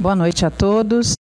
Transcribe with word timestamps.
Boa 0.00 0.14
noite 0.14 0.46
a 0.46 0.50
todos. 0.50 1.14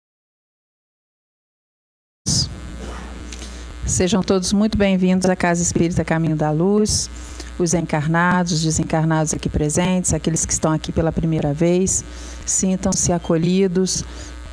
Sejam 3.87 4.21
todos 4.21 4.53
muito 4.53 4.77
bem-vindos 4.77 5.27
à 5.27 5.35
Casa 5.35 5.63
Espírita 5.63 6.05
Caminho 6.05 6.35
da 6.35 6.51
Luz, 6.51 7.09
os 7.57 7.73
encarnados, 7.73 8.51
os 8.51 8.63
desencarnados 8.63 9.33
aqui 9.33 9.49
presentes, 9.49 10.13
aqueles 10.13 10.45
que 10.45 10.53
estão 10.53 10.71
aqui 10.71 10.91
pela 10.91 11.11
primeira 11.11 11.55
vez. 11.55 12.05
Sintam-se 12.45 13.11
acolhidos 13.11 14.03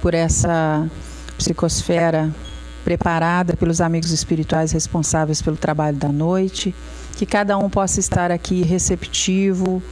por 0.01 0.15
essa 0.15 0.89
psicosfera 1.37 2.35
preparada 2.83 3.55
pelos 3.59 3.83
amigos 3.83 4.11
espirituais 4.11 4.73
responsáveis 4.73 5.43
pelo 5.43 5.59
trabalho 5.59 5.99
da 5.99 6.09
noite. 6.09 6.75
Que 7.19 7.27
cada 7.27 7.59
um 7.59 7.69
possa 7.69 8.01
estar 8.01 8.31
aqui 8.31 8.63
receptivo, 8.63 9.83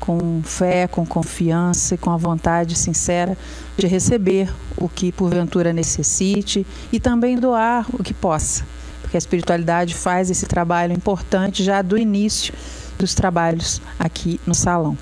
com 0.00 0.42
fé, 0.42 0.86
com 0.86 1.04
confiança 1.04 1.94
e 1.94 1.98
com 1.98 2.10
a 2.10 2.16
vontade 2.16 2.76
sincera 2.76 3.36
de 3.76 3.86
receber 3.86 4.52
o 4.76 4.88
que 4.88 5.12
porventura 5.12 5.72
necessite 5.72 6.66
e 6.92 7.00
também 7.00 7.38
doar 7.38 7.86
o 7.92 8.02
que 8.02 8.14
possa, 8.14 8.64
porque 9.02 9.16
a 9.16 9.18
espiritualidade 9.18 9.94
faz 9.94 10.30
esse 10.30 10.46
trabalho 10.46 10.92
importante 10.92 11.62
já 11.62 11.82
do 11.82 11.98
início 11.98 12.54
dos 12.98 13.14
trabalhos 13.14 13.80
aqui 13.98 14.40
no 14.46 14.54
salão. 14.54 14.96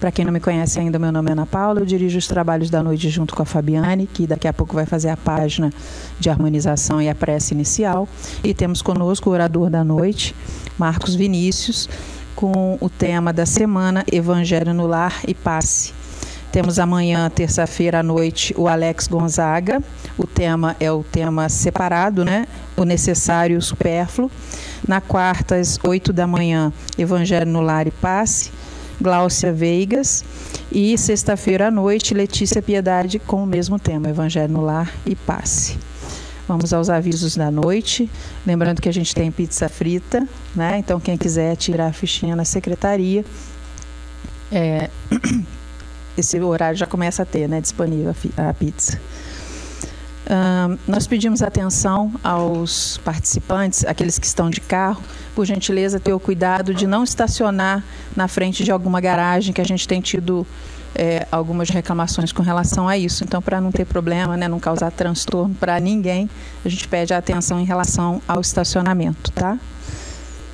Para 0.00 0.12
quem 0.12 0.24
não 0.24 0.32
me 0.32 0.40
conhece 0.40 0.78
ainda, 0.78 0.98
meu 0.98 1.10
nome 1.10 1.30
é 1.30 1.32
Ana 1.32 1.46
Paula, 1.46 1.80
eu 1.80 1.86
dirijo 1.86 2.18
os 2.18 2.26
trabalhos 2.26 2.68
da 2.68 2.82
noite 2.82 3.08
junto 3.08 3.34
com 3.34 3.42
a 3.42 3.46
Fabiane, 3.46 4.06
que 4.06 4.26
daqui 4.26 4.46
a 4.46 4.52
pouco 4.52 4.74
vai 4.74 4.84
fazer 4.84 5.08
a 5.08 5.16
página 5.16 5.72
de 6.20 6.28
harmonização 6.28 7.00
e 7.00 7.08
a 7.08 7.14
prece 7.14 7.54
inicial. 7.54 8.06
E 8.42 8.52
temos 8.52 8.82
conosco 8.82 9.30
o 9.30 9.32
orador 9.32 9.70
da 9.70 9.82
noite, 9.82 10.34
Marcos 10.76 11.14
Vinícius, 11.14 11.88
com 12.34 12.76
o 12.80 12.88
tema 12.88 13.32
da 13.32 13.46
semana 13.46 14.04
Evangelho 14.10 14.74
no 14.74 14.86
Lar 14.86 15.20
e 15.26 15.34
Passe. 15.34 15.92
Temos 16.50 16.78
amanhã, 16.78 17.28
terça-feira 17.28 17.98
à 17.98 18.02
noite, 18.02 18.54
o 18.56 18.68
Alex 18.68 19.08
Gonzaga. 19.08 19.82
O 20.16 20.24
tema 20.26 20.76
é 20.78 20.90
o 20.92 21.02
tema 21.02 21.48
separado, 21.48 22.24
né? 22.24 22.46
O 22.76 22.84
necessário 22.84 23.54
e 23.54 23.56
o 23.56 23.62
supérfluo. 23.62 24.30
Na 24.86 25.00
quarta, 25.00 25.56
às 25.56 25.78
oito 25.84 26.12
da 26.12 26.26
manhã, 26.26 26.72
Evangelho 26.96 27.50
no 27.50 27.60
Lar 27.60 27.88
e 27.88 27.90
Passe. 27.90 28.52
Gláucia 29.00 29.52
Veigas. 29.52 30.24
E 30.70 30.96
sexta-feira 30.96 31.68
à 31.68 31.70
noite, 31.70 32.14
Letícia 32.14 32.62
Piedade 32.62 33.18
com 33.18 33.42
o 33.42 33.46
mesmo 33.46 33.78
tema, 33.78 34.08
Evangelho 34.08 34.52
no 34.52 34.60
Lar 34.60 34.92
e 35.04 35.16
Passe. 35.16 35.76
Vamos 36.46 36.74
aos 36.74 36.90
avisos 36.90 37.36
da 37.36 37.50
noite. 37.50 38.10
Lembrando 38.46 38.82
que 38.82 38.88
a 38.88 38.92
gente 38.92 39.14
tem 39.14 39.30
pizza 39.30 39.66
frita, 39.68 40.28
né? 40.54 40.78
Então, 40.78 41.00
quem 41.00 41.16
quiser 41.16 41.56
tirar 41.56 41.86
a 41.86 41.92
fichinha 41.92 42.36
na 42.36 42.44
secretaria, 42.44 43.24
é, 44.52 44.90
esse 46.18 46.38
horário 46.40 46.76
já 46.76 46.86
começa 46.86 47.22
a 47.22 47.26
ter, 47.26 47.48
né? 47.48 47.62
Disponível 47.62 48.14
a, 48.36 48.52
pizza. 48.52 49.00
Um, 50.28 50.78
nós 50.86 51.06
pedimos 51.06 51.42
atenção 51.42 52.12
aos 52.22 52.98
participantes, 52.98 53.84
aqueles 53.86 54.18
que 54.18 54.26
estão 54.26 54.50
de 54.50 54.60
carro, 54.60 55.02
por 55.34 55.46
gentileza, 55.46 55.98
ter 55.98 56.12
o 56.12 56.20
cuidado 56.20 56.74
de 56.74 56.86
não 56.86 57.04
estacionar 57.04 57.82
na 58.14 58.28
frente 58.28 58.64
de 58.64 58.70
alguma 58.70 59.00
garagem 59.00 59.52
que 59.54 59.60
a 59.62 59.64
gente 59.64 59.88
tem 59.88 60.00
tido 60.00 60.46
é, 60.94 61.26
algumas 61.30 61.68
reclamações 61.70 62.32
com 62.32 62.42
relação 62.42 62.88
a 62.88 62.96
isso. 62.96 63.24
Então, 63.24 63.42
para 63.42 63.60
não 63.60 63.72
ter 63.72 63.84
problema, 63.84 64.36
né, 64.36 64.48
não 64.48 64.60
causar 64.60 64.90
transtorno 64.90 65.54
para 65.54 65.78
ninguém, 65.80 66.28
a 66.64 66.68
gente 66.68 66.86
pede 66.88 67.12
atenção 67.12 67.60
em 67.60 67.64
relação 67.64 68.22
ao 68.26 68.40
estacionamento, 68.40 69.30
tá? 69.32 69.58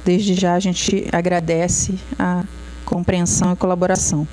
Desde 0.05 0.35
já 0.35 0.55
a 0.55 0.61
gente 0.61 1.07
agradece 1.13 1.99
a 2.19 2.45
compreensão 2.85 3.53
e 3.53 3.57
colaboração. 3.57 4.27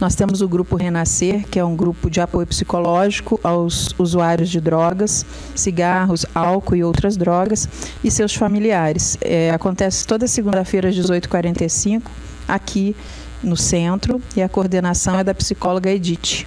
Nós 0.00 0.14
temos 0.14 0.40
o 0.40 0.48
grupo 0.48 0.76
Renascer, 0.76 1.46
que 1.46 1.58
é 1.58 1.64
um 1.64 1.76
grupo 1.76 2.08
de 2.08 2.22
apoio 2.22 2.46
psicológico 2.46 3.38
aos 3.44 3.94
usuários 3.98 4.48
de 4.48 4.58
drogas, 4.58 5.26
cigarros, 5.54 6.24
álcool 6.34 6.76
e 6.76 6.82
outras 6.82 7.18
drogas 7.18 7.68
e 8.02 8.10
seus 8.10 8.34
familiares. 8.34 9.18
É, 9.20 9.50
acontece 9.50 10.06
toda 10.06 10.26
segunda-feira 10.26 10.88
às 10.88 10.96
18h45 10.96 12.02
aqui 12.48 12.96
no 13.42 13.56
centro 13.56 14.20
e 14.36 14.42
a 14.42 14.48
coordenação 14.48 15.18
é 15.18 15.24
da 15.24 15.34
psicóloga 15.34 15.90
Edith. 15.90 16.46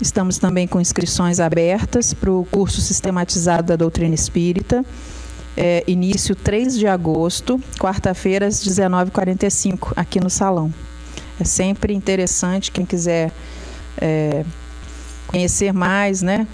Estamos 0.00 0.38
também 0.38 0.66
com 0.66 0.80
inscrições 0.80 1.40
abertas 1.40 2.12
para 2.12 2.30
o 2.30 2.46
curso 2.50 2.80
sistematizado 2.80 3.68
da 3.68 3.76
doutrina 3.76 4.14
espírita. 4.14 4.84
É, 5.56 5.82
início 5.86 6.36
3 6.36 6.78
de 6.78 6.86
agosto, 6.86 7.58
quarta-feira, 7.78 8.46
às 8.46 8.62
19h45, 8.62 9.94
aqui 9.96 10.20
no 10.20 10.28
salão. 10.28 10.72
É 11.40 11.44
sempre 11.44 11.94
interessante 11.94 12.70
quem 12.70 12.84
quiser 12.84 13.32
é, 13.96 14.44
conhecer 15.26 15.72
mais, 15.72 16.20
né? 16.20 16.46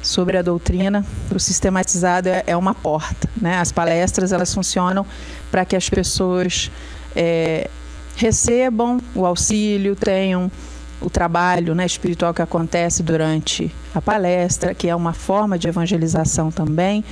Sobre 0.00 0.38
a 0.38 0.42
doutrina, 0.42 1.04
o 1.34 1.40
sistematizado 1.40 2.28
é, 2.28 2.44
é 2.46 2.56
uma 2.56 2.72
porta, 2.72 3.28
né? 3.36 3.58
As 3.58 3.72
palestras 3.72 4.32
elas 4.32 4.54
funcionam 4.54 5.04
para 5.50 5.64
que 5.64 5.74
as 5.74 5.90
pessoas 5.90 6.70
é, 7.16 7.68
recebam 8.14 9.00
o 9.14 9.26
auxílio, 9.26 9.96
tenham 9.96 10.50
o 11.00 11.10
trabalho 11.10 11.74
né, 11.74 11.84
espiritual 11.84 12.32
que 12.32 12.42
acontece 12.42 13.02
durante 13.02 13.70
a 13.94 14.00
palestra, 14.00 14.74
que 14.74 14.88
é 14.88 14.94
uma 14.94 15.12
forma 15.12 15.58
de 15.58 15.68
evangelização 15.68 16.50
também, 16.50 17.04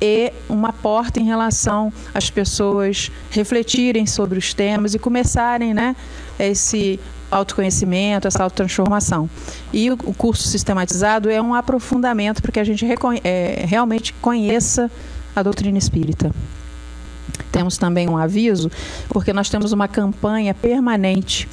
e 0.00 0.32
uma 0.48 0.72
porta 0.72 1.20
em 1.20 1.24
relação 1.24 1.92
às 2.12 2.28
pessoas 2.28 3.10
refletirem 3.30 4.04
sobre 4.04 4.38
os 4.38 4.52
temas 4.52 4.94
e 4.94 4.98
começarem 4.98 5.72
né, 5.72 5.94
esse 6.38 6.98
autoconhecimento, 7.30 8.28
essa 8.28 8.42
autotransformação. 8.42 9.30
E 9.72 9.90
o 9.90 9.96
curso 9.96 10.46
sistematizado 10.48 11.30
é 11.30 11.40
um 11.40 11.54
aprofundamento 11.54 12.42
para 12.42 12.52
que 12.52 12.60
a 12.60 12.64
gente 12.64 12.84
é, 13.24 13.64
realmente 13.66 14.12
conheça 14.14 14.90
a 15.34 15.42
doutrina 15.42 15.78
espírita. 15.78 16.30
Temos 17.50 17.76
também 17.76 18.08
um 18.08 18.16
aviso, 18.16 18.70
porque 19.08 19.32
nós 19.32 19.48
temos 19.48 19.72
uma 19.72 19.88
campanha 19.88 20.54
permanente 20.54 21.48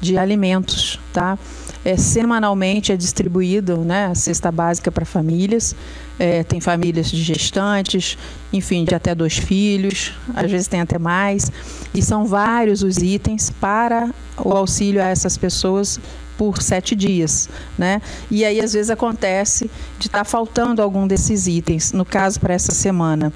de 0.00 0.18
alimentos, 0.18 0.98
tá? 1.12 1.38
É, 1.84 1.96
semanalmente 1.96 2.92
é 2.92 2.96
distribuído 2.96 3.78
né, 3.78 4.06
a 4.06 4.14
cesta 4.14 4.52
básica 4.52 4.90
para 4.90 5.04
famílias. 5.04 5.74
É, 6.18 6.44
tem 6.44 6.60
famílias 6.60 7.10
de 7.10 7.20
gestantes, 7.22 8.16
enfim, 8.52 8.84
de 8.84 8.94
até 8.94 9.14
dois 9.14 9.36
filhos, 9.36 10.12
às 10.34 10.50
vezes 10.50 10.68
tem 10.68 10.80
até 10.80 10.98
mais. 10.98 11.50
E 11.92 12.00
são 12.02 12.26
vários 12.26 12.82
os 12.82 12.98
itens 12.98 13.50
para 13.50 14.10
o 14.38 14.52
auxílio 14.52 15.02
a 15.02 15.06
essas 15.06 15.36
pessoas 15.36 15.98
por 16.38 16.62
sete 16.62 16.94
dias, 16.94 17.48
né? 17.78 18.00
E 18.30 18.44
aí 18.44 18.60
às 18.60 18.72
vezes 18.72 18.90
acontece 18.90 19.70
de 19.98 20.06
estar 20.06 20.18
tá 20.18 20.24
faltando 20.24 20.82
algum 20.82 21.06
desses 21.06 21.46
itens. 21.46 21.92
No 21.92 22.04
caso 22.04 22.40
para 22.40 22.54
essa 22.54 22.72
semana, 22.72 23.32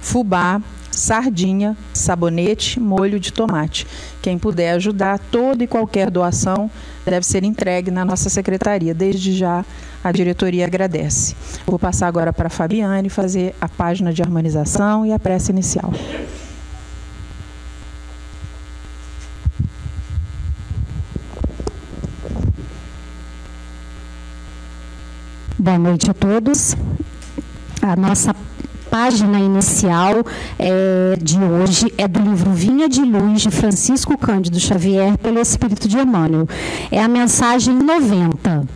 fubá, 0.00 0.60
sardinha, 1.00 1.76
sabonete, 1.94 2.78
molho 2.78 3.18
de 3.18 3.32
tomate. 3.32 3.86
Quem 4.20 4.38
puder 4.38 4.72
ajudar, 4.72 5.18
toda 5.18 5.64
e 5.64 5.66
qualquer 5.66 6.10
doação 6.10 6.70
deve 7.04 7.24
ser 7.26 7.42
entregue 7.42 7.90
na 7.90 8.04
nossa 8.04 8.28
secretaria. 8.28 8.94
Desde 8.94 9.32
já, 9.32 9.64
a 10.04 10.12
diretoria 10.12 10.66
agradece. 10.66 11.34
Vou 11.66 11.78
passar 11.78 12.06
agora 12.06 12.32
para 12.32 12.48
a 12.48 12.50
Fabiane 12.50 13.08
fazer 13.08 13.54
a 13.60 13.68
página 13.68 14.12
de 14.12 14.22
harmonização 14.22 15.06
e 15.06 15.12
a 15.12 15.18
prece 15.18 15.50
inicial. 15.50 15.92
Boa 25.58 25.78
noite 25.78 26.10
a 26.10 26.14
todos. 26.14 26.76
A 27.82 27.96
nossa 27.96 28.34
página 28.90 29.38
inicial 29.38 30.24
é, 30.58 31.16
de 31.22 31.38
hoje 31.38 31.94
é 31.96 32.08
do 32.08 32.20
livro 32.20 32.50
Vinha 32.50 32.88
de 32.88 33.02
Luz, 33.02 33.42
de 33.42 33.50
Francisco 33.50 34.18
Cândido 34.18 34.58
Xavier, 34.58 35.16
pelo 35.18 35.38
Espírito 35.38 35.88
de 35.88 35.96
Emmanuel. 35.96 36.48
É 36.90 37.00
a 37.00 37.06
mensagem 37.06 37.72
90 37.72 38.66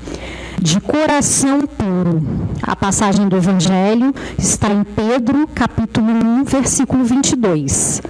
de 0.63 0.81
coração 0.81 1.67
puro. 1.67 2.25
A 2.63 2.77
passagem 2.77 3.29
do 3.29 3.37
Evangelho 3.37 4.15
está 4.39 4.69
em 4.69 4.85
Pedro, 4.85 5.49
capítulo 5.49 6.07
1, 6.07 6.45
versículo 6.45 7.05
22. 7.05 8.01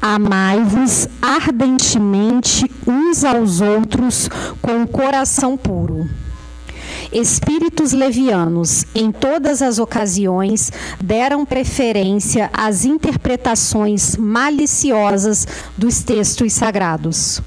Amai-vos 0.00 1.08
ardentemente 1.22 2.68
uns 2.86 3.24
aos 3.24 3.60
outros 3.60 4.28
com 4.60 4.82
o 4.82 4.88
coração 4.88 5.56
puro. 5.56 6.08
Espíritos 7.12 7.92
levianos, 7.92 8.86
em 8.94 9.12
todas 9.12 9.60
as 9.60 9.78
ocasiões, 9.78 10.72
deram 10.98 11.44
preferência 11.44 12.48
às 12.54 12.86
interpretações 12.86 14.16
maliciosas 14.16 15.46
dos 15.76 16.02
textos 16.02 16.54
sagrados. 16.54 17.42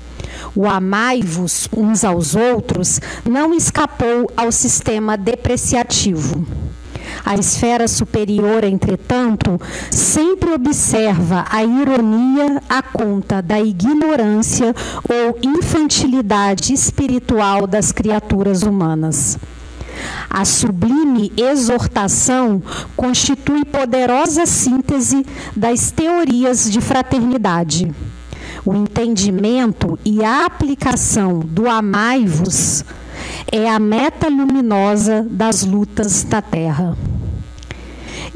O 0.56 0.68
amai-vos 0.68 1.68
uns 1.76 2.04
aos 2.04 2.36
outros 2.36 3.02
não 3.28 3.56
escapou 3.56 4.32
ao 4.38 4.52
sistema 4.52 5.18
depreciativo. 5.18 6.46
A 7.26 7.34
esfera 7.36 7.88
superior, 7.88 8.64
entretanto, 8.64 9.60
sempre 9.90 10.52
observa 10.52 11.44
a 11.50 11.64
ironia 11.64 12.62
à 12.70 12.84
conta 12.84 13.42
da 13.42 13.60
ignorância 13.60 14.76
ou 15.10 15.40
infantilidade 15.42 16.72
espiritual 16.72 17.66
das 17.66 17.92
criaturas 17.92 18.62
humanas. 18.62 19.40
A 20.30 20.44
sublime 20.46 21.32
exortação 21.38 22.62
constitui 22.96 23.64
poderosa 23.66 24.46
síntese 24.46 25.26
das 25.56 25.92
teorias 25.92 26.70
de 26.70 26.82
fraternidade. 26.82 27.94
O 28.66 28.74
entendimento 28.74 29.98
e 30.04 30.24
a 30.24 30.46
aplicação 30.46 31.40
do 31.40 31.70
amai-vos 31.70 32.84
é 33.52 33.70
a 33.70 33.80
meta 33.80 34.28
luminosa 34.28 35.26
das 35.30 35.64
lutas 35.64 36.24
da 36.24 36.42
terra. 36.42 36.98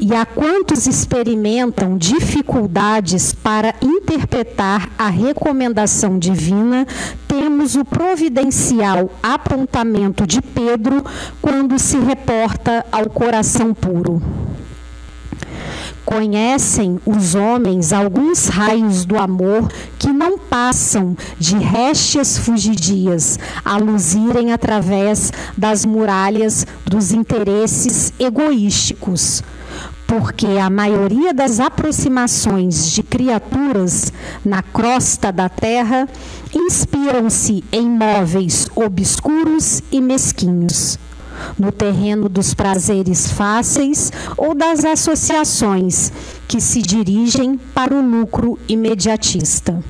E 0.02 0.14
a 0.14 0.24
quantos 0.24 0.86
experimentam 0.86 1.98
dificuldades 1.98 3.34
para 3.34 3.74
interpretar 3.82 4.88
a 4.96 5.10
recomendação 5.10 6.18
divina, 6.18 6.86
temos 7.28 7.76
o 7.76 7.84
providencial 7.84 9.10
apontamento 9.22 10.26
de 10.26 10.40
Pedro 10.40 11.04
quando 11.42 11.78
se 11.78 11.98
reporta 11.98 12.82
ao 12.90 13.10
coração 13.10 13.74
puro. 13.74 14.22
Conhecem 16.02 16.98
os 17.04 17.34
homens 17.34 17.92
alguns 17.92 18.46
raios 18.46 19.04
do 19.04 19.18
amor 19.18 19.70
que 19.98 20.10
não 20.10 20.38
passam 20.38 21.14
de 21.38 21.58
réstias 21.58 22.38
fugidias 22.38 23.38
a 23.62 23.76
luzirem 23.76 24.50
através 24.50 25.30
das 25.58 25.84
muralhas 25.84 26.66
dos 26.86 27.12
interesses 27.12 28.14
egoísticos 28.18 29.42
porque 30.10 30.58
a 30.58 30.68
maioria 30.68 31.32
das 31.32 31.60
aproximações 31.60 32.90
de 32.90 33.00
criaturas 33.00 34.12
na 34.44 34.60
crosta 34.60 35.30
da 35.30 35.48
terra 35.48 36.08
inspiram-se 36.52 37.62
em 37.70 37.88
móveis 37.88 38.66
obscuros 38.74 39.80
e 39.92 40.00
mesquinhos 40.00 40.98
no 41.56 41.70
terreno 41.70 42.28
dos 42.28 42.52
prazeres 42.54 43.30
fáceis 43.30 44.10
ou 44.36 44.52
das 44.52 44.84
associações 44.84 46.12
que 46.48 46.60
se 46.60 46.82
dirigem 46.82 47.56
para 47.72 47.94
o 47.94 48.02
lucro 48.02 48.58
imediatista. 48.68 49.80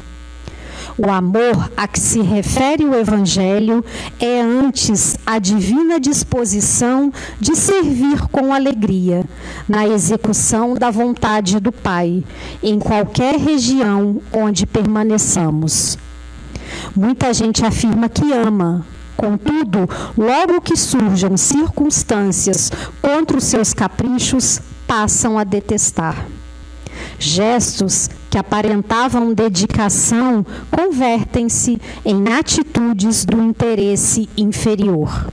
O 0.98 1.10
amor 1.10 1.70
a 1.76 1.86
que 1.86 2.00
se 2.00 2.20
refere 2.20 2.84
o 2.84 2.94
Evangelho 2.94 3.84
é 4.18 4.40
antes 4.40 5.16
a 5.24 5.38
divina 5.38 5.98
disposição 5.98 7.12
de 7.38 7.56
servir 7.56 8.20
com 8.28 8.52
alegria, 8.52 9.24
na 9.68 9.86
execução 9.86 10.74
da 10.74 10.90
vontade 10.90 11.58
do 11.60 11.72
Pai, 11.72 12.24
em 12.62 12.78
qualquer 12.78 13.36
região 13.36 14.20
onde 14.32 14.66
permaneçamos. 14.66 15.98
Muita 16.94 17.32
gente 17.32 17.64
afirma 17.64 18.08
que 18.08 18.32
ama, 18.32 18.84
Contudo, 19.20 19.86
logo 20.16 20.62
que 20.62 20.74
surjam 20.74 21.36
circunstâncias 21.36 22.72
contra 23.02 23.36
os 23.36 23.44
seus 23.44 23.74
caprichos, 23.74 24.62
passam 24.86 25.38
a 25.38 25.44
detestar. 25.44 26.26
Gestos 27.20 28.08
que 28.28 28.38
aparentavam 28.38 29.32
dedicação 29.32 30.44
convertem-se 30.70 31.80
em 32.04 32.32
atitudes 32.32 33.24
do 33.24 33.40
interesse 33.40 34.28
inferior. 34.36 35.28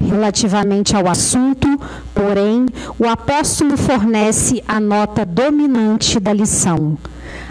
Relativamente 0.00 0.96
ao 0.96 1.06
assunto, 1.06 1.68
porém, 2.14 2.66
o 2.98 3.06
apóstolo 3.06 3.76
fornece 3.76 4.62
a 4.66 4.80
nota 4.80 5.24
dominante 5.24 6.18
da 6.18 6.32
lição 6.32 6.98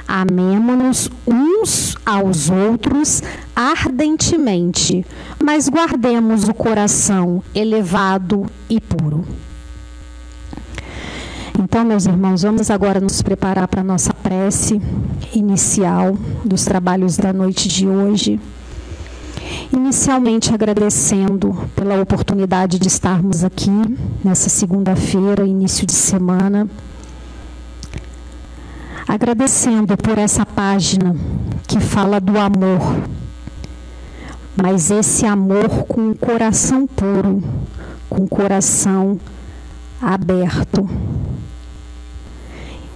Amemo-nos 0.07 1.09
uns 1.25 1.95
aos 2.05 2.49
outros 2.49 3.23
ardentemente, 3.55 5.03
mas 5.43 5.67
guardemos 5.67 6.47
o 6.47 6.53
coração 6.53 7.41
elevado 7.55 8.45
e 8.69 8.79
puro. 8.79 9.25
Então, 11.57 11.85
meus 11.85 12.05
irmãos, 12.05 12.41
vamos 12.41 12.69
agora 12.69 12.99
nos 12.99 13.21
preparar 13.21 13.67
para 13.67 13.81
a 13.81 13.83
nossa 13.83 14.13
prece 14.13 14.81
inicial 15.33 16.17
dos 16.43 16.65
trabalhos 16.65 17.17
da 17.17 17.31
noite 17.31 17.67
de 17.67 17.87
hoje. 17.87 18.39
Inicialmente 19.71 20.53
agradecendo 20.53 21.55
pela 21.75 22.01
oportunidade 22.01 22.77
de 22.79 22.87
estarmos 22.87 23.43
aqui 23.43 23.71
nessa 24.23 24.49
segunda-feira, 24.49 25.45
início 25.45 25.85
de 25.85 25.93
semana 25.93 26.67
agradecendo 29.07 29.95
por 29.95 30.17
essa 30.17 30.45
página 30.45 31.15
que 31.67 31.79
fala 31.79 32.19
do 32.19 32.37
amor, 32.39 32.81
mas 34.55 34.89
esse 34.89 35.25
amor 35.25 35.69
com 35.87 36.09
o 36.09 36.15
coração 36.17 36.87
puro, 36.87 37.43
com 38.09 38.23
o 38.23 38.27
coração 38.27 39.19
aberto. 40.01 40.89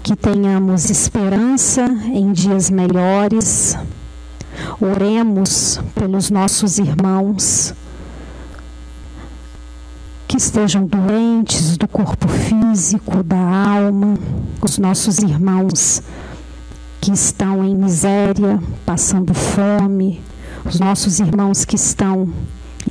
Que 0.10 0.16
tenhamos 0.16 0.90
esperança 0.90 1.86
em 1.86 2.32
dias 2.32 2.72
melhores. 2.72 3.78
Oremos 4.82 5.80
pelos 5.94 6.32
nossos 6.32 6.80
irmãos 6.80 7.76
que 10.28 10.36
estejam 10.36 10.88
doentes 10.88 11.78
do 11.78 11.88
corpo 11.88 12.28
físico, 12.28 13.22
da 13.22 13.38
alma, 13.38 14.18
os 14.60 14.80
nossos 14.80 15.20
irmãos 15.20 16.02
que 17.00 17.12
estão 17.12 17.64
em 17.64 17.76
miséria, 17.76 18.60
passando 18.88 19.32
fome, 19.36 20.20
os 20.66 20.80
nossos 20.80 21.20
irmãos 21.20 21.66
que 21.66 21.76
estão 21.76 22.34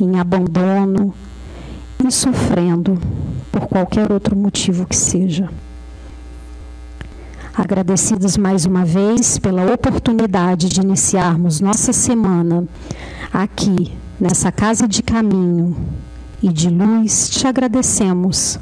em 0.00 0.20
abandono 0.20 1.12
e 1.98 2.12
sofrendo 2.12 2.96
por 3.50 3.66
qualquer 3.66 4.12
outro 4.12 4.36
motivo 4.36 4.86
que 4.86 4.96
seja. 4.96 5.50
Agradecidos 7.58 8.36
mais 8.36 8.66
uma 8.66 8.84
vez 8.84 9.36
pela 9.36 9.74
oportunidade 9.74 10.68
de 10.68 10.80
iniciarmos 10.80 11.60
nossa 11.60 11.92
semana 11.92 12.68
aqui 13.32 13.92
nessa 14.20 14.52
casa 14.52 14.86
de 14.86 15.02
caminho 15.02 15.76
e 16.40 16.52
de 16.52 16.70
luz, 16.70 17.28
te 17.28 17.48
agradecemos 17.48 18.60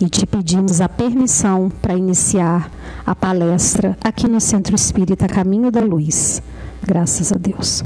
e 0.00 0.08
te 0.08 0.26
pedimos 0.26 0.80
a 0.80 0.88
permissão 0.88 1.70
para 1.80 1.94
iniciar 1.94 2.68
a 3.06 3.14
palestra 3.14 3.96
aqui 4.02 4.28
no 4.28 4.40
Centro 4.40 4.74
Espírita 4.74 5.28
Caminho 5.28 5.70
da 5.70 5.80
Luz. 5.80 6.42
Graças 6.84 7.30
a 7.30 7.36
Deus. 7.36 7.84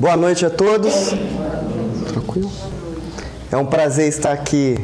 Boa 0.00 0.16
noite 0.16 0.46
a 0.46 0.50
todos. 0.50 1.12
Tranquilo? 2.06 2.52
É 3.50 3.56
um 3.56 3.66
prazer 3.66 4.06
estar 4.06 4.30
aqui 4.30 4.78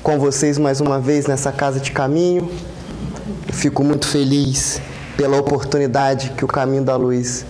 com 0.00 0.16
vocês 0.20 0.58
mais 0.58 0.80
uma 0.80 1.00
vez 1.00 1.26
nessa 1.26 1.50
casa 1.50 1.80
de 1.80 1.90
caminho. 1.90 2.48
Eu 3.48 3.52
fico 3.52 3.82
muito 3.82 4.06
feliz 4.06 4.80
pela 5.16 5.36
oportunidade 5.38 6.30
que 6.36 6.44
o 6.44 6.46
Caminho 6.46 6.84
da 6.84 6.94
Luz 6.94 7.44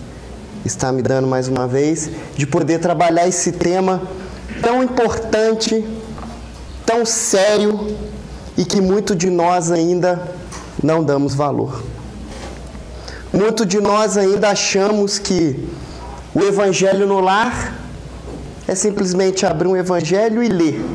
está 0.65 0.91
me 0.91 1.03
dando 1.03 1.27
mais 1.27 1.47
uma 1.47 1.67
vez 1.67 2.09
de 2.35 2.47
poder 2.47 2.79
trabalhar 2.79 3.27
esse 3.27 3.51
tema 3.51 4.01
tão 4.59 4.81
importante, 4.81 5.87
tão 6.87 7.05
sério 7.05 7.95
e 8.57 8.65
que 8.65 8.81
muito 8.81 9.15
de 9.15 9.29
nós 9.29 9.71
ainda 9.71 10.27
não 10.81 11.03
damos 11.03 11.35
valor. 11.35 11.83
Muito 13.31 13.63
de 13.63 13.79
nós 13.79 14.17
ainda 14.17 14.49
achamos 14.49 15.19
que 15.19 15.69
o 16.35 16.43
evangelho 16.43 17.07
no 17.07 17.21
lar 17.21 17.79
é 18.67 18.75
simplesmente 18.75 19.45
abrir 19.45 19.69
um 19.69 19.77
evangelho 19.77 20.43
e 20.43 20.49
ler. 20.49 20.85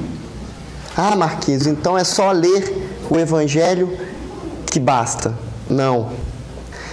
Ah, 0.95 1.17
Marquinhos, 1.17 1.67
então 1.67 1.97
é 1.97 2.05
só 2.05 2.31
ler 2.31 2.91
o 3.09 3.19
evangelho 3.19 3.97
que 4.71 4.79
basta. 4.79 5.35
Não. 5.69 6.11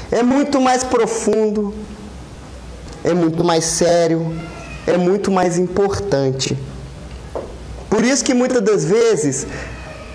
É 0.10 0.24
muito 0.24 0.62
mais 0.62 0.82
profundo, 0.84 1.74
é 3.04 3.14
muito 3.14 3.44
mais 3.44 3.66
sério, 3.66 4.34
é 4.86 4.98
muito 4.98 5.30
mais 5.30 5.58
importante. 5.58 6.58
Por 7.90 8.06
isso 8.06 8.24
que 8.24 8.34
muitas 8.34 8.62
das 8.62 8.86
vezes 8.86 9.46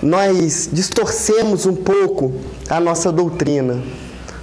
nós 0.00 0.70
distorcemos 0.72 1.66
um 1.66 1.74
pouco 1.74 2.32
a 2.70 2.80
nossa 2.80 3.12
doutrina. 3.12 3.82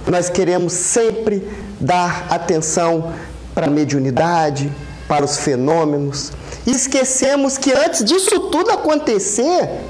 Nós 0.06 0.30
queremos 0.30 0.74
sempre 0.74 1.46
dar 1.80 2.26
atenção 2.30 3.12
para 3.54 3.66
a 3.66 3.70
mediunidade, 3.70 4.70
para 5.08 5.24
os 5.24 5.38
fenômenos, 5.38 6.32
E 6.66 6.72
esquecemos 6.72 7.56
que 7.56 7.72
antes 7.72 8.04
disso 8.04 8.38
tudo 8.50 8.70
acontecer, 8.70 9.80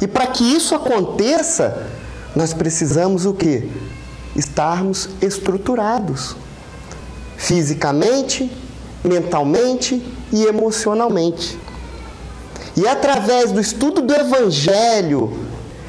e 0.00 0.06
para 0.06 0.26
que 0.26 0.44
isso 0.44 0.74
aconteça, 0.74 1.86
nós 2.34 2.52
precisamos 2.52 3.24
o 3.24 3.32
quê? 3.32 3.68
Estarmos 4.36 5.08
estruturados 5.20 6.36
fisicamente, 7.36 8.50
mentalmente 9.02 10.00
e 10.32 10.44
emocionalmente. 10.44 11.58
E 12.76 12.86
é 12.86 12.90
através 12.90 13.50
do 13.50 13.60
estudo 13.60 14.00
do 14.00 14.14
Evangelho, 14.14 15.36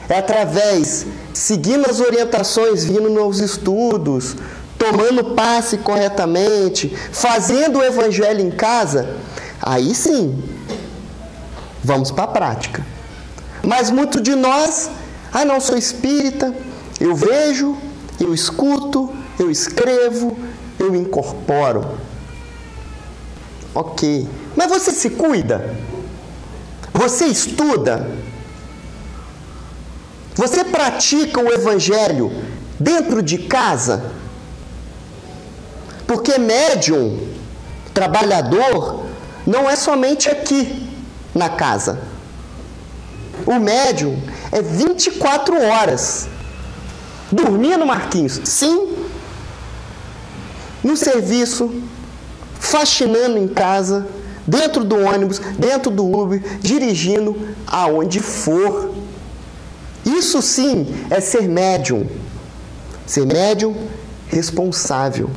é 0.09 0.17
através, 0.17 1.05
seguindo 1.31 1.87
as 1.89 1.99
orientações, 1.99 2.83
vindo 2.83 3.09
nos 3.09 3.39
estudos, 3.39 4.35
tomando 4.83 5.33
passe 5.33 5.77
corretamente, 5.77 6.89
fazendo 7.13 7.79
o 7.79 7.83
Evangelho 7.83 8.41
em 8.41 8.51
casa, 8.51 9.15
aí 9.61 9.95
sim, 9.95 10.43
vamos 11.81 12.11
para 12.11 12.25
a 12.25 12.27
prática. 12.27 12.85
Mas 13.65 13.89
muito 13.89 14.19
de 14.19 14.35
nós, 14.35 14.89
ah, 15.31 15.45
não 15.45 15.61
sou 15.61 15.77
espírita, 15.77 16.53
eu 16.99 17.15
vejo, 17.15 17.77
eu 18.19 18.33
escuto, 18.33 19.09
eu 19.39 19.49
escrevo, 19.49 20.37
eu 20.77 20.93
incorporo. 20.93 21.97
Ok, 23.73 24.27
mas 24.55 24.67
você 24.67 24.91
se 24.91 25.11
cuida? 25.11 25.75
Você 26.93 27.25
estuda? 27.25 28.11
Você 30.35 30.65
pratica 30.65 31.39
o 31.39 31.51
Evangelho 31.51 32.31
dentro 32.77 33.23
de 33.23 33.37
casa? 33.37 34.22
Porque 36.13 36.37
médium, 36.37 37.27
trabalhador, 37.91 39.03
não 39.47 39.67
é 39.67 39.75
somente 39.75 40.29
aqui 40.29 40.87
na 41.33 41.49
casa. 41.49 42.01
O 43.47 43.55
médium 43.55 44.21
é 44.51 44.61
24 44.61 45.59
horas. 45.59 46.27
Dormindo, 47.31 47.83
Marquinhos? 47.83 48.41
Sim. 48.45 48.95
No 50.83 50.95
serviço, 50.95 51.81
faxinando 52.59 53.39
em 53.39 53.47
casa, 53.47 54.05
dentro 54.45 54.83
do 54.83 54.95
ônibus, 54.99 55.39
dentro 55.57 55.89
do 55.89 56.05
Uber, 56.05 56.43
dirigindo 56.61 57.35
aonde 57.65 58.19
for. 58.19 58.93
Isso 60.05 60.43
sim 60.43 60.85
é 61.09 61.19
ser 61.19 61.49
médium. 61.49 62.07
Ser 63.03 63.25
médium 63.25 63.75
responsável. 64.27 65.31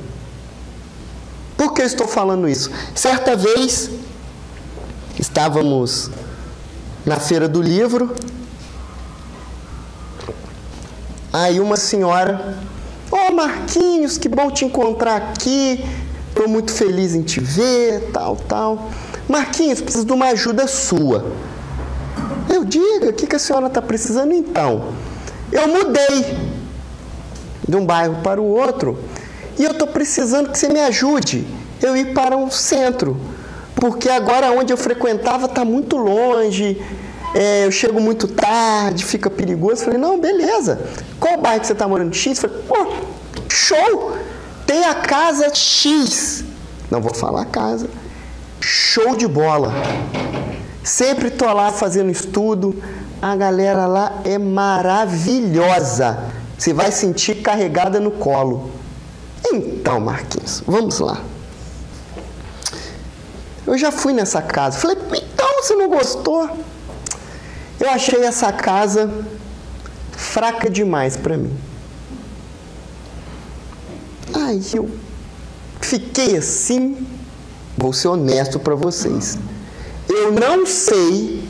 Por 1.56 1.72
que 1.72 1.82
eu 1.82 1.86
estou 1.86 2.06
falando 2.06 2.48
isso? 2.48 2.70
Certa 2.94 3.34
vez 3.34 3.90
estávamos 5.18 6.10
na 7.04 7.16
feira 7.16 7.48
do 7.48 7.62
livro. 7.62 8.14
Aí 11.32 11.58
uma 11.60 11.76
senhora, 11.76 12.58
ô 13.10 13.16
oh, 13.16 13.32
Marquinhos, 13.32 14.18
que 14.18 14.28
bom 14.28 14.50
te 14.50 14.64
encontrar 14.64 15.16
aqui. 15.16 15.84
Estou 16.28 16.48
muito 16.48 16.72
feliz 16.72 17.14
em 17.14 17.22
te 17.22 17.40
ver, 17.40 18.10
tal, 18.12 18.36
tal. 18.36 18.90
Marquinhos, 19.26 19.80
preciso 19.80 20.04
de 20.04 20.12
uma 20.12 20.26
ajuda 20.26 20.66
sua. 20.66 21.32
Eu 22.52 22.64
diga, 22.64 23.08
o 23.08 23.12
que, 23.12 23.26
que 23.26 23.36
a 23.36 23.38
senhora 23.38 23.68
está 23.68 23.80
precisando 23.80 24.32
então? 24.32 24.92
Eu 25.50 25.68
mudei 25.68 26.36
de 27.66 27.76
um 27.76 27.86
bairro 27.86 28.16
para 28.22 28.40
o 28.40 28.44
outro 28.44 28.98
e 29.58 29.64
eu 29.64 29.72
estou 29.72 29.88
precisando 29.88 30.50
que 30.50 30.58
você 30.58 30.68
me 30.68 30.80
ajude. 30.80 31.46
Eu 31.82 31.96
ir 31.96 32.14
para 32.14 32.36
um 32.36 32.50
centro, 32.50 33.16
porque 33.74 34.08
agora 34.08 34.50
onde 34.52 34.72
eu 34.72 34.76
frequentava 34.76 35.46
está 35.46 35.64
muito 35.64 35.96
longe. 35.96 36.80
É, 37.34 37.66
eu 37.66 37.70
chego 37.70 38.00
muito 38.00 38.26
tarde, 38.28 39.04
fica 39.04 39.28
perigoso. 39.28 39.84
Falei, 39.84 39.98
não, 39.98 40.18
beleza. 40.18 40.80
Qual 41.20 41.38
bairro 41.38 41.60
que 41.60 41.66
você 41.66 41.74
está 41.74 41.86
morando? 41.86 42.14
X? 42.14 42.38
Falei, 42.38 42.56
pô, 42.66 42.86
show! 43.48 44.16
Tem 44.66 44.84
a 44.84 44.94
casa 44.94 45.54
X. 45.54 46.44
Não 46.90 47.00
vou 47.00 47.14
falar 47.14 47.44
casa. 47.46 47.88
Show 48.60 49.14
de 49.16 49.28
bola. 49.28 49.72
Sempre 50.82 51.30
tô 51.30 51.52
lá 51.52 51.70
fazendo 51.70 52.10
estudo. 52.10 52.82
A 53.20 53.36
galera 53.36 53.86
lá 53.86 54.20
é 54.24 54.38
maravilhosa. 54.38 56.18
Você 56.58 56.72
vai 56.72 56.90
sentir 56.90 57.36
carregada 57.42 58.00
no 58.00 58.10
colo. 58.10 58.70
Então, 59.52 60.00
Marquinhos, 60.00 60.62
vamos 60.66 60.98
lá. 60.98 61.22
Eu 63.66 63.76
já 63.76 63.90
fui 63.90 64.12
nessa 64.12 64.40
casa. 64.40 64.78
Falei, 64.78 64.96
então 64.96 65.62
você 65.62 65.74
não 65.74 65.88
gostou? 65.88 66.48
Eu 67.80 67.90
achei 67.90 68.22
essa 68.24 68.52
casa 68.52 69.10
fraca 70.12 70.70
demais 70.70 71.16
para 71.16 71.36
mim. 71.36 71.56
Aí 74.34 74.62
eu 74.74 74.88
fiquei 75.80 76.36
assim, 76.36 77.06
vou 77.76 77.92
ser 77.92 78.08
honesto 78.08 78.58
para 78.58 78.74
vocês. 78.74 79.38
Eu 80.08 80.32
não 80.32 80.64
sei 80.66 81.46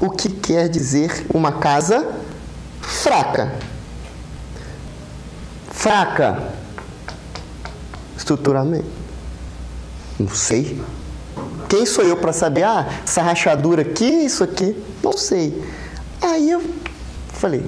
o 0.00 0.10
que 0.10 0.28
quer 0.28 0.68
dizer 0.68 1.26
uma 1.34 1.52
casa 1.52 2.06
fraca. 2.80 3.52
Fraca 5.78 6.42
estruturalmente. 8.16 8.84
Não 10.18 10.28
sei. 10.28 10.82
Quem 11.68 11.86
sou 11.86 12.02
eu 12.02 12.16
para 12.16 12.32
saber? 12.32 12.64
Ah, 12.64 12.84
essa 13.04 13.22
rachadura 13.22 13.82
aqui, 13.82 14.04
isso 14.04 14.42
aqui. 14.42 14.76
Não 15.00 15.12
sei. 15.12 15.62
Aí 16.20 16.50
eu 16.50 16.60
falei, 17.32 17.64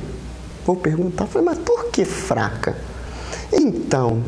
vou 0.66 0.74
perguntar. 0.74 1.28
Falei, 1.28 1.46
mas 1.46 1.58
por 1.58 1.84
que 1.92 2.04
fraca? 2.04 2.76
Então, 3.52 4.24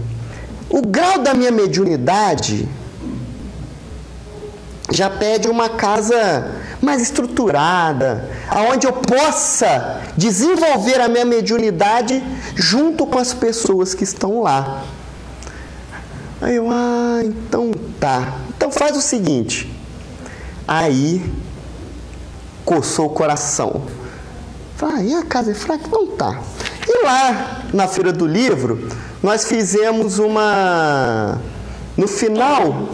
o 0.71 0.81
grau 0.81 1.19
da 1.19 1.35
minha 1.35 1.51
mediunidade 1.51 2.69
já 4.93 5.09
pede 5.09 5.49
uma 5.49 5.71
casa 5.71 6.53
mais 6.81 7.01
estruturada, 7.01 8.29
aonde 8.49 8.87
eu 8.87 8.93
possa 8.93 10.03
desenvolver 10.17 11.01
a 11.01 11.09
minha 11.09 11.25
mediunidade 11.25 12.23
junto 12.55 13.07
com 13.07 13.19
as 13.19 13.33
pessoas 13.33 13.95
que 13.95 14.05
estão 14.05 14.43
lá. 14.43 14.85
Aí 16.41 16.57
eu, 16.57 16.69
ah, 16.71 17.21
então 17.25 17.71
tá. 17.99 18.35
Então 18.55 18.71
faz 18.71 18.97
o 18.97 19.01
seguinte. 19.01 19.73
Aí 20.69 21.25
coçou 22.65 23.07
o 23.07 23.11
coração. 23.11 23.83
Falei, 24.77 25.15
ah, 25.15 25.21
a 25.21 25.25
casa 25.25 25.53
é 25.53 25.55
fraca? 25.55 25.89
Não 25.91 26.07
tá. 26.09 26.39
E 26.87 27.05
lá 27.05 27.63
na 27.73 27.89
Feira 27.89 28.13
do 28.13 28.27
Livro, 28.27 28.89
nós 29.23 29.47
fizemos 29.47 30.19
uma. 30.19 31.41
No 31.97 32.09
final 32.09 32.89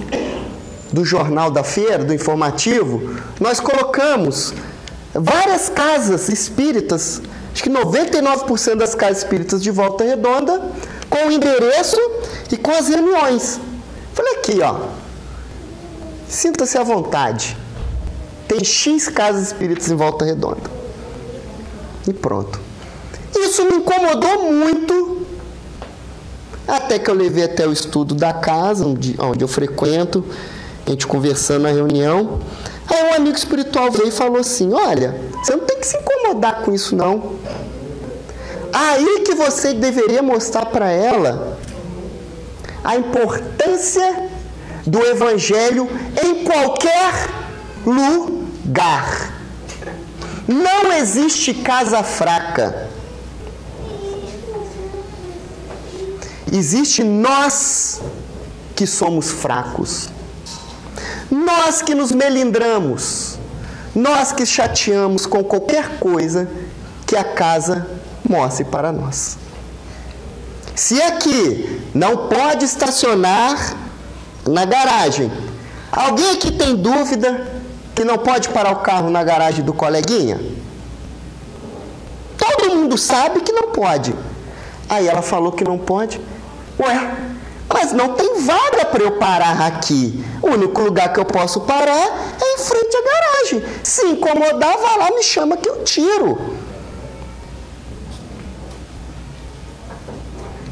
do 0.99 1.05
jornal 1.05 1.49
da 1.49 1.63
feira, 1.63 2.05
do 2.05 2.13
informativo, 2.13 3.15
nós 3.39 3.61
colocamos 3.61 4.53
várias 5.15 5.69
casas 5.69 6.29
espíritas, 6.29 7.23
acho 7.53 7.63
que 7.63 7.71
99% 7.71 8.75
das 8.75 8.97
casas 8.97 9.19
espíritas 9.19 9.63
de 9.63 9.71
Volta 9.71 10.03
Redonda, 10.03 10.61
com 11.09 11.29
o 11.29 11.31
endereço 11.31 12.01
e 12.51 12.57
com 12.57 12.73
as 12.73 12.89
reuniões. 12.89 13.61
Falei 14.13 14.39
aqui, 14.39 14.61
ó. 14.61 14.89
Sinta-se 16.29 16.77
à 16.77 16.83
vontade. 16.83 17.57
Tem 18.49 18.65
X 18.65 19.09
casas 19.09 19.47
espíritas 19.47 19.89
em 19.89 19.95
Volta 19.95 20.25
Redonda. 20.25 20.69
E 22.09 22.13
pronto. 22.13 22.59
Isso 23.37 23.65
me 23.67 23.77
incomodou 23.77 24.53
muito. 24.53 25.27
Até 26.67 26.99
que 26.99 27.09
eu 27.09 27.15
levei 27.15 27.45
até 27.45 27.67
o 27.69 27.73
estudo 27.73 28.17
da 28.17 28.33
casa, 28.33 28.85
onde, 28.85 29.15
onde 29.19 29.43
eu 29.43 29.49
frequento, 29.49 30.25
a 30.89 30.93
gente 30.93 31.07
conversando 31.07 31.63
na 31.63 31.71
reunião. 31.71 32.41
Aí 32.87 33.11
um 33.11 33.15
amigo 33.15 33.37
espiritual 33.37 33.91
veio 33.91 34.09
e 34.09 34.13
falou 34.13 34.39
assim: 34.39 34.73
Olha, 34.73 35.21
você 35.35 35.55
não 35.55 35.65
tem 35.65 35.79
que 35.79 35.87
se 35.87 35.99
incomodar 35.99 36.63
com 36.63 36.73
isso, 36.73 36.97
não. 36.97 37.35
Aí 38.73 39.21
que 39.21 39.35
você 39.35 39.75
deveria 39.75 40.23
mostrar 40.23 40.67
para 40.67 40.91
ela 40.91 41.59
a 42.83 42.97
importância 42.97 44.31
do 44.87 45.03
Evangelho 45.05 45.89
em 46.23 46.45
qualquer 46.45 47.29
lugar. 47.85 49.35
Não 50.47 50.93
existe 50.95 51.53
casa 51.53 52.03
fraca. 52.03 52.89
Existe 56.51 57.05
nós 57.05 58.01
que 58.75 58.87
somos 58.87 59.31
fracos. 59.31 60.09
Nós 61.31 61.83
que 61.83 61.95
nos 61.95 62.13
melindramos. 62.13 63.39
Nós 63.95 64.33
que 64.33 64.47
chateamos 64.47 65.27
com 65.27 65.43
qualquer 65.43 65.99
coisa 65.99 66.49
que 67.07 67.17
a 67.17 67.25
casa 67.25 67.87
mostre 68.29 68.65
para 68.65 68.93
nós. 68.93 69.39
Se 70.75 71.01
aqui 71.03 71.83
não 71.95 72.29
pode 72.29 72.65
estacionar 72.65 73.77
na 74.47 74.65
garagem, 74.65 75.31
Alguém 75.91 76.33
aqui 76.33 76.53
tem 76.53 76.77
dúvida 76.77 77.47
que 77.95 78.05
não 78.05 78.19
pode 78.19 78.49
parar 78.51 78.73
o 78.73 78.77
carro 78.77 79.11
na 79.11 79.25
garagem 79.25 79.65
do 79.65 79.73
coleguinha? 79.73 80.41
Todo 82.37 82.77
mundo 82.77 82.97
sabe 82.99 83.41
que 83.41 83.53
não 83.53 83.73
pode. 83.73 84.15
Aí 84.89 85.09
ela 85.09 85.23
falou 85.23 85.51
que 85.51 85.65
não 85.65 85.79
pode. 85.79 86.21
Ué, 86.79 87.17
mas 87.79 87.93
não 87.93 88.15
tem 88.15 88.41
vaga 88.43 88.85
para 88.87 89.05
eu 89.05 89.13
parar 89.13 89.61
aqui. 89.69 90.25
O 90.43 90.49
único 90.49 90.83
lugar 90.83 91.13
que 91.13 91.21
eu 91.21 91.25
posso 91.25 91.61
parar 91.61 92.37
é 92.41 92.55
em 92.55 92.59
frente 92.59 92.97
à 92.97 93.03
garagem. 93.03 93.65
Se 93.85 94.05
incomodar, 94.05 94.77
vá 94.79 94.97
lá, 94.97 95.11
me 95.13 95.23
chama 95.23 95.57
que 95.57 95.69
eu 95.69 95.85
tiro. 95.85 96.37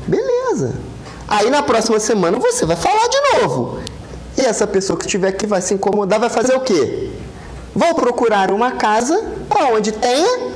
Beleza. 0.09 0.75
Aí 1.29 1.49
na 1.49 1.63
próxima 1.63 2.01
semana 2.01 2.41
você 2.41 2.67
vai 2.67 2.77
falar 2.77 3.09
de 3.09 3.41
novo. 3.41 3.81
E 4.37 4.41
essa 4.41 4.67
pessoa 4.67 4.99
que 4.99 5.07
tiver 5.07 5.31
que 5.33 5.47
vai 5.47 5.63
se 5.63 5.75
incomodar 5.75 6.19
vai 6.19 6.29
fazer 6.29 6.57
o 6.57 6.61
quê? 6.61 7.13
Vou 7.73 7.95
procurar 7.95 8.51
uma 8.51 8.73
casa 8.73 9.33
onde 9.73 9.93
tenha 9.93 10.53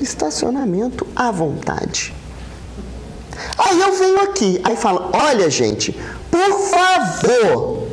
estacionamento 0.00 1.06
à 1.14 1.30
vontade. 1.30 2.15
Aí 3.58 3.80
eu 3.80 3.92
venho 3.92 4.20
aqui, 4.22 4.60
aí 4.64 4.76
falo: 4.76 5.10
olha, 5.12 5.48
gente, 5.50 5.92
por 6.30 6.60
favor, 6.70 7.88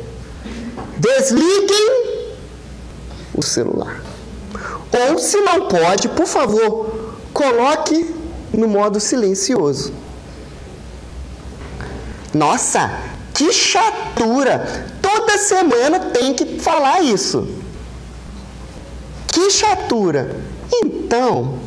desliguem 0.96 2.24
o 3.34 3.42
celular. 3.42 4.02
Ou, 5.10 5.18
se 5.18 5.40
não 5.40 5.66
pode, 5.66 6.08
por 6.08 6.26
favor, 6.26 7.14
coloque 7.32 8.14
no 8.52 8.68
modo 8.68 9.00
silencioso. 9.00 9.92
Nossa, 12.32 12.90
que 13.32 13.52
chatura! 13.52 14.86
Toda 15.02 15.38
semana 15.38 15.98
tem 15.98 16.34
que 16.34 16.60
falar 16.60 17.00
isso. 17.00 17.48
Que 19.26 19.50
chatura! 19.50 20.40
Então, 20.72 21.58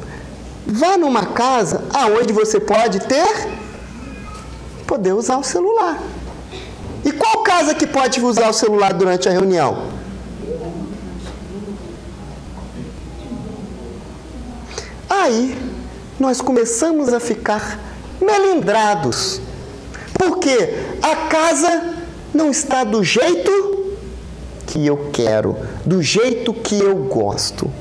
vá 0.65 0.97
numa 0.97 1.27
casa 1.27 1.83
aonde 1.93 2.33
você 2.33 2.59
pode 2.59 2.99
ter 3.01 3.57
poder 4.87 5.13
usar 5.13 5.37
o 5.37 5.43
celular. 5.43 6.01
E 7.03 7.11
qual 7.11 7.43
casa 7.43 7.75
que 7.75 7.85
pode 7.85 8.19
usar 8.21 8.49
o 8.49 8.53
celular 8.53 8.93
durante 8.93 9.29
a 9.29 9.31
reunião? 9.31 9.83
Aí 15.09 15.57
nós 16.19 16.41
começamos 16.41 17.13
a 17.13 17.19
ficar 17.19 17.79
melindrados. 18.21 19.41
Porque 20.13 20.73
a 21.01 21.27
casa 21.27 21.93
não 22.33 22.49
está 22.49 22.83
do 22.83 23.03
jeito 23.03 23.95
que 24.65 24.85
eu 24.85 25.09
quero, 25.13 25.55
do 25.85 26.01
jeito 26.01 26.53
que 26.53 26.79
eu 26.79 26.95
gosto. 26.95 27.71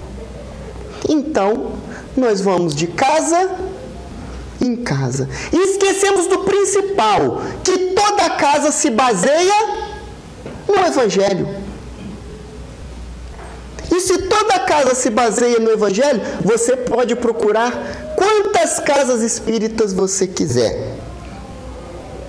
Então, 1.09 1.73
nós 2.17 2.41
vamos 2.41 2.75
de 2.75 2.87
casa 2.87 3.51
em 4.61 4.77
casa. 4.77 5.29
E 5.53 5.57
esquecemos 5.57 6.27
do 6.27 6.39
principal, 6.41 7.43
que 7.63 7.95
toda 7.95 8.31
casa 8.31 8.71
se 8.71 8.91
baseia 8.91 9.55
no 10.69 10.87
Evangelho. 10.87 11.49
E 13.95 14.01
se 14.01 14.19
toda 14.23 14.59
casa 14.61 14.95
se 14.95 15.11
baseia 15.11 15.59
no 15.59 15.71
Evangelho, 15.71 16.21
você 16.43 16.77
pode 16.77 17.15
procurar 17.17 18.15
quantas 18.17 18.81
casas 18.81 19.23
espíritas 19.23 19.93
você 19.93 20.27
quiser. 20.27 20.97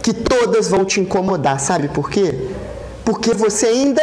Que 0.01 0.13
todas 0.13 0.69
vão 0.69 0.85
te 0.85 1.01
incomodar, 1.01 1.59
sabe 1.59 1.89
por 1.89 2.09
quê? 2.09 2.51
Porque 3.03 3.33
você 3.33 3.67
ainda 3.67 4.01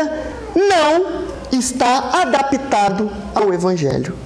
não 0.55 1.25
está 1.53 2.21
adaptado 2.23 3.11
ao 3.35 3.53
Evangelho. 3.53 4.24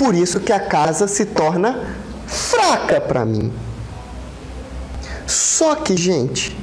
Por 0.00 0.14
isso 0.14 0.40
que 0.40 0.50
a 0.50 0.58
casa 0.58 1.06
se 1.06 1.26
torna 1.26 1.78
fraca 2.26 3.02
para 3.02 3.22
mim. 3.22 3.52
Só 5.26 5.74
que, 5.74 5.94
gente, 5.94 6.56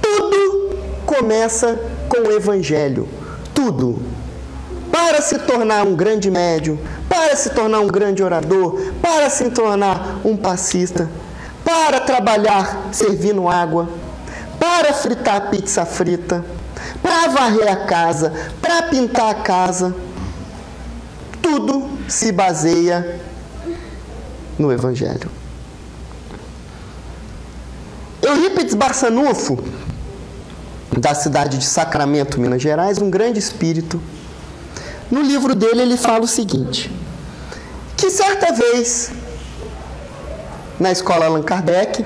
tudo 0.00 0.76
começa 1.04 1.80
com 2.08 2.28
o 2.28 2.30
evangelho. 2.30 3.08
Tudo. 3.52 4.00
Para 4.92 5.20
se 5.20 5.36
tornar 5.40 5.84
um 5.84 5.96
grande 5.96 6.30
médium, 6.30 6.78
para 7.08 7.34
se 7.34 7.50
tornar 7.50 7.80
um 7.80 7.88
grande 7.88 8.22
orador, 8.22 8.80
para 9.02 9.28
se 9.28 9.50
tornar 9.50 10.20
um 10.24 10.36
passista, 10.36 11.10
para 11.64 11.98
trabalhar 11.98 12.90
servindo 12.92 13.48
água, 13.48 13.88
para 14.60 14.92
fritar 14.92 15.50
pizza 15.50 15.84
frita, 15.84 16.44
para 17.02 17.32
varrer 17.32 17.68
a 17.68 17.84
casa, 17.84 18.32
para 18.62 18.82
pintar 18.84 19.28
a 19.28 19.34
casa 19.34 19.92
tudo 21.42 21.88
se 22.08 22.32
baseia 22.32 23.20
no 24.58 24.72
Evangelho. 24.72 25.30
Eurípides 28.22 28.74
Barçanufo, 28.74 29.58
da 30.98 31.14
cidade 31.14 31.58
de 31.58 31.64
Sacramento, 31.64 32.40
Minas 32.40 32.60
Gerais, 32.60 32.98
um 32.98 33.10
grande 33.10 33.38
espírito, 33.38 34.00
no 35.10 35.22
livro 35.22 35.54
dele 35.54 35.82
ele 35.82 35.96
fala 35.96 36.24
o 36.24 36.28
seguinte: 36.28 36.90
que 37.96 38.10
certa 38.10 38.52
vez, 38.52 39.10
na 40.78 40.92
escola 40.92 41.26
Allan 41.26 41.42
Kardec, 41.42 42.04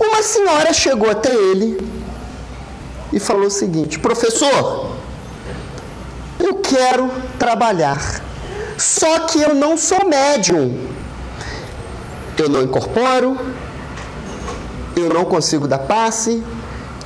uma 0.00 0.22
senhora 0.22 0.72
chegou 0.72 1.10
até 1.10 1.34
ele 1.34 1.78
e 3.12 3.20
falou 3.20 3.46
o 3.46 3.50
seguinte: 3.50 3.98
professor, 3.98 4.91
eu 6.52 6.56
quero 6.56 7.10
trabalhar. 7.38 8.22
Só 8.76 9.20
que 9.20 9.40
eu 9.40 9.54
não 9.54 9.76
sou 9.76 10.06
médium. 10.06 10.78
Eu 12.36 12.48
não 12.48 12.62
incorporo, 12.62 13.38
eu 14.96 15.08
não 15.12 15.24
consigo 15.24 15.68
dar 15.68 15.78
passe, 15.78 16.42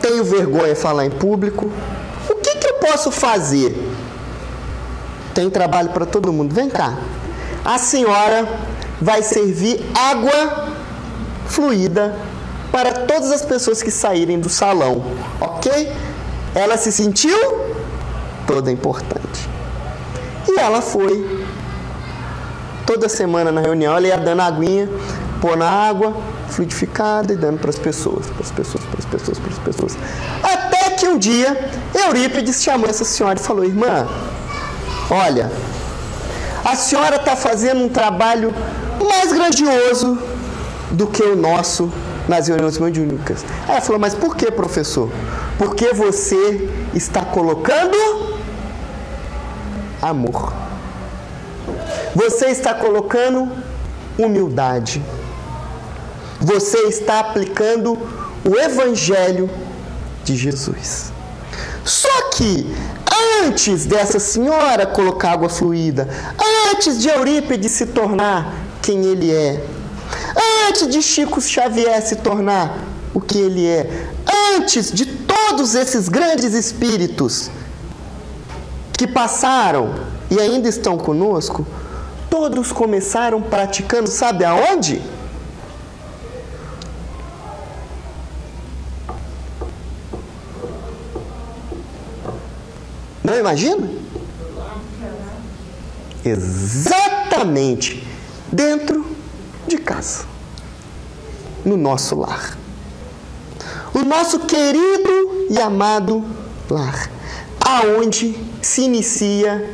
tenho 0.01 0.25
vergonha 0.25 0.73
de 0.73 0.81
falar 0.81 1.05
em 1.05 1.11
público. 1.11 1.71
O 2.29 2.35
que, 2.37 2.57
que 2.57 2.67
eu 2.67 2.75
posso 2.75 3.11
fazer? 3.11 3.77
Tem 5.35 5.51
trabalho 5.51 5.91
para 5.91 6.07
todo 6.07 6.33
mundo. 6.33 6.55
Vem 6.55 6.71
cá. 6.71 6.97
A 7.65 7.77
senhora 7.77 8.49
vai 9.01 9.23
servir 9.23 9.85
água 9.95 10.69
fluida 11.49 12.17
para 12.73 12.93
todas 12.93 13.31
as 13.31 13.43
pessoas 13.43 13.83
que 13.83 13.91
saírem 13.91 14.39
do 14.39 14.49
salão, 14.49 15.05
ok? 15.41 15.93
Ela 16.55 16.77
se 16.79 16.91
sentiu 16.91 17.66
toda 18.47 18.71
importante. 18.71 19.49
E 20.49 20.59
ela 20.59 20.81
foi. 20.81 21.45
Toda 22.87 23.09
semana 23.09 23.51
na 23.51 23.61
reunião, 23.61 23.97
ela 23.97 24.07
ia 24.07 24.17
dando 24.17 24.43
aguinha, 24.43 24.89
pôr 25.41 25.57
na 25.57 25.69
água, 25.69 26.17
fluidificada 26.49 27.33
e 27.33 27.37
dando 27.37 27.59
para 27.59 27.71
as 27.71 27.79
pessoas, 27.79 28.27
para 28.27 28.43
as 28.43 28.53
pessoas, 28.53 28.85
para 28.85 28.99
as 28.99 29.05
pessoas, 29.05 29.39
para 29.39 29.51
as 29.51 29.59
pessoas. 29.59 29.99
Até 30.43 30.91
que 30.91 31.09
um 31.09 31.19
dia, 31.19 31.69
Eurípides 31.93 32.63
chamou 32.63 32.89
essa 32.89 33.05
senhora 33.05 33.39
e 33.39 33.43
falou: 33.43 33.65
Irmã, 33.65 34.07
olha, 35.11 35.51
a 36.65 36.77
senhora 36.77 37.17
está 37.17 37.35
fazendo 37.35 37.85
um 37.85 37.89
trabalho 37.89 38.55
mais 39.09 39.33
grandioso 39.33 40.19
do 40.93 41.09
que 41.09 41.23
o 41.23 41.35
nosso 41.35 41.93
nas 42.29 42.49
reuniões 42.49 42.79
mediúnicas. 42.79 43.45
Aí 43.67 43.73
ela 43.73 43.81
falou: 43.81 44.01
Mas 44.01 44.15
por 44.15 44.37
que, 44.37 44.51
professor? 44.51 45.11
Porque 45.59 45.93
você 45.93 46.69
está 46.95 47.25
colocando 47.25 48.36
amor. 50.09 50.53
Você 52.15 52.47
está 52.47 52.75
colocando 52.75 53.51
humildade. 54.19 55.03
Você 56.41 56.79
está 56.89 57.21
aplicando 57.21 57.99
o 58.45 58.57
Evangelho 58.57 59.51
de 60.25 60.37
Jesus. 60.37 61.13
Só 61.85 62.31
que 62.31 62.67
antes 63.45 63.87
dessa 63.87 64.19
senhora 64.19 64.87
colocar 64.87 65.33
água 65.33 65.49
fluida, 65.49 66.09
antes 66.71 67.01
de 67.01 67.09
Eurípides 67.09 67.73
se 67.73 67.87
tornar 67.87 68.55
quem 68.83 69.05
ele 69.05 69.33
é, 69.33 69.65
antes 70.69 70.89
de 70.89 71.03
Chico 71.03 71.41
Xavier 71.41 72.01
se 72.03 72.17
tornar 72.17 72.79
o 73.15 73.21
que 73.21 73.39
ele 73.39 73.67
é, 73.67 74.09
antes 74.55 74.93
de 74.93 75.07
todos 75.07 75.75
esses 75.75 76.09
grandes 76.09 76.53
espíritos 76.55 77.51
que 78.97 79.07
passaram 79.07 79.95
e 80.31 80.41
ainda 80.41 80.69
estão 80.69 80.97
conosco, 80.97 81.67
todos 82.31 82.73
começaram 82.73 83.41
praticando, 83.43 84.09
sabe 84.09 84.45
aonde? 84.45 85.03
Não 93.23 93.39
imagina? 93.39 93.91
Exatamente 96.25 98.07
dentro 98.51 99.05
de 99.67 99.79
casa, 99.79 100.25
no 101.65 101.77
nosso 101.77 102.17
lar. 102.17 102.57
o 103.93 104.05
nosso 104.05 104.41
querido 104.41 105.47
e 105.51 105.59
amado 105.59 106.25
lar, 106.71 107.11
aonde 107.67 108.39
se 108.63 108.83
inicia 108.83 109.69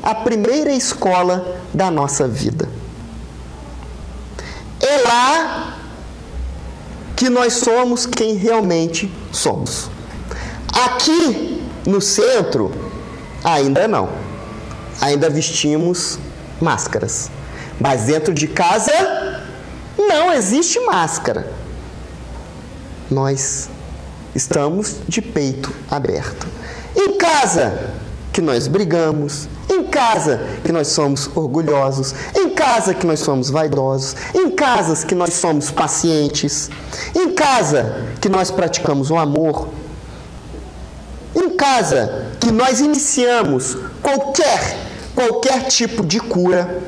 a 0.00 0.14
primeira 0.14 0.70
escola 0.72 1.60
da 1.74 1.90
nossa 1.90 2.28
vida. 2.28 2.68
É 4.80 4.98
lá 5.02 5.78
que 7.16 7.28
nós 7.28 7.54
somos 7.54 8.06
quem 8.06 8.34
realmente 8.34 9.12
somos. 9.32 9.90
Aqui 10.72 11.62
no 11.84 12.00
centro, 12.00 12.70
ainda 13.42 13.88
não. 13.88 14.08
Ainda 15.00 15.28
vestimos 15.28 16.18
máscaras. 16.60 17.28
Mas 17.80 18.04
dentro 18.04 18.32
de 18.32 18.46
casa, 18.46 18.92
não 19.98 20.32
existe 20.32 20.78
máscara. 20.80 21.52
Nós 23.10 23.68
estamos 24.34 24.96
de 25.08 25.20
peito 25.20 25.72
aberto. 25.90 26.51
Em 26.96 27.16
casa, 27.16 27.92
que 28.32 28.40
nós 28.40 28.66
brigamos, 28.66 29.48
em 29.68 29.84
casa 29.84 30.40
que 30.64 30.72
nós 30.72 30.88
somos 30.88 31.30
orgulhosos, 31.34 32.14
em 32.34 32.50
casa 32.50 32.94
que 32.94 33.06
nós 33.06 33.20
somos 33.20 33.50
vaidosos, 33.50 34.16
em 34.34 34.50
casas 34.50 35.04
que 35.04 35.14
nós 35.14 35.34
somos 35.34 35.70
pacientes, 35.70 36.70
em 37.14 37.32
casa 37.32 38.06
que 38.20 38.28
nós 38.28 38.50
praticamos 38.50 39.10
o 39.10 39.16
amor, 39.16 39.68
em 41.34 41.50
casa 41.50 42.32
que 42.40 42.50
nós 42.50 42.80
iniciamos 42.80 43.76
qualquer 44.02 44.82
qualquer 45.14 45.66
tipo 45.68 46.04
de 46.04 46.20
cura. 46.20 46.82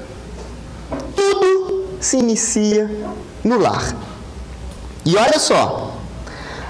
Tudo 1.15 1.87
se 2.01 2.17
inicia 2.17 2.91
no 3.43 3.59
lar. 3.59 3.95
E 5.05 5.17
olha 5.17 5.39
só, 5.39 5.95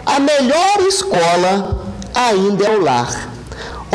a 0.04 0.18
melhor 0.18 0.80
escola 0.80 1.83
ainda 2.14 2.64
é 2.64 2.76
o 2.76 2.82
lar 2.82 3.34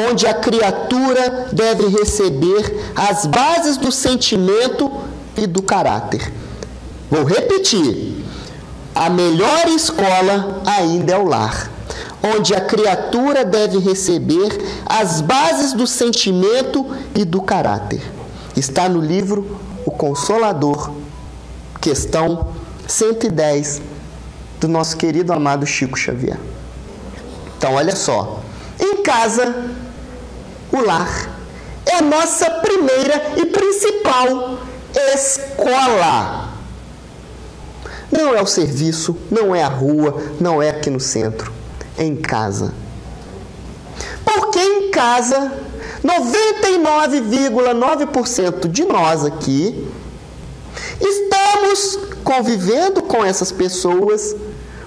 onde 0.08 0.26
a 0.26 0.34
criatura 0.34 1.50
deve 1.52 1.88
receber 1.88 2.92
as 2.96 3.26
bases 3.26 3.78
do 3.78 3.92
sentimento 3.92 4.92
e 5.36 5.46
do 5.46 5.62
caráter. 5.62 6.32
Vou 7.10 7.24
repetir. 7.24 8.24
A 8.96 9.10
melhor 9.10 9.68
escola 9.68 10.62
ainda 10.66 11.14
é 11.14 11.18
o 11.18 11.26
lar, 11.26 11.70
onde 12.24 12.54
a 12.54 12.62
criatura 12.62 13.46
deve 13.46 13.80
receber 13.80 14.82
as 14.86 15.22
bases 15.22 15.74
do 15.74 15.88
sentimento 15.88 16.86
e 17.16 17.24
do 17.24 17.42
caráter. 17.42 18.02
Está 18.56 18.90
no 18.90 19.00
livro 19.00 19.58
O 19.86 19.92
Consolador, 19.92 20.92
questão 21.80 22.48
110 22.88 23.82
do 24.60 24.68
nosso 24.68 24.98
querido 24.98 25.32
amado 25.32 25.66
Chico 25.66 25.98
Xavier. 25.98 26.38
Então, 27.60 27.74
olha 27.74 27.94
só. 27.94 28.40
Em 28.80 29.04
casa, 29.04 29.70
o 30.72 30.80
lar. 30.80 31.30
É 31.86 31.96
a 31.96 32.02
nossa 32.02 32.50
primeira 32.50 33.34
e 33.36 33.48
principal 33.48 34.60
escola. 35.14 36.54
Não 38.10 38.34
é 38.34 38.42
o 38.42 38.46
serviço, 38.46 39.18
não 39.30 39.54
é 39.54 39.62
a 39.62 39.68
rua, 39.68 40.24
não 40.40 40.64
é 40.64 40.70
aqui 40.70 40.90
no 40.90 41.02
centro, 41.02 41.52
é 41.98 42.06
em 42.06 42.16
casa. 42.16 42.74
Porque 44.24 44.60
em 44.60 44.90
casa, 44.90 45.52
99,9% 46.02 48.70
de 48.70 48.86
nós 48.86 49.26
aqui 49.26 49.86
estamos 51.02 52.00
convivendo 52.24 53.02
com 53.02 53.26
essas 53.26 53.52
pessoas 53.52 54.34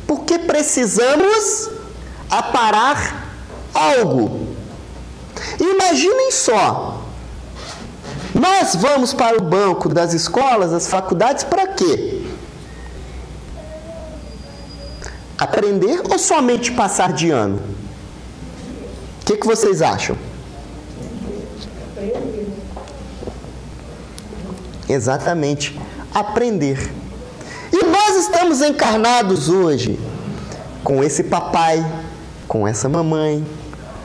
porque 0.07 0.39
precisamos 0.39 1.82
aparar 2.33 3.29
algo 3.73 4.53
Imaginem 5.59 6.31
só. 6.31 7.03
Nós 8.35 8.75
vamos 8.75 9.13
para 9.13 9.37
o 9.37 9.43
banco 9.43 9.89
das 9.89 10.15
escolas, 10.15 10.71
das 10.71 10.89
faculdades, 10.89 11.45
para 11.45 11.67
quê? 11.69 12.25
Aprender 15.39 16.03
ou 16.11 16.19
somente 16.19 16.73
passar 16.73 17.13
de 17.13 17.31
ano? 17.31 17.61
O 19.21 19.25
que, 19.25 19.37
que 19.37 19.47
vocês 19.47 19.83
acham? 19.83 20.17
Exatamente, 24.89 25.79
aprender. 26.13 26.91
E 27.73 27.85
nós 27.85 28.17
estamos 28.17 28.61
encarnados 28.61 29.49
hoje 29.49 29.99
com 30.83 31.03
esse 31.03 31.25
papai, 31.25 31.85
com 32.53 32.69
essa 32.69 32.87
mamãe, 32.87 33.43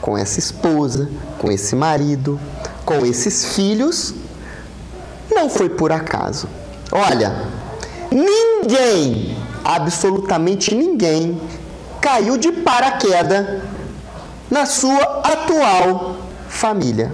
com 0.00 0.16
essa 0.16 0.38
esposa, 0.38 1.10
com 1.36 1.52
esse 1.52 1.76
marido, 1.76 2.40
com 2.82 3.04
esses 3.04 3.54
filhos, 3.54 4.14
não 5.30 5.50
foi 5.50 5.68
por 5.68 5.92
acaso. 5.92 6.48
Olha, 6.90 7.46
ninguém, 8.10 9.36
absolutamente 9.62 10.74
ninguém, 10.74 11.38
caiu 12.00 12.38
de 12.38 12.50
paraquedas 12.50 13.60
na 14.50 14.64
sua 14.64 15.20
atual 15.24 16.16
família. 16.48 17.12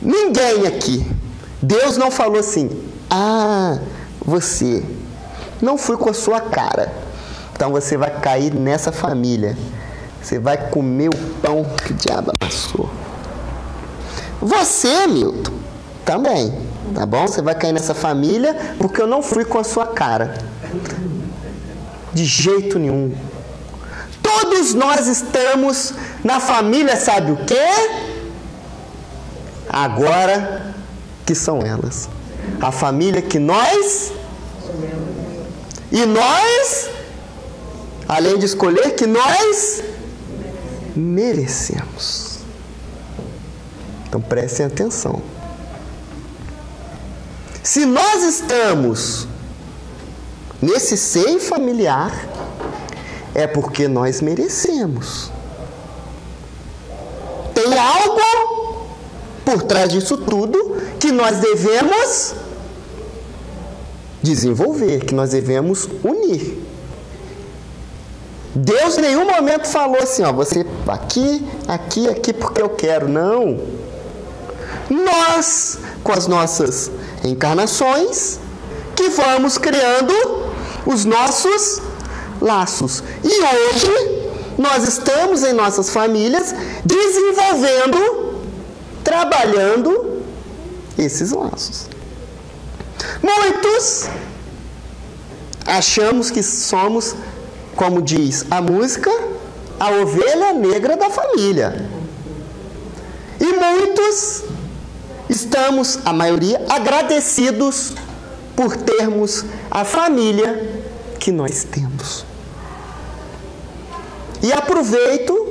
Ninguém 0.00 0.66
aqui. 0.66 1.06
Deus 1.60 1.98
não 1.98 2.10
falou 2.10 2.38
assim: 2.38 2.70
ah, 3.10 3.78
você 4.24 4.82
não 5.60 5.76
fui 5.76 5.98
com 5.98 6.08
a 6.08 6.14
sua 6.14 6.40
cara. 6.40 7.04
Então 7.56 7.72
você 7.72 7.96
vai 7.96 8.10
cair 8.20 8.54
nessa 8.54 8.92
família. 8.92 9.56
Você 10.22 10.38
vai 10.38 10.68
comer 10.68 11.08
o 11.08 11.16
pão 11.40 11.64
que 11.64 11.92
o 11.92 11.96
diabo 11.96 12.30
amassou. 12.38 12.90
Você, 14.42 15.06
Milton, 15.06 15.54
também, 16.04 16.52
tá 16.94 17.06
bom? 17.06 17.26
Você 17.26 17.40
vai 17.40 17.54
cair 17.54 17.72
nessa 17.72 17.94
família 17.94 18.54
porque 18.76 19.00
eu 19.00 19.06
não 19.06 19.22
fui 19.22 19.42
com 19.42 19.58
a 19.58 19.64
sua 19.64 19.86
cara. 19.86 20.34
De 22.12 22.26
jeito 22.26 22.78
nenhum. 22.78 23.14
Todos 24.22 24.74
nós 24.74 25.06
estamos 25.06 25.94
na 26.22 26.38
família, 26.38 26.94
sabe 26.94 27.32
o 27.32 27.36
quê? 27.38 27.68
Agora 29.66 30.74
que 31.24 31.34
são 31.34 31.60
elas. 31.62 32.06
A 32.60 32.70
família 32.70 33.22
que 33.22 33.38
nós 33.38 34.12
e 35.90 36.04
nós, 36.04 36.90
além 38.08 38.38
de 38.38 38.46
escolher, 38.46 38.94
que 38.94 39.06
nós 39.06 39.82
merecemos. 40.94 42.38
Então 44.08 44.20
prestem 44.20 44.66
atenção. 44.66 45.20
Se 47.62 47.84
nós 47.84 48.22
estamos 48.22 49.26
nesse 50.62 50.96
seio 50.96 51.40
familiar, 51.40 52.12
é 53.34 53.46
porque 53.46 53.88
nós 53.88 54.20
merecemos. 54.20 55.30
Tem 57.52 57.76
algo 57.78 58.86
por 59.44 59.62
trás 59.62 59.90
disso 59.90 60.16
tudo 60.16 60.76
que 60.98 61.10
nós 61.10 61.38
devemos 61.38 62.34
desenvolver, 64.22 65.04
que 65.04 65.14
nós 65.14 65.30
devemos 65.30 65.88
unir. 66.02 66.65
Deus 68.56 68.96
em 68.96 69.02
nenhum 69.02 69.26
momento 69.26 69.66
falou 69.66 70.02
assim, 70.02 70.22
ó, 70.22 70.32
você 70.32 70.64
aqui, 70.88 71.46
aqui, 71.68 72.08
aqui 72.08 72.32
porque 72.32 72.62
eu 72.62 72.70
quero. 72.70 73.06
Não. 73.06 73.58
Nós, 74.88 75.78
com 76.02 76.12
as 76.12 76.26
nossas 76.26 76.90
encarnações, 77.22 78.38
que 78.94 79.10
vamos 79.10 79.58
criando 79.58 80.14
os 80.86 81.04
nossos 81.04 81.82
laços. 82.40 83.02
E 83.22 83.28
hoje 83.28 84.30
nós 84.56 84.88
estamos 84.88 85.44
em 85.44 85.52
nossas 85.52 85.90
famílias 85.90 86.54
desenvolvendo, 86.82 88.40
trabalhando 89.04 90.22
esses 90.96 91.30
laços. 91.30 91.88
Muitos 93.22 94.08
achamos 95.66 96.30
que 96.30 96.42
somos 96.42 97.14
como 97.76 98.00
diz 98.00 98.46
a 98.50 98.60
música, 98.62 99.10
a 99.78 99.90
ovelha 99.90 100.54
negra 100.54 100.96
da 100.96 101.10
família. 101.10 101.88
E 103.38 103.44
muitos 103.44 104.44
estamos, 105.28 105.98
a 106.04 106.12
maioria, 106.12 106.64
agradecidos 106.68 107.92
por 108.56 108.76
termos 108.76 109.44
a 109.70 109.84
família 109.84 110.82
que 111.20 111.30
nós 111.30 111.64
temos. 111.64 112.24
E 114.42 114.52
aproveito 114.52 115.46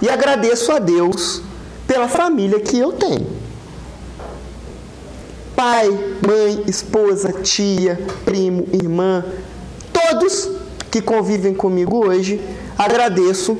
e 0.00 0.08
agradeço 0.08 0.70
a 0.70 0.78
Deus 0.78 1.42
pela 1.88 2.08
família 2.08 2.60
que 2.60 2.78
eu 2.78 2.92
tenho. 2.92 3.34
Pai, 5.56 5.88
mãe, 6.24 6.64
esposa, 6.66 7.32
tia, 7.32 7.98
primo, 8.24 8.68
irmã, 8.72 9.24
todos 9.92 10.55
que 10.96 11.02
convivem 11.02 11.52
comigo 11.52 12.06
hoje, 12.06 12.40
agradeço 12.78 13.58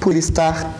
por 0.00 0.16
estar 0.16 0.72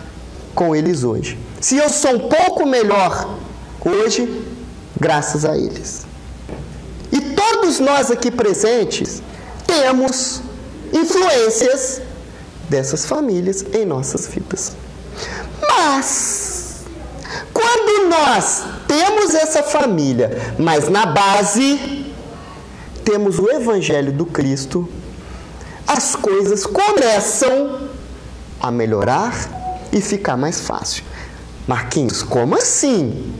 com 0.55 0.75
eles 0.75 1.03
hoje. 1.03 1.37
Se 1.61 1.77
eu 1.77 1.89
sou 1.89 2.15
um 2.15 2.27
pouco 2.27 2.65
melhor 2.65 3.37
hoje, 3.85 4.43
graças 4.99 5.45
a 5.45 5.55
eles. 5.55 6.07
E 7.11 7.21
todos 7.21 7.79
nós 7.79 8.09
aqui 8.09 8.31
presentes 8.31 9.21
temos 9.67 10.41
influências 10.91 12.01
dessas 12.67 13.05
famílias 13.05 13.63
em 13.71 13.85
nossas 13.85 14.25
vidas. 14.25 14.75
Mas, 15.61 16.77
quando 17.53 18.09
nós 18.09 18.63
temos 18.87 19.35
essa 19.35 19.61
família, 19.61 20.55
mas 20.57 20.89
na 20.89 21.05
base 21.05 22.11
temos 23.03 23.37
o 23.37 23.51
Evangelho 23.51 24.11
do 24.11 24.25
Cristo, 24.25 24.89
as 25.87 26.15
coisas 26.15 26.65
começam 26.65 27.89
a 28.59 28.71
melhorar 28.71 29.33
e 29.91 30.01
ficar 30.01 30.35
mais 30.35 30.59
fácil. 30.59 31.03
Marquinhos, 31.67 32.21
como 32.21 32.55
assim? 32.55 33.33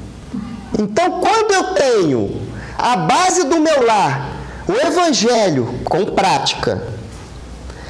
Então, 0.77 1.21
quando 1.21 1.51
eu 1.51 1.73
tenho 1.73 2.41
a 2.77 2.95
base 2.95 3.45
do 3.45 3.59
meu 3.59 3.85
lar, 3.85 4.31
o 4.67 4.73
Evangelho 4.73 5.79
com 5.83 6.05
prática, 6.05 6.87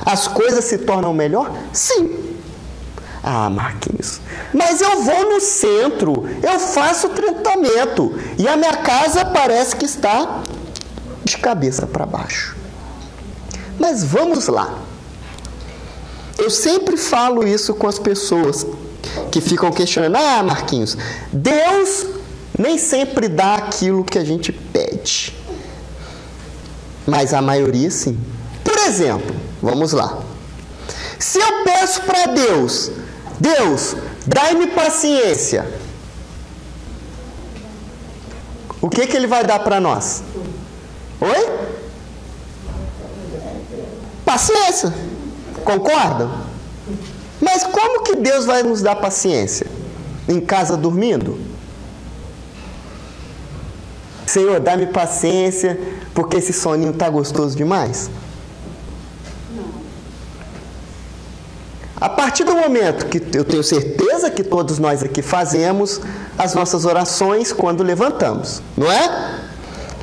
as 0.05 0.27
coisas 0.27 0.65
se 0.65 0.79
tornam 0.79 1.13
melhor? 1.13 1.51
Sim. 1.73 2.35
Ah, 3.23 3.49
Marquinhos, 3.49 4.21
mas 4.53 4.81
eu 4.81 5.01
vou 5.01 5.33
no 5.33 5.41
centro, 5.41 6.29
eu 6.43 6.59
faço 6.59 7.09
tratamento 7.09 8.19
e 8.37 8.47
a 8.47 8.55
minha 8.55 8.77
casa 8.77 9.25
parece 9.25 9.75
que 9.75 9.85
está 9.85 10.43
de 11.23 11.35
cabeça 11.39 11.87
para 11.87 12.05
baixo. 12.05 12.54
Mas 13.79 14.03
vamos 14.03 14.47
lá. 14.47 14.79
Eu 16.37 16.49
sempre 16.49 16.97
falo 16.97 17.47
isso 17.47 17.73
com 17.73 17.87
as 17.87 17.97
pessoas 17.97 18.65
que 19.31 19.41
ficam 19.41 19.71
questionando: 19.71 20.15
ah, 20.15 20.43
Marquinhos, 20.43 20.97
Deus 21.31 22.05
nem 22.57 22.77
sempre 22.77 23.27
dá 23.27 23.55
aquilo 23.55 24.03
que 24.03 24.17
a 24.17 24.23
gente 24.23 24.51
pede. 24.51 25.35
Mas 27.05 27.33
a 27.33 27.41
maioria 27.41 27.89
sim. 27.91 28.17
Por 28.63 28.77
exemplo, 28.79 29.35
vamos 29.61 29.91
lá. 29.91 30.19
Se 31.19 31.39
eu 31.39 31.63
peço 31.63 32.01
para 32.01 32.27
Deus, 32.27 32.91
Deus, 33.39 33.95
dai-me 34.25 34.67
paciência. 34.67 35.67
O 38.81 38.89
que, 38.89 39.07
que 39.07 39.15
ele 39.15 39.27
vai 39.27 39.43
dar 39.43 39.59
para 39.59 39.79
nós? 39.79 40.23
Oi? 41.19 41.84
Paciência. 44.25 44.93
Concordam? 45.63 46.31
Mas 47.39 47.63
como 47.63 48.03
que 48.03 48.15
Deus 48.15 48.45
vai 48.45 48.63
nos 48.63 48.81
dar 48.81 48.95
paciência? 48.95 49.67
Em 50.27 50.39
casa 50.39 50.75
dormindo? 50.75 51.39
Senhor, 54.25 54.59
dá-me 54.59 54.87
paciência, 54.87 55.79
porque 56.13 56.37
esse 56.37 56.51
soninho 56.51 56.93
tá 56.93 57.09
gostoso 57.09 57.55
demais. 57.55 58.09
A 61.95 62.09
partir 62.09 62.43
do 62.43 62.53
momento 62.55 63.05
que 63.05 63.21
eu 63.37 63.45
tenho 63.45 63.63
certeza 63.63 64.29
que 64.29 64.43
todos 64.43 64.79
nós 64.79 65.01
aqui 65.01 65.21
fazemos 65.21 66.01
as 66.37 66.53
nossas 66.53 66.83
orações 66.83 67.53
quando 67.53 67.83
levantamos, 67.83 68.61
não 68.75 68.91
é? 68.91 69.39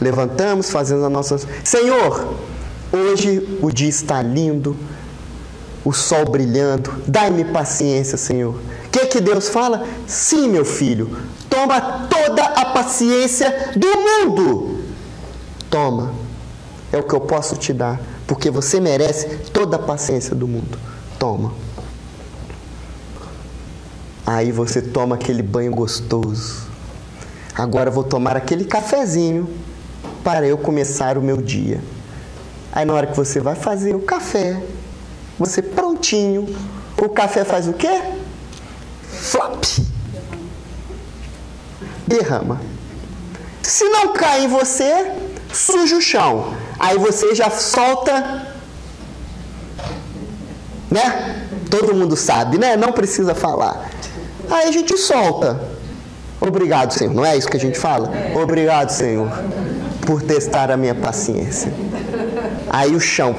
Levantamos, 0.00 0.70
fazendo 0.70 1.04
as 1.04 1.12
nossas. 1.12 1.46
Senhor, 1.62 2.34
hoje 2.92 3.58
o 3.62 3.70
dia 3.70 3.88
está 3.88 4.22
lindo, 4.22 4.76
o 5.84 5.92
sol 5.92 6.24
brilhando, 6.30 6.92
dai-me 7.06 7.44
paciência, 7.44 8.16
Senhor. 8.16 8.54
O 8.54 8.90
que, 8.90 9.06
que 9.06 9.20
Deus 9.20 9.48
fala? 9.48 9.86
Sim, 10.06 10.48
meu 10.48 10.64
filho, 10.64 11.16
toma 11.48 12.08
toda 12.08 12.44
a 12.44 12.66
paciência 12.66 13.72
do 13.74 13.86
mundo. 13.86 14.84
Toma, 15.70 16.12
é 16.92 16.98
o 16.98 17.02
que 17.02 17.14
eu 17.14 17.20
posso 17.20 17.56
te 17.56 17.72
dar, 17.72 18.00
porque 18.26 18.50
você 18.50 18.78
merece 18.78 19.26
toda 19.52 19.76
a 19.76 19.78
paciência 19.78 20.34
do 20.34 20.46
mundo. 20.46 20.78
Toma. 21.18 21.52
Aí 24.26 24.52
você 24.52 24.80
toma 24.80 25.16
aquele 25.16 25.42
banho 25.42 25.72
gostoso. 25.72 26.70
Agora 27.54 27.90
vou 27.90 28.04
tomar 28.04 28.36
aquele 28.36 28.64
cafezinho 28.64 29.48
para 30.22 30.46
eu 30.46 30.56
começar 30.56 31.18
o 31.18 31.22
meu 31.22 31.38
dia. 31.38 31.80
Aí 32.72 32.86
na 32.86 32.94
hora 32.94 33.06
que 33.06 33.16
você 33.16 33.38
vai 33.38 33.54
fazer 33.54 33.94
o 33.94 34.00
café, 34.00 34.62
você 35.38 35.60
prontinho, 35.60 36.46
o 37.00 37.08
café 37.10 37.44
faz 37.44 37.68
o 37.68 37.74
quê? 37.74 38.00
Flop. 39.10 39.64
Derrama. 42.06 42.60
Se 43.62 43.84
não 43.84 44.12
cai 44.14 44.44
em 44.44 44.48
você, 44.48 45.12
suja 45.52 45.96
o 45.96 46.00
chão. 46.00 46.54
Aí 46.78 46.96
você 46.98 47.34
já 47.34 47.50
solta, 47.50 48.46
né? 50.90 51.46
Todo 51.70 51.94
mundo 51.94 52.16
sabe, 52.16 52.58
né? 52.58 52.76
Não 52.76 52.92
precisa 52.92 53.34
falar. 53.34 53.88
Aí 54.50 54.68
a 54.68 54.72
gente 54.72 54.96
solta. 54.96 55.60
Obrigado, 56.40 56.92
Senhor. 56.92 57.14
Não 57.14 57.24
é 57.24 57.36
isso 57.36 57.48
que 57.48 57.56
a 57.56 57.60
gente 57.60 57.78
fala? 57.78 58.10
Obrigado, 58.34 58.90
Senhor, 58.90 59.30
por 60.04 60.20
testar 60.22 60.70
a 60.70 60.76
minha 60.76 60.94
paciência. 60.94 61.72
Aí 62.72 62.96
o 62.96 63.00
chão. 63.00 63.36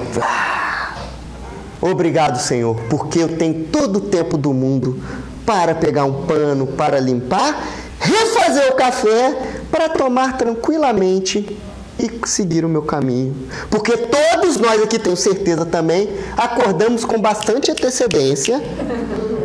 Obrigado, 1.81 2.39
Senhor, 2.39 2.75
porque 2.87 3.17
eu 3.17 3.35
tenho 3.35 3.65
todo 3.65 3.97
o 3.97 4.01
tempo 4.01 4.37
do 4.37 4.53
mundo 4.53 5.03
para 5.43 5.73
pegar 5.73 6.05
um 6.05 6.25
pano, 6.25 6.67
para 6.67 6.99
limpar, 6.99 7.67
refazer 7.99 8.71
o 8.71 8.75
café, 8.75 9.35
para 9.71 9.89
tomar 9.89 10.37
tranquilamente 10.37 11.57
e 11.99 12.27
seguir 12.27 12.63
o 12.63 12.69
meu 12.69 12.83
caminho. 12.83 13.35
Porque 13.71 13.97
todos 13.97 14.57
nós 14.57 14.81
aqui, 14.83 14.99
tenho 14.99 15.17
certeza 15.17 15.65
também, 15.65 16.09
acordamos 16.37 17.03
com 17.03 17.19
bastante 17.19 17.71
antecedência 17.71 18.61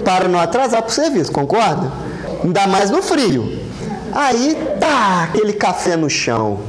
para 0.05 0.29
não 0.29 0.39
atrasar 0.39 0.83
para 0.83 0.91
o 0.91 0.95
serviço, 0.95 1.33
concorda? 1.33 1.91
Ainda 2.45 2.67
mais 2.67 2.91
no 2.91 3.03
frio. 3.03 3.59
Aí, 4.13 4.57
tá, 4.79 5.25
aquele 5.25 5.55
café 5.55 5.97
no 5.97 6.11
chão. 6.11 6.61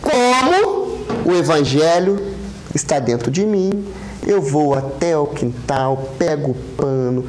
Como 0.00 0.92
o 1.24 1.34
Evangelho 1.34 2.31
está 2.74 2.98
dentro 2.98 3.30
de 3.30 3.44
mim, 3.44 3.84
eu 4.26 4.40
vou 4.40 4.74
até 4.74 5.16
o 5.16 5.26
quintal, 5.26 6.10
pego 6.18 6.52
o 6.52 6.54
pano, 6.54 7.24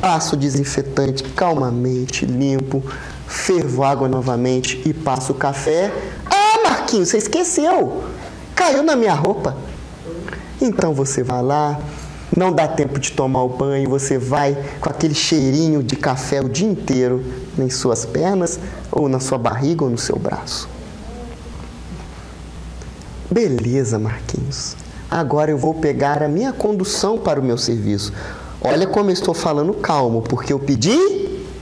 passo 0.00 0.36
o 0.36 0.38
desinfetante 0.38 1.22
calmamente, 1.22 2.26
limpo, 2.26 2.82
fervo 3.26 3.82
água 3.82 4.08
novamente 4.08 4.80
e 4.84 4.92
passo 4.92 5.32
o 5.32 5.34
café. 5.34 5.92
Ah, 6.26 6.60
Marquinhos, 6.62 7.08
você 7.08 7.18
esqueceu! 7.18 8.04
Caiu 8.54 8.82
na 8.82 8.94
minha 8.94 9.14
roupa. 9.14 9.56
Então 10.60 10.94
você 10.94 11.22
vai 11.22 11.42
lá, 11.42 11.80
não 12.36 12.52
dá 12.52 12.68
tempo 12.68 12.98
de 13.00 13.12
tomar 13.12 13.42
o 13.42 13.48
banho, 13.48 13.88
você 13.88 14.18
vai 14.18 14.56
com 14.80 14.88
aquele 14.88 15.14
cheirinho 15.14 15.82
de 15.82 15.96
café 15.96 16.40
o 16.40 16.48
dia 16.48 16.68
inteiro 16.68 17.24
em 17.58 17.68
suas 17.68 18.04
pernas, 18.04 18.60
ou 18.92 19.08
na 19.08 19.18
sua 19.18 19.38
barriga, 19.38 19.84
ou 19.84 19.90
no 19.90 19.98
seu 19.98 20.16
braço. 20.16 20.68
Beleza, 23.30 23.98
Marquinhos 23.98 24.83
agora 25.18 25.50
eu 25.50 25.58
vou 25.58 25.74
pegar 25.74 26.22
a 26.22 26.28
minha 26.28 26.52
condução 26.52 27.16
para 27.18 27.40
o 27.40 27.42
meu 27.42 27.56
serviço. 27.56 28.12
Olha 28.60 28.86
como 28.86 29.10
eu 29.10 29.14
estou 29.14 29.34
falando 29.34 29.74
calmo, 29.74 30.22
porque 30.22 30.52
eu 30.52 30.58
pedi 30.58 30.96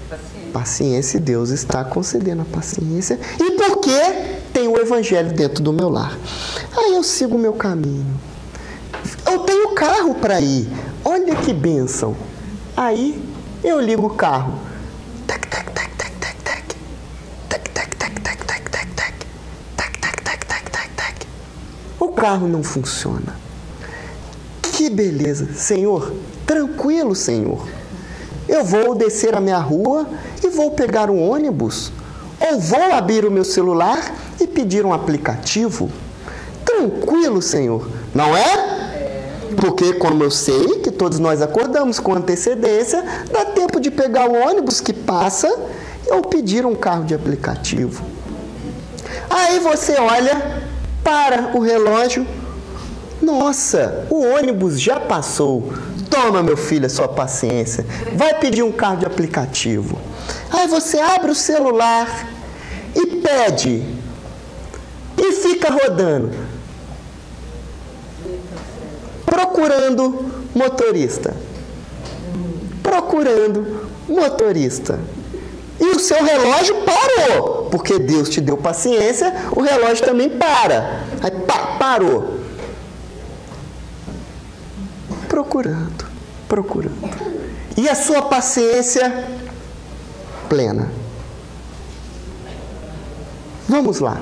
paciência, 0.09 0.53
paciência 0.53 1.17
e 1.19 1.21
Deus 1.21 1.51
está 1.51 1.85
concedendo 1.85 2.43
a 2.43 2.45
paciência. 2.45 3.19
E 3.41 3.51
porque 3.53 3.91
tem 4.53 4.69
o 4.69 4.79
Evangelho 4.79 5.33
dentro 5.33 5.63
do 5.63 5.73
meu 5.73 5.89
lar. 5.89 6.17
Aí 6.77 6.95
eu 6.95 7.03
sigo 7.03 7.37
o 7.37 7.39
meu 7.39 7.53
caminho. 7.53 8.07
Eu 9.31 9.41
tenho 9.41 9.75
carro 9.75 10.15
para 10.15 10.41
ir. 10.41 10.69
Olha 11.05 11.35
que 11.37 11.53
bênção. 11.53 12.17
Aí 12.77 13.23
eu 13.63 13.81
ligo 13.81 14.07
o 14.07 14.11
carro. 14.11 14.59
Tac, 15.27 15.47
tac, 15.49 15.71
tac. 15.73 15.93
Tac, 17.53 17.69
tac, 17.71 17.97
tac, 17.97 18.21
tac, 18.23 18.45
tac, 18.47 18.71
tac, 18.71 18.89
tac. 18.95 19.27
Tac, 19.77 19.99
tac, 20.01 20.23
tac, 20.23 20.47
tac, 20.47 20.71
tac, 20.71 20.89
tac. 20.97 21.27
O 22.03 22.09
carro 22.09 22.49
não 22.49 22.65
funciona. 22.65 23.37
Que 24.61 24.91
beleza, 24.91 25.55
Senhor, 25.55 26.13
tranquilo, 26.45 27.15
Senhor. 27.15 27.65
Eu 28.49 28.65
vou 28.65 28.97
descer 28.97 29.37
a 29.37 29.41
minha 29.41 29.61
rua 29.61 30.09
e 30.43 30.49
vou 30.49 30.73
pegar 30.73 31.09
um 31.09 31.31
ônibus, 31.31 31.93
ou 32.41 32.59
vou 32.59 32.93
abrir 32.93 33.25
o 33.25 33.31
meu 33.31 33.45
celular 33.45 34.17
e 34.41 34.49
pedir 34.49 34.85
um 34.85 34.93
aplicativo. 34.93 35.89
Tranquilo, 36.65 37.41
Senhor, 37.41 37.89
não 38.13 38.37
é? 38.37 39.53
Porque, 39.61 39.93
como 39.93 40.25
eu 40.25 40.31
sei 40.33 40.81
que 40.81 40.91
todos 40.91 41.21
nós 41.21 41.41
acordamos 41.41 42.01
com 42.01 42.15
antecedência, 42.15 43.01
dá 43.31 43.45
tempo 43.45 43.79
de 43.79 43.93
pegar 43.93 44.29
o 44.29 44.35
ônibus 44.35 44.81
que 44.81 44.93
passa 44.93 45.49
ou 46.09 46.23
pedir 46.23 46.67
um 46.67 46.75
carro 46.75 47.05
de 47.05 47.15
aplicativo. 47.15 48.05
Aí 49.31 49.61
você 49.61 49.93
olha 50.01 50.72
para 51.03 51.57
o 51.57 51.61
relógio, 51.61 52.27
Nossa, 53.21 54.07
o 54.11 54.21
ônibus 54.25 54.81
já 54.81 54.99
passou. 54.99 55.73
Toma, 56.11 56.43
meu 56.43 56.57
filho, 56.57 56.87
a 56.87 56.89
sua 56.89 57.07
paciência. 57.07 57.87
Vai 58.15 58.35
pedir 58.41 58.65
um 58.65 58.73
carro 58.73 58.97
de 58.97 59.07
aplicativo. 59.07 59.97
Aí 60.51 60.67
você 60.67 60.99
abre 60.99 61.31
o 61.31 61.35
celular 61.35 62.29
e 62.97 63.07
pede. 63.07 63.87
E 65.17 65.33
fica 65.35 65.71
rodando. 65.71 66.33
Procurando 69.25 70.33
motorista. 70.53 71.35
Procurando 72.83 73.89
motorista. 74.09 74.99
E 75.81 75.85
o 75.85 75.99
seu 76.01 76.23
relógio 76.25 76.75
parou, 76.85 77.62
porque 77.73 77.99
Deus 77.99 78.29
te 78.29 78.39
deu 78.39 78.59
paciência, 78.59 79.33
o 79.57 79.63
relógio 79.63 80.05
também 80.05 80.29
para. 80.29 81.07
Aí 81.23 81.31
pá, 81.31 81.79
parou. 81.79 82.39
Procurando, 85.27 86.05
procurando. 86.47 86.99
E 87.75 87.89
a 87.89 87.95
sua 87.95 88.21
paciência 88.21 89.27
plena. 90.51 90.93
Vamos 93.67 94.01
lá. 94.01 94.21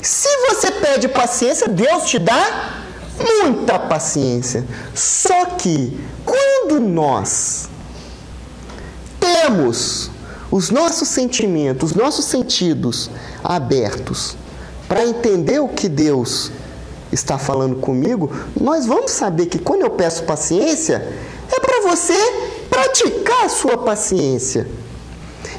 Se 0.00 0.28
você 0.48 0.70
pede 0.70 1.08
paciência, 1.08 1.66
Deus 1.66 2.04
te 2.04 2.20
dá 2.20 2.84
muita 3.42 3.76
paciência. 3.76 4.64
Só 4.94 5.46
que 5.46 5.98
quando 6.24 6.78
nós 6.78 7.68
temos 9.18 10.12
os 10.56 10.70
nossos 10.70 11.08
sentimentos, 11.08 11.90
os 11.90 11.96
nossos 11.96 12.24
sentidos 12.24 13.10
abertos 13.44 14.38
para 14.88 15.04
entender 15.04 15.58
o 15.60 15.68
que 15.68 15.86
Deus 15.86 16.50
está 17.12 17.36
falando 17.36 17.76
comigo, 17.76 18.32
nós 18.58 18.86
vamos 18.86 19.10
saber 19.10 19.46
que 19.46 19.58
quando 19.58 19.82
eu 19.82 19.90
peço 19.90 20.24
paciência, 20.24 21.12
é 21.54 21.60
para 21.60 21.90
você 21.90 22.14
praticar 22.70 23.44
a 23.44 23.48
sua 23.50 23.76
paciência. 23.76 24.66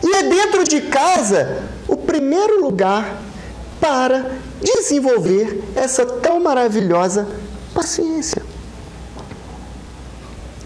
E 0.03 0.15
é 0.15 0.23
dentro 0.23 0.63
de 0.63 0.81
casa 0.81 1.63
o 1.88 1.95
primeiro 1.95 2.60
lugar 2.62 3.21
para 3.79 4.31
desenvolver 4.62 5.63
essa 5.75 6.07
tão 6.07 6.39
maravilhosa 6.39 7.27
paciência. 7.71 8.41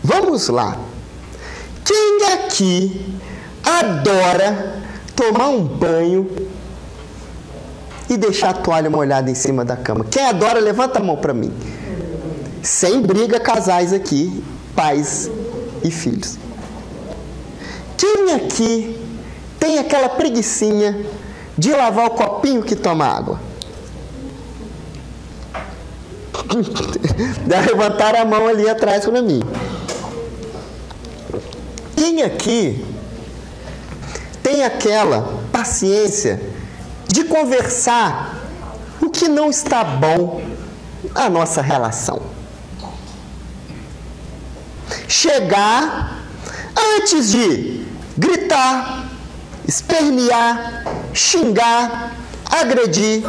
Vamos 0.02 0.48
lá. 0.48 0.78
Quem 1.84 2.34
aqui 2.34 3.20
adora 3.80 4.82
tomar 5.16 5.50
um 5.50 5.64
banho 5.64 6.30
e 8.10 8.18
deixar 8.18 8.50
a 8.50 8.54
toalha 8.54 8.90
molhada 8.90 9.30
em 9.30 9.36
cima 9.36 9.64
da 9.64 9.76
cama? 9.76 10.06
Quem 10.10 10.24
adora, 10.26 10.60
levanta 10.60 11.00
a 11.00 11.02
mão 11.02 11.18
para 11.18 11.34
mim. 11.34 11.54
Sem 12.62 13.02
briga, 13.02 13.40
casais 13.40 13.94
aqui, 13.94 14.44
pais 14.76 15.30
e 15.84 15.90
filhos. 15.90 16.38
Quem 17.98 18.34
aqui 18.34 19.00
tem 19.60 19.80
aquela 19.80 20.10
preguiçinha 20.10 21.06
de 21.58 21.72
lavar 21.72 22.08
o 22.08 22.12
copinho 22.12 22.64
que 22.64 22.76
toma 22.76 23.06
água? 23.06 23.40
Levantaram 27.48 28.22
a 28.22 28.26
mão 28.26 28.48
ali 28.48 28.70
atrás 28.70 29.06
para 29.06 29.22
mim. 29.22 29.42
Quem 31.96 32.24
aqui 32.24 32.91
tem 34.52 34.66
aquela 34.66 35.40
paciência 35.50 36.42
de 37.08 37.24
conversar 37.24 38.36
o 39.02 39.10
que 39.10 39.30
não 39.30 39.50
está 39.50 39.82
bom 39.84 40.42
na 41.16 41.30
nossa 41.30 41.62
relação? 41.62 42.22
Chegar 45.08 46.20
antes 46.98 47.32
de 47.32 47.86
gritar, 48.18 49.10
espernear, 49.66 50.84
xingar, 51.14 52.18
agredir. 52.46 53.24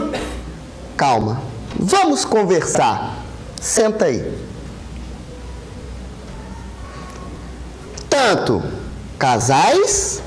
Calma, 0.97 1.41
vamos 1.79 2.25
conversar. 2.25 3.17
Senta 3.61 4.07
aí. 4.07 4.39
Tanto 8.11 8.63
casais 9.19 10.21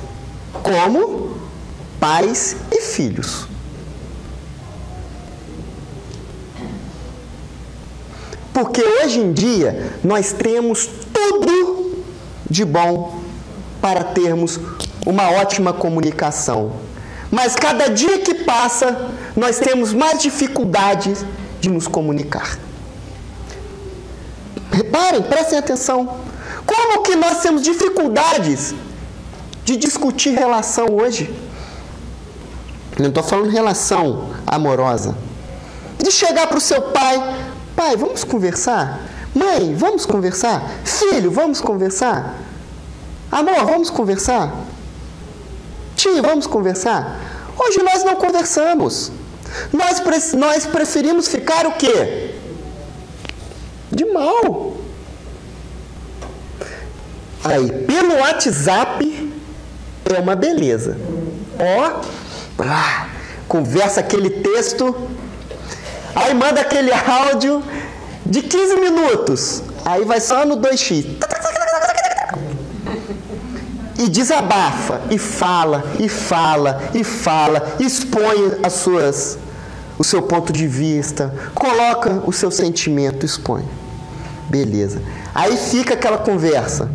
como 0.64 1.38
pais 2.00 2.56
e 2.72 2.82
filhos. 2.82 3.48
Porque 8.54 8.82
hoje 8.82 9.20
em 9.20 9.34
dia 9.34 9.98
nós 10.04 10.32
temos 10.32 10.90
tudo 11.14 12.04
de 12.50 12.64
bom 12.64 13.20
para 13.82 14.04
termos 14.04 14.60
uma 15.06 15.30
ótima 15.32 15.74
comunicação. 15.74 16.72
Mas 17.30 17.56
cada 17.56 17.90
dia 17.90 18.20
que 18.20 18.34
passa, 18.34 19.12
nós 19.36 19.60
temos 19.60 19.94
mais 19.94 20.22
dificuldades 20.22 21.26
de 21.60 21.70
nos 21.70 21.88
comunicar. 21.88 22.58
Reparem, 24.72 25.22
prestem 25.22 25.60
atenção. 25.60 26.18
Como 26.66 27.04
que 27.04 27.16
nós 27.16 27.42
temos 27.42 27.62
dificuldades 27.62 28.74
de 29.66 29.76
discutir 29.76 30.30
relação 30.30 30.86
hoje? 30.92 31.34
Não 33.00 33.08
estou 33.08 33.24
falando 33.24 33.50
relação 33.50 34.30
amorosa. 34.46 35.18
De 35.98 36.12
chegar 36.12 36.48
para 36.48 36.60
o 36.60 36.62
seu 36.62 36.82
pai, 36.84 37.18
pai, 37.76 37.98
vamos 37.98 38.24
conversar? 38.24 39.02
Mãe, 39.34 39.76
vamos 39.76 40.06
conversar? 40.06 40.64
Filho, 40.86 41.32
vamos 41.32 41.60
conversar? 41.60 42.36
Amor, 43.32 43.66
vamos 43.66 43.90
conversar? 43.90 44.54
Tio, 45.96 46.22
vamos 46.22 46.46
conversar? 46.46 47.20
Hoje 47.58 47.82
nós 47.82 48.04
não 48.04 48.16
conversamos. 48.16 49.12
Nós, 49.74 50.00
pre 50.00 50.18
nós 50.38 50.66
preferimos 50.66 51.28
ficar 51.28 51.66
o 51.66 51.74
quê? 51.74 52.36
De 53.92 54.06
mal. 54.06 54.78
Aí, 57.44 57.70
pelo 57.86 58.16
WhatsApp 58.20 59.25
é 60.14 60.20
uma 60.20 60.36
beleza. 60.36 60.98
Ó, 61.60 62.02
ah, 62.60 63.08
conversa 63.48 64.02
aquele 64.02 64.30
texto, 64.30 64.96
aí 66.14 66.34
manda 66.34 66.62
aquele 66.62 66.92
áudio 66.92 67.64
de 68.26 68.42
15 68.42 68.76
minutos. 68.76 69.64
Aí 69.84 70.04
vai 70.04 70.20
só 70.20 70.46
no 70.46 70.58
2x. 70.58 71.06
E 73.98 74.10
desabafa, 74.10 75.02
e 75.10 75.18
fala, 75.18 75.86
e 76.00 76.10
fala, 76.10 76.82
e 76.94 77.04
fala, 77.04 77.76
expõe 77.80 78.60
as 78.62 78.74
suas, 78.74 79.38
o 79.98 80.04
seu 80.04 80.22
ponto 80.22 80.52
de 80.52 80.68
vista, 80.68 81.34
coloca 81.54 82.22
o 82.26 82.34
seu 82.34 82.52
sentimento, 82.52 83.26
expõe. 83.26 83.64
Beleza. 84.50 85.02
Aí 85.34 85.56
fica 85.56 85.94
aquela 85.94 86.18
conversa, 86.18 86.90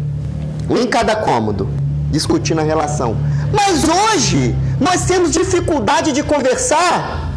um 0.69 0.77
em 0.77 0.87
cada 0.87 1.17
cômodo, 1.17 1.69
discutindo 2.11 2.61
a 2.61 2.65
relação. 2.65 3.17
Mas 3.53 3.85
hoje 3.85 4.55
nós 4.81 5.05
temos 5.05 5.31
dificuldade 5.31 6.13
de 6.13 6.23
conversar 6.23 7.31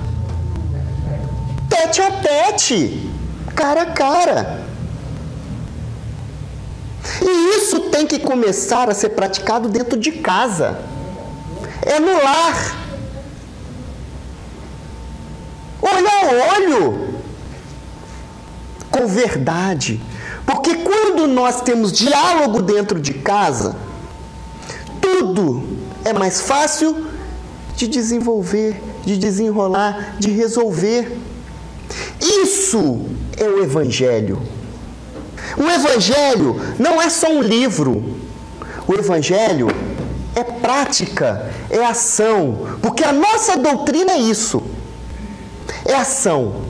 tete 1.74 2.02
a 2.02 2.12
tete, 2.12 3.12
cara 3.56 3.82
a 3.82 3.86
cara. 3.88 4.64
E 7.22 7.58
isso 7.58 7.80
tem 7.92 8.08
que 8.08 8.20
começar 8.20 8.90
a 8.90 8.94
ser 8.94 9.10
praticado 9.10 9.68
dentro 9.68 10.00
de 10.00 10.12
casa. 10.12 10.80
É 11.82 12.00
no 12.00 12.14
lar. 12.14 12.76
Olho 15.82 16.08
a 16.08 16.58
olho. 16.58 17.14
Com 18.90 19.08
verdade. 19.08 20.00
Porque 20.46 20.76
quando 20.76 21.28
nós 21.28 21.62
temos 21.62 21.92
diálogo 21.92 22.62
dentro 22.62 23.00
de 23.00 23.14
casa, 23.14 23.76
tudo 25.14 25.64
é 26.04 26.12
mais 26.12 26.42
fácil 26.42 27.06
de 27.76 27.88
desenvolver, 27.88 28.82
de 29.06 29.16
desenrolar, 29.16 30.16
de 30.20 30.32
resolver. 30.32 31.20
Isso 32.20 33.06
é 33.38 33.44
o 33.44 33.64
Evangelho. 33.64 34.42
O 35.56 35.70
Evangelho 35.70 36.60
não 36.80 37.00
é 37.00 37.10
só 37.10 37.32
um 37.32 37.42
livro. 37.42 38.18
O 38.88 38.94
Evangelho 38.96 39.68
é 40.36 40.44
prática, 40.44 41.52
é 41.70 41.86
ação. 41.86 42.78
Porque 42.82 43.04
a 43.04 43.14
nossa 43.14 43.56
doutrina 43.56 44.14
é 44.14 44.18
isso: 44.18 44.64
é 45.86 45.94
ação. 45.94 46.64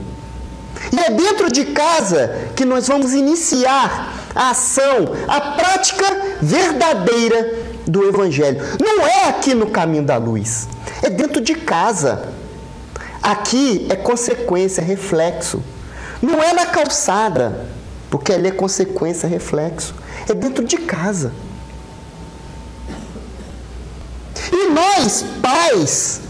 E 0.92 0.98
é 0.98 1.10
dentro 1.10 1.50
de 1.50 1.64
casa 1.66 2.50
que 2.54 2.66
nós 2.66 2.88
vamos 2.88 3.14
iniciar 3.14 4.12
a 4.34 4.50
ação, 4.50 5.14
a 5.26 5.40
prática 5.40 6.36
verdadeira 6.42 7.63
do 7.86 8.04
Evangelho. 8.04 8.60
Não 8.80 9.06
é 9.06 9.28
aqui 9.28 9.54
no 9.54 9.66
caminho 9.66 10.04
da 10.04 10.16
luz, 10.16 10.68
é 11.02 11.10
dentro 11.10 11.40
de 11.40 11.54
casa. 11.54 12.32
Aqui 13.22 13.86
é 13.90 13.96
consequência, 13.96 14.80
é 14.80 14.84
reflexo. 14.84 15.62
Não 16.20 16.42
é 16.42 16.52
na 16.52 16.66
calçada, 16.66 17.66
porque 18.10 18.32
ali 18.32 18.48
é 18.48 18.52
consequência, 18.52 19.28
reflexo. 19.28 19.94
É 20.28 20.34
dentro 20.34 20.64
de 20.64 20.76
casa. 20.78 21.32
E 24.52 24.68
nós, 24.70 25.24
pais, 25.42 26.20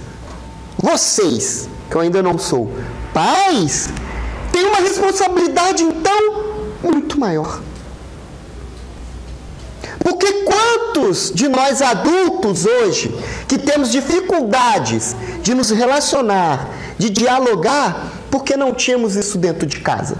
vocês, 0.78 1.68
que 1.90 1.96
eu 1.96 2.00
ainda 2.00 2.22
não 2.22 2.38
sou, 2.38 2.70
pais, 3.12 3.88
tem 4.52 4.64
uma 4.64 4.78
responsabilidade 4.78 5.82
então 5.82 6.44
muito 6.82 7.18
maior. 7.18 7.60
Porque 10.04 10.44
quantos 10.44 11.32
de 11.34 11.48
nós 11.48 11.80
adultos 11.80 12.66
hoje 12.66 13.08
que 13.48 13.56
temos 13.56 13.90
dificuldades 13.90 15.16
de 15.42 15.54
nos 15.54 15.70
relacionar, 15.70 16.68
de 16.98 17.08
dialogar, 17.08 18.12
porque 18.30 18.54
não 18.54 18.74
tínhamos 18.74 19.16
isso 19.16 19.38
dentro 19.38 19.66
de 19.66 19.80
casa? 19.80 20.18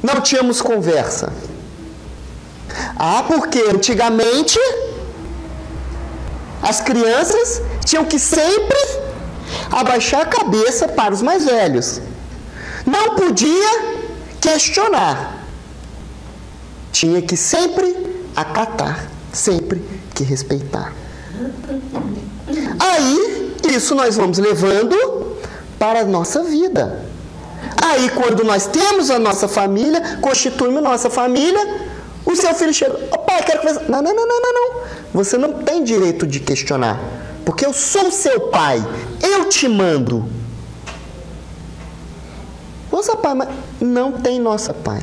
Não 0.00 0.20
tínhamos 0.20 0.62
conversa. 0.62 1.32
Ah, 2.96 3.24
porque 3.26 3.58
antigamente 3.68 4.60
as 6.62 6.80
crianças 6.80 7.60
tinham 7.84 8.04
que 8.04 8.18
sempre 8.18 8.78
abaixar 9.72 10.20
a 10.20 10.26
cabeça 10.26 10.86
para 10.86 11.12
os 11.12 11.20
mais 11.20 11.44
velhos. 11.44 12.00
Não 12.86 13.16
podia 13.16 13.96
questionar. 14.40 15.35
Tinha 16.96 17.20
que 17.20 17.36
sempre 17.36 17.94
acatar, 18.34 19.10
sempre 19.30 19.84
que 20.14 20.24
respeitar. 20.24 20.94
Aí, 22.80 23.54
isso 23.70 23.94
nós 23.94 24.16
vamos 24.16 24.38
levando 24.38 25.36
para 25.78 26.00
a 26.00 26.04
nossa 26.06 26.42
vida. 26.42 27.04
Aí, 27.84 28.08
quando 28.08 28.42
nós 28.44 28.66
temos 28.66 29.10
a 29.10 29.18
nossa 29.18 29.46
família, 29.46 30.16
constituímos 30.22 30.82
nossa 30.82 31.10
família, 31.10 31.86
o 32.24 32.34
seu 32.34 32.54
filho 32.54 32.72
chega, 32.72 32.98
oh, 33.12 33.18
pai, 33.18 33.42
quero 33.42 33.58
conversar. 33.58 33.82
Não, 33.90 34.00
não, 34.00 34.14
não, 34.14 34.26
não, 34.26 34.40
não, 34.40 34.52
não. 34.54 34.82
Você 35.12 35.36
não 35.36 35.52
tem 35.52 35.84
direito 35.84 36.26
de 36.26 36.40
questionar. 36.40 36.98
Porque 37.44 37.66
eu 37.66 37.74
sou 37.74 38.10
seu 38.10 38.48
pai. 38.48 38.82
Eu 39.22 39.50
te 39.50 39.68
mando. 39.68 40.24
Nossa 42.90 43.14
pai, 43.14 43.34
mas 43.34 43.48
não 43.82 44.12
tem 44.12 44.40
nossa 44.40 44.72
pai. 44.72 45.02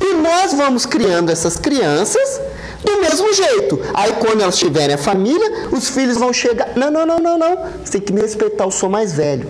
E 0.00 0.14
nós 0.14 0.52
vamos 0.52 0.86
criando 0.86 1.30
essas 1.30 1.56
crianças 1.56 2.40
do 2.84 3.00
mesmo 3.00 3.32
jeito. 3.32 3.80
Aí 3.94 4.12
quando 4.14 4.40
elas 4.40 4.56
tiverem 4.58 4.94
a 4.94 4.98
família, 4.98 5.68
os 5.72 5.88
filhos 5.88 6.16
vão 6.16 6.32
chegar. 6.32 6.76
Não, 6.76 6.90
não, 6.90 7.06
não, 7.06 7.18
não, 7.18 7.38
não. 7.38 7.56
Você 7.84 7.92
tem 7.92 8.00
que 8.00 8.12
me 8.12 8.20
respeitar, 8.20 8.64
eu 8.64 8.70
sou 8.70 8.88
mais 8.88 9.12
velho. 9.14 9.48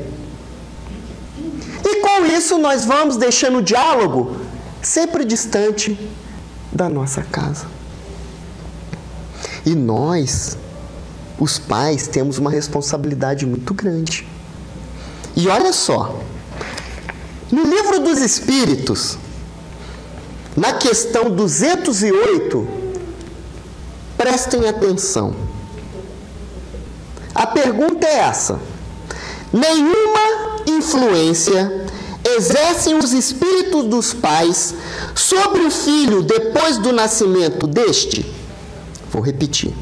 E 1.85 2.01
com 2.01 2.27
isso 2.27 2.59
nós 2.59 2.85
vamos 2.85 3.17
deixando 3.17 3.59
o 3.59 3.63
diálogo 3.63 4.37
sempre 4.83 5.25
distante 5.25 5.99
da 6.73 6.89
nossa 6.89 7.23
casa. 7.23 7.67
E 9.65 9.75
nós, 9.75 10.57
os 11.39 11.59
pais, 11.59 12.07
temos 12.07 12.39
uma 12.39 12.51
responsabilidade 12.51 13.45
muito 13.45 13.75
grande. 13.75 14.27
E 15.37 15.49
olha 15.49 15.73
só, 15.73 16.19
no 17.51 17.63
livro 17.63 18.01
dos 18.01 18.21
Espíritos, 18.21 19.19
na 20.57 20.73
questão 20.73 21.31
208, 21.31 22.67
prestem 24.17 24.67
atenção. 24.67 25.37
A 27.35 27.47
pergunta 27.47 28.07
é 28.07 28.21
essa: 28.21 28.59
nenhuma 29.53 30.63
influência 30.67 31.87
exercem 32.25 32.97
os 32.97 33.13
espíritos 33.13 33.85
dos 33.85 34.15
pais 34.15 34.75
sobre 35.15 35.61
o 35.61 35.71
filho 35.71 36.23
depois 36.23 36.79
do 36.79 36.93
nascimento 36.93 37.67
deste? 37.67 38.25
Vou 39.13 39.23
repetir. 39.23 39.75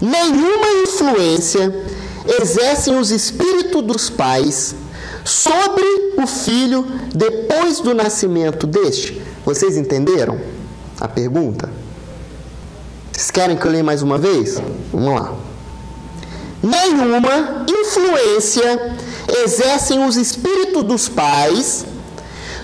Nenhuma 0.00 0.82
influência 0.82 1.72
exercem 2.40 2.98
os 2.98 3.10
espíritos 3.10 3.82
dos 3.82 4.10
pais 4.10 4.74
sobre 5.24 5.84
o 6.16 6.26
filho 6.26 6.84
depois 7.14 7.80
do 7.80 7.94
nascimento 7.94 8.66
deste. 8.66 9.29
Vocês 9.44 9.76
entenderam 9.76 10.38
a 11.00 11.08
pergunta? 11.08 11.70
Vocês 13.12 13.30
querem 13.30 13.56
que 13.56 13.66
eu 13.66 13.70
leia 13.70 13.84
mais 13.84 14.02
uma 14.02 14.18
vez? 14.18 14.60
Vamos 14.92 15.14
lá. 15.14 15.34
Nenhuma 16.62 17.64
influência 17.68 18.96
exercem 19.44 20.04
os 20.04 20.16
espíritos 20.16 20.82
dos 20.82 21.08
pais 21.08 21.86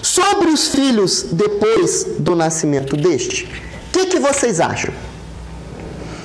sobre 0.02 0.48
os 0.48 0.68
filhos 0.68 1.26
depois 1.32 2.06
do 2.18 2.36
nascimento 2.36 2.96
deste? 2.96 3.44
O 3.88 3.92
que, 3.92 4.06
que 4.06 4.18
vocês 4.18 4.60
acham? 4.60 4.92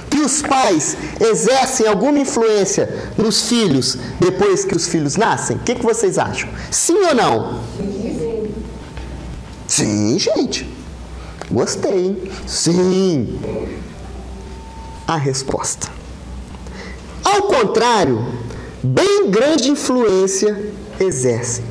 Que 0.10 0.20
os 0.20 0.42
pais 0.42 0.98
exercem 1.20 1.88
alguma 1.88 2.20
influência 2.20 3.12
nos 3.18 3.48
filhos 3.48 3.98
depois 4.20 4.66
que 4.66 4.76
os 4.76 4.88
filhos 4.88 5.16
nascem? 5.16 5.56
O 5.56 5.60
que, 5.60 5.76
que 5.76 5.84
vocês 5.84 6.18
acham? 6.18 6.50
Sim 6.70 6.98
ou 6.98 7.16
não? 7.16 7.62
Sim, 7.78 8.01
gente. 10.18 10.68
Gostei. 11.50 12.32
Sim. 12.48 13.40
A 15.08 15.18
resposta. 15.18 15.90
Ao 17.24 17.44
contrário, 17.44 18.26
bem 18.84 19.30
grande 19.30 19.70
influência 19.70 20.74
exercem. 21.00 21.64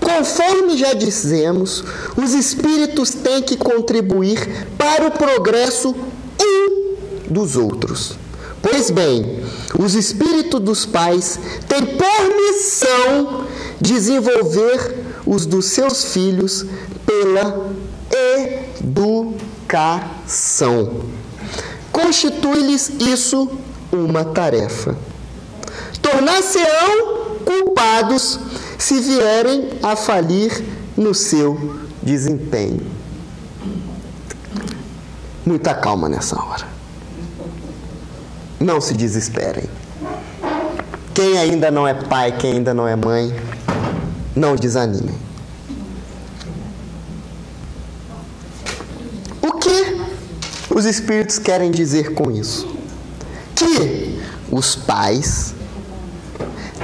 Conforme 0.00 0.76
já 0.76 0.94
dissemos, 0.94 1.84
os 2.16 2.32
espíritos 2.32 3.10
têm 3.10 3.42
que 3.42 3.56
contribuir 3.56 4.66
para 4.78 5.06
o 5.06 5.10
progresso 5.10 5.94
um 6.40 6.94
dos 7.28 7.56
outros. 7.56 8.16
Pois 8.62 8.90
bem, 8.90 9.42
os 9.78 9.94
espíritos 9.94 10.60
dos 10.60 10.86
pais 10.86 11.38
têm 11.68 11.84
por 11.84 12.36
missão 12.36 13.44
desenvolver 13.80 14.96
os 15.26 15.44
dos 15.44 15.66
seus 15.66 16.06
filhos 16.06 16.64
pela 17.08 17.72
educação. 18.80 19.56
Constitui-lhes 21.90 22.92
isso 23.00 23.50
uma 23.90 24.24
tarefa 24.24 24.96
tornar-se-ão 26.10 27.36
culpados 27.44 28.40
se 28.78 29.00
vierem 29.00 29.70
a 29.82 29.94
falir 29.94 30.64
no 30.96 31.14
seu 31.14 31.78
desempenho. 32.02 32.86
Muita 35.44 35.74
calma 35.74 36.08
nessa 36.08 36.40
hora. 36.40 36.66
Não 38.58 38.80
se 38.80 38.94
desesperem. 38.94 39.68
Quem 41.14 41.38
ainda 41.38 41.70
não 41.70 41.86
é 41.86 41.94
pai, 41.94 42.32
quem 42.32 42.54
ainda 42.54 42.74
não 42.74 42.86
é 42.86 42.96
mãe, 42.96 43.34
não 44.34 44.56
desanimem. 44.56 45.16
O 49.42 49.52
que 49.52 50.00
os 50.78 50.86
espíritos 50.86 51.38
querem 51.38 51.72
dizer 51.72 52.14
com 52.14 52.30
isso? 52.30 52.68
Que 53.54 54.16
os 54.50 54.76
pais 54.76 55.52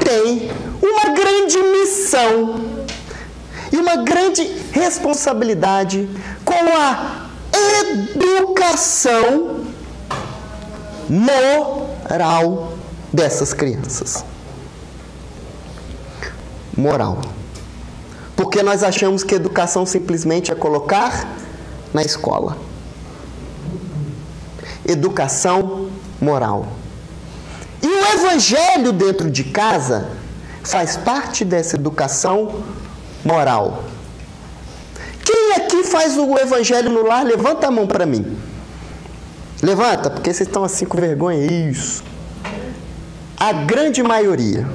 tem 0.04 0.50
uma 0.82 1.14
grande 1.14 1.58
missão 1.58 2.60
e 3.72 3.76
uma 3.76 3.96
grande 3.98 4.42
responsabilidade 4.72 6.08
com 6.44 6.76
a 6.76 7.30
educação 8.36 9.64
moral 11.08 12.76
dessas 13.12 13.52
crianças. 13.52 14.24
Moral. 16.76 17.20
Porque 18.34 18.60
nós 18.60 18.82
achamos 18.82 19.22
que 19.22 19.36
educação 19.36 19.86
simplesmente 19.86 20.50
é 20.50 20.54
colocar 20.56 21.28
na 21.92 22.02
escola. 22.02 22.73
Educação 24.86 25.88
moral. 26.20 26.68
E 27.82 27.86
o 27.86 28.14
evangelho 28.14 28.92
dentro 28.92 29.30
de 29.30 29.44
casa 29.44 30.08
faz 30.62 30.96
parte 30.96 31.44
dessa 31.44 31.76
educação 31.76 32.62
moral. 33.24 33.84
Quem 35.24 35.52
aqui 35.56 35.84
faz 35.84 36.16
o 36.16 36.38
evangelho 36.38 36.90
no 36.90 37.06
lar? 37.06 37.24
Levanta 37.24 37.66
a 37.66 37.70
mão 37.70 37.86
para 37.86 38.06
mim. 38.06 38.36
Levanta, 39.62 40.10
porque 40.10 40.32
vocês 40.32 40.48
estão 40.48 40.64
assim 40.64 40.84
com 40.84 40.98
vergonha. 40.98 41.44
Isso. 41.46 42.02
A 43.38 43.52
grande 43.52 44.02
maioria. 44.02 44.66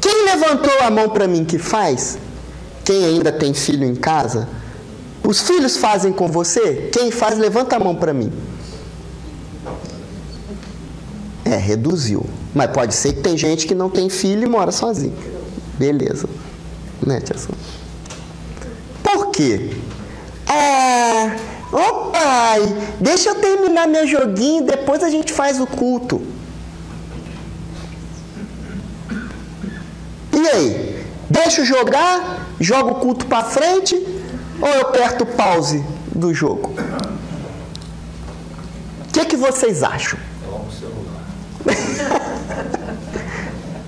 Quem 0.00 0.24
levantou 0.24 0.80
a 0.82 0.90
mão 0.90 1.08
para 1.08 1.26
mim 1.26 1.44
que 1.44 1.58
faz? 1.58 2.18
Quem 2.84 3.04
ainda 3.04 3.32
tem 3.32 3.52
filho 3.52 3.84
em 3.84 3.94
casa? 3.94 4.48
Os 5.26 5.40
filhos 5.40 5.76
fazem 5.76 6.12
com 6.12 6.28
você? 6.28 6.88
Quem 6.92 7.10
faz, 7.10 7.36
levanta 7.36 7.74
a 7.74 7.80
mão 7.80 7.96
para 7.96 8.14
mim. 8.14 8.32
É, 11.44 11.56
reduziu. 11.56 12.24
Mas 12.54 12.70
pode 12.70 12.94
ser 12.94 13.14
que 13.14 13.20
tem 13.22 13.36
gente 13.36 13.66
que 13.66 13.74
não 13.74 13.90
tem 13.90 14.08
filho 14.08 14.44
e 14.44 14.48
mora 14.48 14.70
sozinho. 14.70 15.16
Beleza. 15.76 16.28
Né, 17.04 17.20
tia 17.20 17.36
Sônia? 17.36 17.60
Por 19.02 19.32
quê? 19.32 19.72
Ah, 20.46 21.36
ô 21.72 22.10
pai, 22.12 22.60
deixa 23.00 23.30
eu 23.30 23.34
terminar 23.34 23.88
meu 23.88 24.06
joguinho, 24.06 24.64
depois 24.64 25.02
a 25.02 25.10
gente 25.10 25.32
faz 25.32 25.60
o 25.60 25.66
culto. 25.66 26.22
E 30.32 30.48
aí? 30.48 31.04
Deixa 31.28 31.62
eu 31.62 31.64
jogar, 31.64 32.48
jogo 32.60 32.92
o 32.92 32.94
culto 32.94 33.26
para 33.26 33.42
frente 33.42 34.15
ou 34.60 34.68
eu 34.68 34.80
aperto 34.82 35.26
pause 35.26 35.84
do 36.14 36.32
jogo? 36.32 36.72
O 39.08 39.12
que, 39.12 39.24
que 39.24 39.36
vocês 39.36 39.82
acham? 39.82 40.18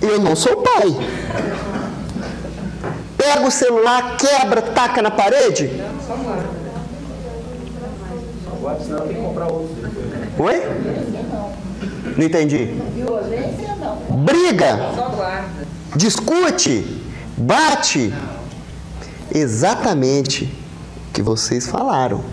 Eu 0.01 0.21
não 0.21 0.35
sou 0.35 0.63
pai. 0.63 0.97
Pega 3.17 3.47
o 3.47 3.51
celular, 3.51 4.17
quebra, 4.17 4.63
taca 4.63 5.03
na 5.03 5.11
parede? 5.11 5.71
Oi? 10.39 10.63
Não 12.17 12.25
entendi. 12.25 12.75
Briga. 14.11 14.79
Discute. 15.97 17.03
Bate. 17.37 18.13
Exatamente 19.35 20.45
o 21.09 21.13
que 21.13 21.23
vocês 21.23 21.67
falaram. 21.67 22.25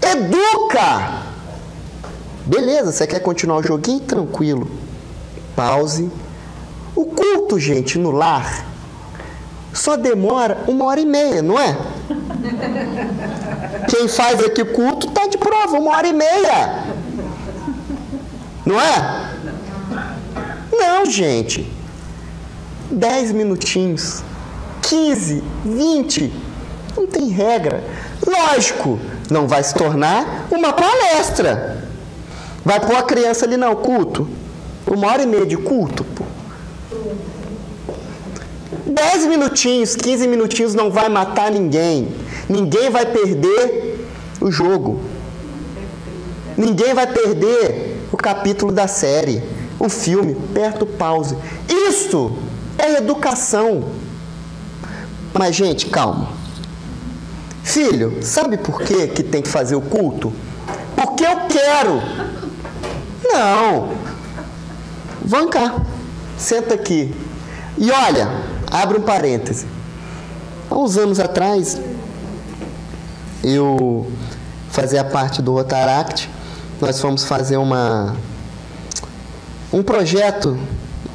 Educa. 0.00 1.22
Beleza, 2.44 2.90
você 2.90 3.06
quer 3.06 3.20
continuar 3.20 3.58
o 3.58 3.62
joguinho? 3.62 4.00
Tranquilo. 4.00 4.68
Pause. 5.54 6.10
O 6.94 7.04
culto, 7.06 7.58
gente, 7.58 7.98
no 7.98 8.10
lar, 8.10 8.66
só 9.72 9.96
demora 9.96 10.64
uma 10.66 10.84
hora 10.86 11.00
e 11.00 11.06
meia, 11.06 11.40
não 11.40 11.58
é? 11.58 11.76
Quem 13.88 14.08
faz 14.08 14.40
aqui 14.40 14.64
culto 14.64 15.10
tá 15.10 15.26
de 15.26 15.38
prova, 15.38 15.78
uma 15.78 15.96
hora 15.96 16.08
e 16.08 16.12
meia. 16.12 16.84
Não 18.66 18.80
é? 18.80 19.30
Não, 20.72 21.06
gente. 21.06 21.70
Dez 22.90 23.32
minutinhos, 23.32 24.22
15, 24.82 25.42
20, 25.64 26.32
não 26.96 27.06
tem 27.06 27.28
regra. 27.28 27.82
Lógico, 28.26 28.98
não 29.30 29.48
vai 29.48 29.62
se 29.62 29.74
tornar 29.74 30.46
uma 30.50 30.72
palestra. 30.72 31.84
Vai 32.64 32.78
pôr 32.80 32.96
a 32.96 33.02
criança 33.02 33.44
ali, 33.44 33.56
não, 33.56 33.74
culto. 33.74 34.28
Uma 34.86 35.08
hora 35.08 35.22
e 35.22 35.26
meia 35.26 35.46
de 35.46 35.56
culto, 35.56 36.04
pô. 36.04 36.24
10 38.86 39.26
minutinhos, 39.26 39.96
15 39.96 40.28
minutinhos 40.28 40.74
não 40.74 40.90
vai 40.90 41.08
matar 41.08 41.50
ninguém. 41.50 42.08
Ninguém 42.48 42.90
vai 42.90 43.06
perder 43.06 44.06
o 44.40 44.50
jogo. 44.50 45.00
Ninguém 46.56 46.92
vai 46.92 47.06
perder 47.06 48.00
o 48.12 48.16
capítulo 48.16 48.70
da 48.70 48.86
série, 48.86 49.42
o 49.78 49.88
filme, 49.88 50.36
perto 50.52 50.84
pause. 50.84 51.36
Isso 51.68 52.36
é 52.78 52.98
educação. 52.98 53.84
Mas, 55.32 55.56
gente, 55.56 55.86
calma. 55.86 56.28
Filho, 57.62 58.18
sabe 58.22 58.58
por 58.58 58.82
que, 58.82 59.08
que 59.08 59.22
tem 59.22 59.40
que 59.40 59.48
fazer 59.48 59.76
o 59.76 59.80
culto? 59.80 60.32
Porque 60.96 61.24
eu 61.24 61.36
quero. 61.48 62.02
Não. 63.24 63.90
Vem 65.24 65.48
cá. 65.48 65.82
Senta 66.36 66.74
aqui. 66.74 67.14
E 67.78 67.90
olha, 67.90 68.28
abre 68.70 68.98
um 68.98 69.02
parêntese. 69.02 69.66
Há 70.70 70.76
uns 70.76 70.96
anos 70.96 71.20
atrás, 71.20 71.80
eu 73.42 74.10
fazia 74.70 75.04
parte 75.04 75.40
do 75.40 75.52
Rotaract. 75.52 76.28
Nós 76.80 77.00
fomos 77.00 77.24
fazer 77.24 77.56
uma 77.56 78.16
um 79.72 79.82
projeto 79.82 80.58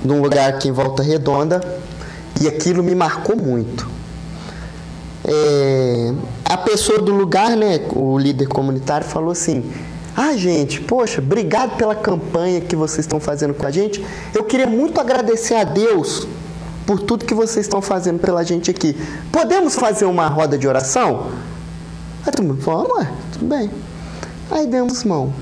num 0.04 0.22
lugar 0.22 0.50
aqui 0.50 0.70
em 0.70 0.72
Volta 0.72 1.04
Redonda 1.04 1.62
e 2.42 2.48
aquilo 2.48 2.82
me 2.82 2.96
marcou 2.96 3.36
muito. 3.36 3.97
É, 5.30 6.14
a 6.46 6.56
pessoa 6.56 7.02
do 7.02 7.14
lugar, 7.14 7.58
né, 7.58 7.82
o 7.94 8.18
líder 8.18 8.48
comunitário, 8.48 9.06
falou 9.06 9.32
assim: 9.32 9.70
Ah, 10.16 10.38
gente, 10.38 10.80
poxa, 10.80 11.20
obrigado 11.20 11.76
pela 11.76 11.94
campanha 11.94 12.62
que 12.62 12.78
vocês 12.78 13.00
estão 13.00 13.20
fazendo 13.20 13.54
com 13.54 13.66
a 13.66 13.72
gente. 13.72 14.04
Eu 14.34 14.46
queria 14.46 14.68
muito 14.68 15.02
agradecer 15.02 15.56
a 15.56 15.66
Deus 15.66 16.26
por 16.86 17.02
tudo 17.02 17.26
que 17.26 17.34
vocês 17.34 17.66
estão 17.66 17.82
fazendo 17.82 18.20
pela 18.20 18.42
gente 18.46 18.72
aqui. 18.72 18.96
Podemos 19.30 19.76
fazer 19.76 20.06
uma 20.06 20.28
roda 20.28 20.58
de 20.58 20.66
oração? 20.66 21.30
Aí 22.26 22.32
todo 22.32 22.46
mundo 22.46 22.62
falou: 22.62 22.98
Ué, 22.98 23.12
tudo 23.34 23.46
bem. 23.46 23.70
Aí 24.50 24.66
demos 24.66 25.04
mão. 25.04 25.34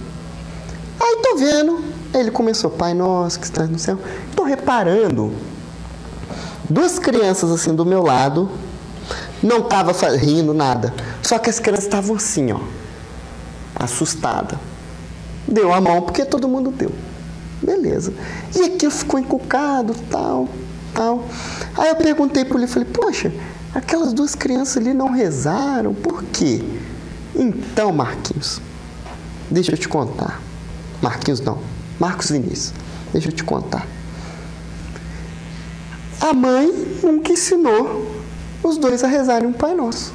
Aí 1.00 1.20
tô 1.22 1.38
vendo, 1.38 1.84
ele 2.12 2.32
começou: 2.32 2.72
Pai 2.72 2.96
nosso 2.96 3.40
que 3.40 3.46
estás 3.46 3.70
no 3.70 3.78
céu. 3.78 4.00
Tô 4.36 4.44
reparando. 4.44 5.32
Duas 6.68 6.98
crianças 6.98 7.52
assim 7.52 7.76
do 7.76 7.86
meu 7.86 8.02
lado, 8.02 8.50
não 9.46 9.62
tava 9.62 9.94
rindo 10.16 10.54
nada. 10.54 10.94
Só 11.22 11.38
que 11.38 11.50
as 11.50 11.60
crianças 11.60 11.86
estavam 11.86 12.16
assim, 12.16 12.52
ó, 12.52 12.60
assustada. 13.76 14.60
Deu 15.48 15.72
a 15.72 15.80
mão 15.80 16.02
porque 16.02 16.26
todo 16.26 16.48
mundo 16.48 16.72
deu. 16.72 16.92
Beleza. 17.62 18.14
E 18.56 18.64
aquilo 18.64 18.92
ficou 18.92 19.20
encucado, 19.20 19.96
tal, 20.10 20.50
tal. 20.94 21.24
Aí 21.78 21.90
eu 21.90 21.96
perguntei 21.96 22.44
para 22.44 22.58
ele, 22.58 22.68
falei: 22.68 22.88
"Poxa, 22.92 23.32
aquelas 23.74 24.14
duas 24.14 24.34
crianças 24.34 24.78
ali 24.78 24.94
não 24.94 25.12
rezaram, 25.12 25.94
por 25.94 26.24
quê?" 26.24 26.64
Então, 27.36 27.92
Marquinhos, 27.92 28.60
deixa 29.50 29.74
eu 29.74 29.78
te 29.78 29.88
contar. 29.88 30.42
Marquinhos 31.02 31.40
não, 31.40 31.60
Marcos 32.00 32.32
Vinícius. 32.32 32.74
Deixa 33.14 33.30
eu 33.30 33.34
te 33.34 33.44
contar. 33.44 33.86
A 36.20 36.34
mãe 36.34 36.72
nunca 37.04 37.32
ensinou 37.32 38.25
os 38.68 38.78
dois 38.78 39.04
a 39.04 39.08
rezarem 39.08 39.48
um 39.48 39.54
Pai 39.54 39.74
Nosso. 39.74 40.14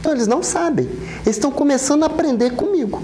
Então 0.00 0.12
eles 0.12 0.26
não 0.26 0.42
sabem. 0.42 0.86
Eles 1.24 1.36
estão 1.36 1.50
começando 1.50 2.02
a 2.02 2.06
aprender 2.06 2.52
comigo. 2.52 3.02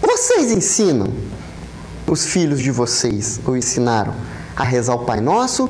Vocês 0.00 0.50
ensinam 0.52 1.08
os 2.06 2.26
filhos 2.26 2.60
de 2.60 2.70
vocês, 2.70 3.40
ou 3.46 3.56
ensinaram, 3.56 4.14
a 4.54 4.64
rezar 4.64 4.94
o 4.94 5.04
Pai 5.04 5.20
Nosso? 5.20 5.68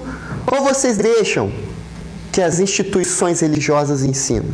Ou 0.50 0.62
vocês 0.64 0.96
deixam 0.96 1.52
que 2.30 2.40
as 2.40 2.60
instituições 2.60 3.40
religiosas 3.40 4.02
ensinam? 4.04 4.50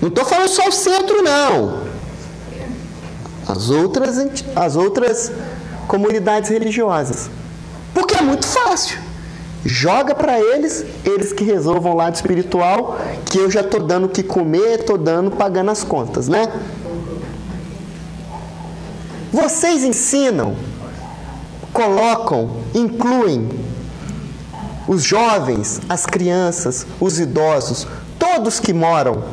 Não 0.00 0.08
estou 0.08 0.24
falando 0.24 0.48
só 0.48 0.68
o 0.68 0.72
centro, 0.72 1.22
não. 1.22 1.86
As 3.46 3.70
outras, 3.70 4.18
as 4.54 4.76
outras 4.76 5.32
comunidades 5.86 6.50
religiosas. 6.50 7.30
Porque 7.94 8.16
é 8.16 8.22
muito 8.22 8.46
fácil. 8.46 8.98
Joga 9.64 10.14
para 10.14 10.38
eles, 10.38 10.84
eles 11.04 11.32
que 11.32 11.42
resolvam 11.42 11.92
o 11.92 11.96
lado 11.96 12.14
espiritual, 12.14 12.98
que 13.24 13.38
eu 13.38 13.50
já 13.50 13.62
estou 13.62 13.80
dando 13.80 14.04
o 14.04 14.08
que 14.08 14.22
comer, 14.22 14.80
estou 14.80 14.96
dando, 14.96 15.30
pagando 15.32 15.70
as 15.70 15.82
contas, 15.82 16.28
né? 16.28 16.52
Vocês 19.32 19.82
ensinam, 19.82 20.54
colocam, 21.72 22.58
incluem 22.74 23.48
os 24.86 25.02
jovens, 25.02 25.80
as 25.88 26.06
crianças, 26.06 26.86
os 27.00 27.18
idosos, 27.18 27.88
todos 28.18 28.60
que 28.60 28.72
moram 28.72 29.24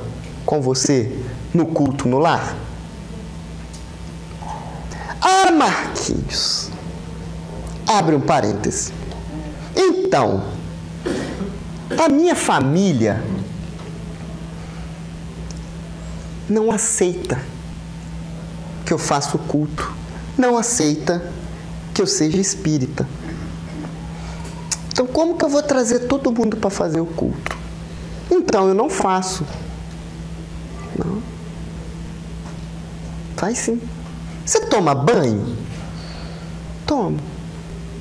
com 0.46 0.62
você 0.62 1.16
no 1.54 1.68
culto 1.68 2.08
no 2.08 2.18
lar? 2.18 2.63
Ah, 5.26 5.52
Marquinhos. 5.52 6.70
Abre 7.88 8.14
um 8.14 8.20
parêntese. 8.20 8.92
Então, 9.74 10.44
a 11.98 12.10
minha 12.10 12.36
família 12.36 13.24
não 16.50 16.70
aceita 16.70 17.42
que 18.86 18.92
eu 18.92 18.98
faça 18.98 19.38
o 19.38 19.40
culto, 19.40 19.94
não 20.38 20.58
aceita 20.58 21.32
que 21.94 22.02
eu 22.02 22.08
seja 22.08 22.38
espírita. 22.38 23.08
Então, 24.92 25.08
como 25.08 25.38
que 25.38 25.46
eu 25.46 25.50
vou 25.50 25.64
trazer 25.64 26.00
todo 26.02 26.34
mundo 26.34 26.58
para 26.58 26.70
fazer 26.70 27.00
o 27.00 27.06
culto? 27.06 27.58
Então, 28.30 28.68
eu 28.68 28.74
não 28.74 28.90
faço. 28.90 29.46
Não. 30.98 31.24
Faz 33.38 33.58
sim. 33.58 33.82
Você 34.46 34.62
toma 34.62 34.94
banho? 34.94 35.58
Toma. 36.86 37.18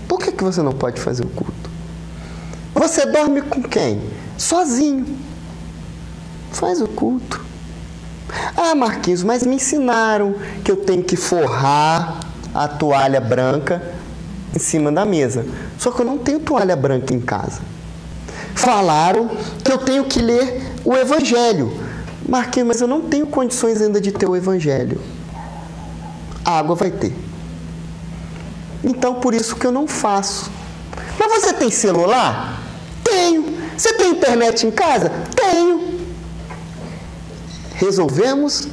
Por 0.08 0.18
que, 0.18 0.32
que 0.32 0.42
você 0.42 0.60
não 0.60 0.72
pode 0.72 1.00
fazer 1.00 1.24
o 1.24 1.28
culto? 1.28 1.70
Você 2.74 3.06
dorme 3.06 3.42
com 3.42 3.62
quem? 3.62 4.00
Sozinho. 4.36 5.06
Faz 6.50 6.80
o 6.80 6.88
culto. 6.88 7.40
Ah, 8.56 8.74
Marquinhos, 8.74 9.22
mas 9.22 9.44
me 9.44 9.56
ensinaram 9.56 10.34
que 10.64 10.70
eu 10.70 10.76
tenho 10.76 11.02
que 11.02 11.16
forrar 11.16 12.20
a 12.54 12.66
toalha 12.66 13.20
branca 13.20 13.82
em 14.54 14.58
cima 14.58 14.90
da 14.90 15.04
mesa. 15.04 15.46
Só 15.78 15.90
que 15.90 16.00
eu 16.00 16.06
não 16.06 16.18
tenho 16.18 16.40
toalha 16.40 16.74
branca 16.74 17.14
em 17.14 17.20
casa. 17.20 17.60
Falaram 18.54 19.30
que 19.64 19.72
eu 19.72 19.78
tenho 19.78 20.04
que 20.04 20.20
ler 20.20 20.60
o 20.84 20.94
Evangelho. 20.96 21.72
Marquinhos, 22.28 22.68
mas 22.68 22.80
eu 22.80 22.88
não 22.88 23.02
tenho 23.02 23.26
condições 23.26 23.80
ainda 23.80 24.00
de 24.00 24.12
ter 24.12 24.28
o 24.28 24.36
Evangelho. 24.36 25.00
Água 26.44 26.74
vai 26.74 26.90
ter. 26.90 27.14
Então, 28.84 29.14
por 29.14 29.34
isso 29.34 29.56
que 29.56 29.66
eu 29.66 29.72
não 29.72 29.86
faço. 29.86 30.50
Mas 31.18 31.40
você 31.40 31.52
tem 31.52 31.70
celular? 31.70 32.60
Tenho. 33.04 33.56
Você 33.76 33.92
tem 33.94 34.10
internet 34.10 34.66
em 34.66 34.70
casa? 34.70 35.10
Tenho. 35.34 36.00
Resolvemos 37.74 38.68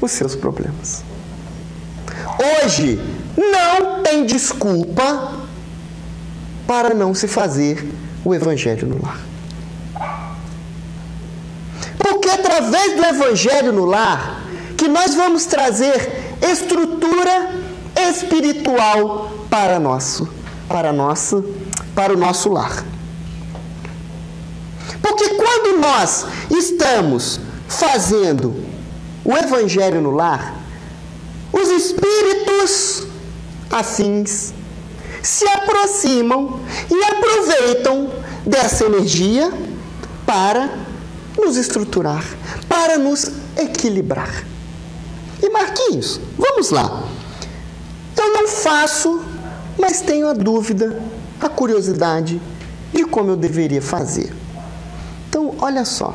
os 0.00 0.10
seus 0.10 0.34
problemas. 0.34 1.04
Hoje 2.64 3.00
não 3.36 4.02
tem 4.02 4.24
desculpa 4.24 5.32
para 6.66 6.94
não 6.94 7.14
se 7.14 7.28
fazer 7.28 7.88
o 8.24 8.34
evangelho 8.34 8.86
no 8.86 9.02
lar. 9.02 9.20
Porque 11.98 12.28
através 12.28 12.96
do 12.96 13.04
evangelho 13.04 13.72
no 13.72 13.84
lar 13.84 14.42
que 14.76 14.88
nós 14.88 15.14
vamos 15.14 15.46
trazer 15.46 16.21
estrutura 16.42 17.50
espiritual 18.10 19.46
para 19.48 19.78
nosso, 19.78 20.28
para 20.68 20.92
nosso, 20.92 21.44
para 21.94 22.12
o 22.12 22.16
nosso 22.16 22.50
lar. 22.50 22.84
Porque 25.00 25.28
quando 25.30 25.78
nós 25.80 26.26
estamos 26.50 27.40
fazendo 27.68 28.54
o 29.24 29.36
evangelho 29.36 30.00
no 30.00 30.10
lar, 30.10 30.54
os 31.52 31.68
espíritos 31.68 33.06
afins 33.70 34.54
se 35.22 35.46
aproximam 35.48 36.60
e 36.90 37.04
aproveitam 37.04 38.10
dessa 38.44 38.84
energia 38.84 39.52
para 40.26 40.70
nos 41.38 41.56
estruturar, 41.56 42.24
para 42.68 42.98
nos 42.98 43.30
equilibrar. 43.56 44.51
E 45.42 45.50
Marquinhos, 45.50 46.20
vamos 46.38 46.70
lá. 46.70 47.02
Eu 48.16 48.32
não 48.32 48.46
faço, 48.46 49.20
mas 49.76 50.00
tenho 50.00 50.28
a 50.28 50.32
dúvida, 50.32 51.02
a 51.40 51.48
curiosidade 51.48 52.40
de 52.92 53.04
como 53.04 53.30
eu 53.30 53.36
deveria 53.36 53.82
fazer. 53.82 54.32
Então, 55.28 55.54
olha 55.58 55.84
só. 55.84 56.14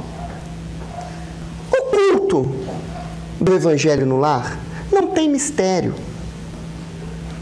O 1.70 1.82
culto 1.90 2.50
do 3.42 3.54
Evangelho 3.54 4.06
no 4.06 4.18
lar 4.18 4.58
não 4.92 5.08
tem 5.08 5.30
mistério. 5.30 5.94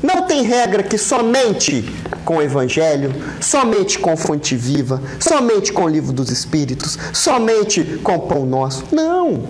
Não 0.02 0.24
tem 0.24 0.42
regra 0.42 0.82
que 0.82 0.98
somente 0.98 1.84
com 2.24 2.38
o 2.38 2.42
Evangelho, 2.42 3.14
somente 3.40 4.00
com 4.00 4.18
fonte 4.18 4.56
viva, 4.56 5.02
somente 5.20 5.72
com 5.72 5.84
o 5.84 5.88
livro 5.88 6.12
dos 6.12 6.32
Espíritos, 6.32 6.98
somente 7.14 8.00
com 8.04 8.16
o 8.16 8.22
pão 8.22 8.46
nosso. 8.46 8.84
Não! 8.92 9.44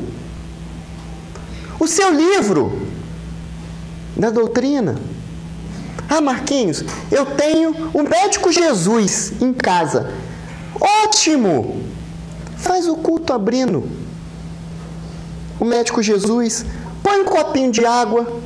O 1.80 1.88
seu 1.88 2.11
livro 2.11 2.88
da 4.15 4.30
doutrina. 4.30 4.95
Ah, 6.09 6.21
Marquinhos, 6.21 6.84
eu 7.11 7.26
tenho 7.26 7.89
o 7.93 8.03
médico 8.03 8.51
Jesus 8.51 9.34
em 9.41 9.51
casa. 9.51 10.11
Ótimo! 11.03 11.84
Faz 12.57 12.88
o 12.88 12.95
culto 12.95 13.34
abrindo. 13.34 13.89
O 15.59 15.65
médico 15.65 16.01
Jesus 16.01 16.65
põe 17.03 17.21
um 17.21 17.26
copinho 17.26 17.71
de 17.71 17.86
água, 17.86 18.39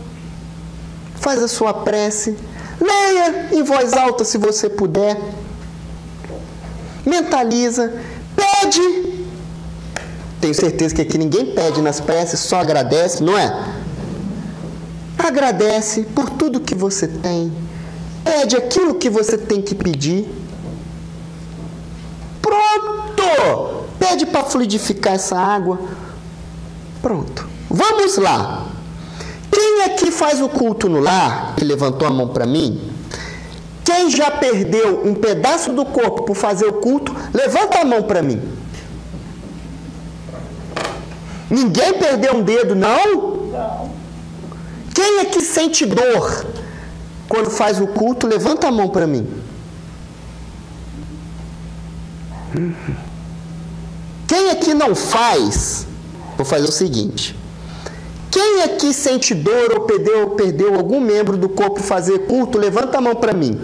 faz 1.15 1.41
a 1.41 1.47
sua 1.47 1.73
prece, 1.73 2.37
leia 2.79 3.49
em 3.51 3.63
voz 3.63 3.93
alta 3.93 4.23
se 4.23 4.37
você 4.37 4.69
puder, 4.69 5.19
mentaliza, 7.05 7.93
pede. 8.35 9.18
Tenho 10.41 10.53
certeza 10.53 10.95
que 10.95 11.01
aqui 11.01 11.17
ninguém 11.17 11.47
pede 11.47 11.81
nas 11.81 11.99
preces, 11.99 12.39
só 12.39 12.61
agradece, 12.61 13.21
não 13.21 13.37
é? 13.37 13.73
Agradece 15.17 16.03
por 16.03 16.29
tudo 16.29 16.61
que 16.61 16.73
você 16.73 17.07
tem. 17.07 17.51
Pede 18.23 18.55
aquilo 18.55 18.95
que 18.95 19.09
você 19.09 19.37
tem 19.37 19.61
que 19.61 19.75
pedir. 19.75 20.27
Pronto! 22.41 23.85
Pede 23.99 24.25
para 24.25 24.45
fluidificar 24.45 25.13
essa 25.13 25.37
água. 25.37 25.79
Pronto. 27.01 27.47
Vamos 27.69 28.17
lá. 28.17 28.65
Quem 29.51 29.83
aqui 29.83 30.09
faz 30.09 30.41
o 30.41 30.47
culto 30.47 30.87
no 30.87 31.01
lar 31.01 31.55
e 31.61 31.65
levantou 31.65 32.07
a 32.07 32.11
mão 32.11 32.29
para 32.29 32.45
mim? 32.45 32.89
Quem 33.83 34.09
já 34.09 34.31
perdeu 34.31 35.05
um 35.05 35.15
pedaço 35.15 35.73
do 35.73 35.83
corpo 35.85 36.23
por 36.23 36.35
fazer 36.35 36.65
o 36.65 36.73
culto, 36.73 37.13
levanta 37.33 37.79
a 37.79 37.85
mão 37.85 38.03
para 38.03 38.21
mim. 38.21 38.41
Ninguém 41.49 41.93
perdeu 41.93 42.35
um 42.35 42.43
dedo, 42.43 42.75
não? 42.75 43.37
Não. 43.51 43.91
Quem 44.93 45.19
é 45.19 45.25
que 45.25 45.41
sente 45.41 45.85
dor 45.85 46.45
quando 47.27 47.49
faz 47.49 47.79
o 47.79 47.87
culto? 47.87 48.27
Levanta 48.27 48.67
a 48.67 48.71
mão 48.71 48.89
para 48.89 49.07
mim. 49.07 49.27
Quem 54.27 54.51
aqui 54.51 54.73
não 54.73 54.93
faz? 54.95 55.87
Vou 56.37 56.45
fazer 56.45 56.67
o 56.67 56.71
seguinte. 56.71 57.35
Quem 58.31 58.63
aqui 58.63 58.93
sente 58.93 59.33
dor 59.33 59.73
ou 59.73 59.81
perdeu, 59.81 60.21
ou 60.21 60.29
perdeu 60.31 60.75
algum 60.75 61.01
membro 61.01 61.35
do 61.35 61.49
corpo 61.49 61.81
fazer 61.81 62.27
culto? 62.27 62.57
Levanta 62.57 62.97
a 62.97 63.01
mão 63.01 63.15
para 63.15 63.33
mim. 63.33 63.59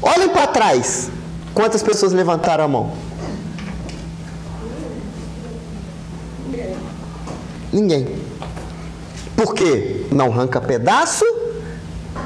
Olhem 0.00 0.30
para 0.30 0.46
trás. 0.46 1.10
Quantas 1.54 1.82
pessoas 1.82 2.12
levantaram 2.12 2.64
a 2.64 2.68
mão? 2.68 2.92
Ninguém. 7.72 8.16
Porque 9.36 10.06
não 10.10 10.26
arranca 10.26 10.60
pedaço 10.60 11.24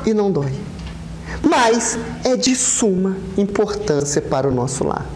e 0.07 0.15
não 0.15 0.31
dói. 0.33 0.53
Mas 1.43 1.99
é 2.25 2.37
de 2.37 2.57
suma 2.57 3.17
importância 3.37 4.23
para 4.23 4.49
o 4.49 4.51
nosso 4.51 4.85
lar. 4.85 5.07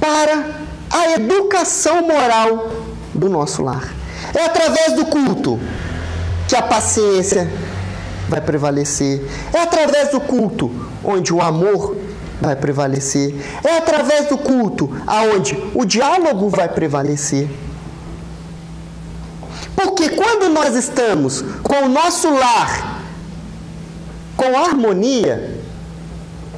Para 0.00 0.64
a 0.90 1.12
educação 1.12 2.02
moral 2.02 2.70
do 3.14 3.28
nosso 3.28 3.62
lar. 3.62 3.94
É 4.34 4.44
através 4.44 4.94
do 4.94 5.06
culto 5.06 5.58
que 6.48 6.56
a 6.56 6.62
paciência 6.62 7.50
vai 8.28 8.40
prevalecer. 8.40 9.24
É 9.52 9.60
através 9.60 10.10
do 10.10 10.20
culto 10.20 10.70
onde 11.02 11.32
o 11.32 11.40
amor 11.40 11.96
vai 12.40 12.56
prevalecer. 12.56 13.34
É 13.62 13.78
através 13.78 14.28
do 14.28 14.36
culto 14.36 14.90
aonde 15.06 15.56
o 15.74 15.84
diálogo 15.84 16.48
vai 16.48 16.68
prevalecer. 16.68 17.48
Porque 20.04 20.16
quando 20.16 20.50
nós 20.50 20.76
estamos 20.76 21.42
com 21.62 21.86
o 21.86 21.88
nosso 21.88 22.28
lar 22.28 23.02
com 24.36 24.58
harmonia, 24.58 25.58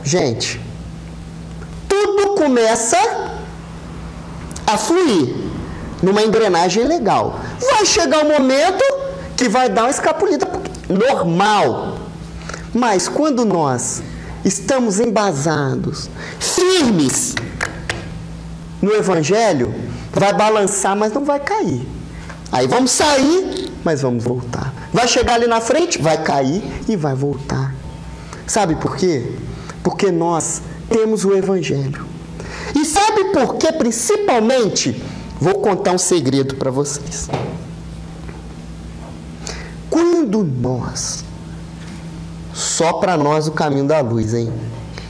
gente, 0.03 0.61
tudo 1.89 2.35
começa 2.35 2.99
a 4.67 4.77
fluir 4.77 5.37
numa 6.03 6.23
engrenagem 6.23 6.85
legal. 6.85 7.39
Vai 7.71 7.87
chegar 7.87 8.25
um 8.25 8.33
momento 8.37 8.83
que 9.37 9.49
vai 9.49 9.69
dar 9.69 9.83
uma 9.83 9.91
escapulida 9.91 10.49
normal. 10.89 11.99
Mas 12.75 13.07
quando 13.07 13.45
nós 13.45 14.03
estamos 14.45 14.99
embasados, 14.99 16.11
firmes 16.41 17.37
no 18.83 18.93
Evangelho, 18.93 19.73
vai 20.11 20.33
balançar, 20.33 20.97
mas 20.97 21.13
não 21.13 21.25
vai 21.25 21.39
cair. 21.39 21.96
Aí 22.51 22.67
vamos 22.67 22.91
sair, 22.91 23.73
mas 23.85 24.03
vamos 24.03 24.25
voltar. 24.25 24.73
Vai 24.93 25.09
chegar 25.09 25.35
ali 25.35 25.47
na 25.47 25.61
frente, 25.61 26.01
vai 26.01 26.23
cair 26.23 26.63
e 26.89 26.97
vai 26.97 27.15
voltar. 27.15 27.75
Sabe 28.47 28.77
por 28.77 28.97
quê? 28.97 29.33
Porque 29.83 30.11
nós 30.11 30.63
temos 30.89 31.25
o 31.25 31.35
Evangelho. 31.35 32.07
E 32.75 32.85
sabe 32.85 33.33
por 33.33 33.57
quê? 33.57 33.73
Principalmente, 33.73 35.03
vou 35.41 35.55
contar 35.55 35.93
um 35.93 35.99
segredo 35.99 36.55
para 36.57 36.71
vocês. 36.71 37.29
Quando 39.91 40.45
nós, 40.45 41.25
só 42.53 42.95
para 42.95 43.17
nós 43.17 43.49
o 43.49 43.53
caminho 43.53 43.87
da 43.87 44.01
luz, 44.01 44.35
hein? 44.35 44.53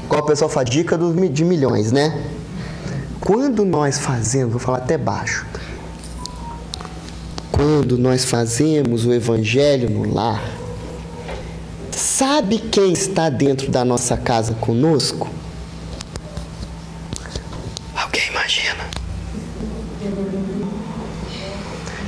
Qual 0.09 0.22
o 0.22 0.26
pessoal 0.26 0.49
fala? 0.49 0.64
Dica 0.64 0.97
de 0.97 1.45
milhões, 1.45 1.93
né? 1.93 2.24
Quando 3.20 3.64
nós 3.64 3.99
fazemos, 3.99 4.53
vou 4.53 4.61
falar 4.61 4.78
até 4.78 4.97
baixo, 4.97 5.45
quando 7.57 7.96
nós 7.96 8.24
fazemos 8.24 9.07
o 9.07 9.12
Evangelho 9.12 9.88
no 9.88 10.12
lar, 10.12 10.42
sabe 11.90 12.59
quem 12.59 12.92
está 12.92 13.30
dentro 13.30 13.70
da 13.70 13.84
nossa 13.84 14.16
casa 14.16 14.54
conosco? 14.54 15.28
Alguém 17.94 18.28
imagina? 18.28 18.84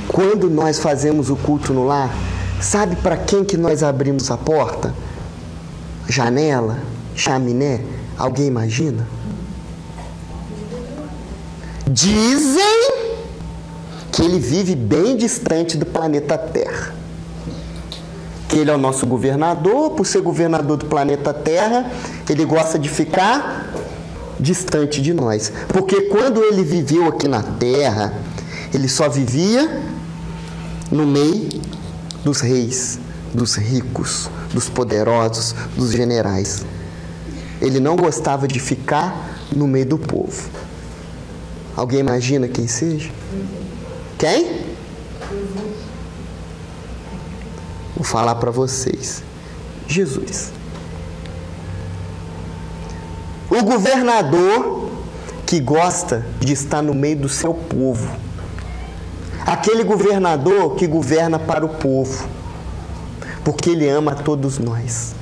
quando 0.07 0.49
nós 0.49 0.79
fazemos 0.79 1.29
o 1.29 1.35
culto 1.35 1.73
no 1.73 1.85
lar, 1.85 2.13
sabe 2.59 2.97
para 2.97 3.15
quem 3.15 3.45
que 3.45 3.55
nós 3.55 3.81
abrimos 3.81 4.29
a 4.29 4.37
porta? 4.37 4.93
Janela, 6.09 6.77
chaminé, 7.15 7.81
alguém 8.17 8.47
imagina? 8.47 9.07
Dizem 11.87 13.08
que 14.19 14.25
ele 14.25 14.37
vive 14.37 14.75
bem 14.75 15.15
distante 15.15 15.77
do 15.77 15.85
planeta 15.85 16.37
Terra. 16.37 16.93
Que 18.49 18.57
ele 18.57 18.69
é 18.69 18.75
o 18.75 18.77
nosso 18.77 19.07
governador, 19.07 19.91
por 19.91 20.05
ser 20.05 20.21
governador 20.21 20.75
do 20.75 20.87
planeta 20.87 21.33
Terra, 21.33 21.89
ele 22.29 22.43
gosta 22.43 22.77
de 22.77 22.89
ficar 22.89 23.73
distante 24.37 25.01
de 25.01 25.13
nós. 25.13 25.53
Porque 25.69 26.01
quando 26.01 26.43
ele 26.43 26.63
viveu 26.63 27.07
aqui 27.07 27.29
na 27.29 27.41
Terra, 27.41 28.13
ele 28.73 28.89
só 28.89 29.07
vivia 29.07 29.81
no 30.91 31.07
meio 31.07 31.47
dos 32.21 32.41
reis, 32.41 32.99
dos 33.33 33.55
ricos, 33.55 34.29
dos 34.53 34.67
poderosos, 34.67 35.55
dos 35.77 35.93
generais. 35.93 36.65
Ele 37.61 37.79
não 37.79 37.95
gostava 37.95 38.49
de 38.49 38.59
ficar 38.59 39.39
no 39.55 39.65
meio 39.65 39.85
do 39.85 39.97
povo. 39.97 40.49
Alguém 41.73 42.01
imagina 42.01 42.49
quem 42.49 42.67
seja? 42.67 43.09
Quem? 44.19 44.65
Vou 47.95 48.03
falar 48.03 48.35
para 48.35 48.51
vocês. 48.51 49.23
Jesus. 49.87 50.51
O 53.49 53.63
governador 53.63 54.89
que 55.45 55.59
gosta 55.61 56.25
de 56.39 56.51
estar 56.51 56.81
no 56.81 56.93
meio 56.93 57.15
do 57.15 57.29
seu 57.29 57.53
povo. 57.53 58.13
Aquele 59.45 59.85
governador 59.85 60.75
que 60.75 60.85
governa 60.85 61.39
para 61.39 61.65
o 61.65 61.69
povo. 61.69 62.27
Porque 63.43 63.69
ele 63.69 63.87
ama 63.87 64.15
todos 64.15 64.59
nós. 64.59 65.15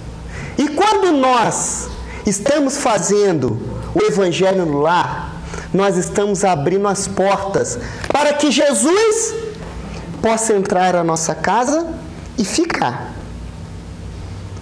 E 0.57 0.67
quando 0.69 1.11
nós 1.11 1.87
estamos 2.25 2.77
fazendo 2.77 3.59
o 3.93 4.01
evangelho 4.03 4.65
no 4.65 4.79
lar, 4.79 5.26
nós 5.78 5.95
estamos 5.95 6.43
abrindo 6.43 6.88
as 6.88 7.07
portas 7.07 7.78
para 8.11 8.34
que 8.34 8.49
Jesus 8.51 9.36
possa 10.21 10.53
entrar 10.53 10.93
na 10.93 11.03
nossa 11.03 11.36
casa 11.36 11.88
e 12.36 12.43
ficar. 12.43 13.13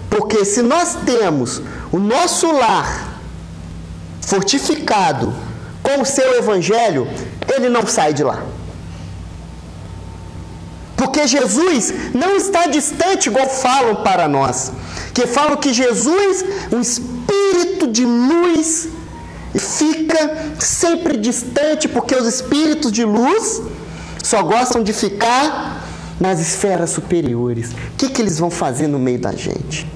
Porque 0.10 0.44
se 0.44 0.62
nós 0.62 0.98
temos 1.06 1.62
o 1.90 2.00
nosso 2.00 2.52
lar 2.52 3.18
fortificado 4.22 5.34
com 5.82 6.02
o 6.02 6.06
seu 6.06 6.38
evangelho, 6.38 7.08
ele 7.56 7.70
não 7.70 7.88
sai 7.88 8.14
de 8.14 8.24
lá. 8.24 8.44
Porque 10.98 11.26
Jesus 11.28 11.94
não 12.14 12.36
está 12.36 12.66
distante, 12.66 13.28
igual 13.28 13.48
falam 13.48 13.96
para 13.98 14.28
nós. 14.28 14.74
Que 15.14 15.26
falam 15.28 15.56
que 15.56 15.74
Jesus, 15.74 16.44
um 16.74 16.82
espírito 16.82 17.88
de 17.88 18.06
luz, 18.06 18.90
fica 19.60 20.54
sempre 20.60 21.18
distante, 21.18 21.88
porque 21.88 22.16
os 22.16 22.28
espíritos 22.28 22.92
de 22.92 23.06
luz 23.06 23.62
só 24.24 24.42
gostam 24.44 24.84
de 24.84 24.92
ficar 24.92 25.84
nas 26.20 26.40
esferas 26.40 26.90
superiores. 26.90 27.72
O 27.72 27.98
que, 27.98 28.10
que 28.10 28.22
eles 28.22 28.40
vão 28.40 28.50
fazer 28.50 28.88
no 28.88 29.00
meio 29.00 29.20
da 29.20 29.32
gente? 29.32 29.90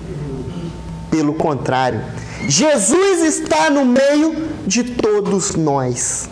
Pelo 1.09 1.33
contrário, 1.33 2.01
Jesus 2.47 3.23
está 3.23 3.69
no 3.69 3.85
meio 3.85 4.49
de 4.65 4.83
todos 4.83 5.55
nós. 5.55 6.29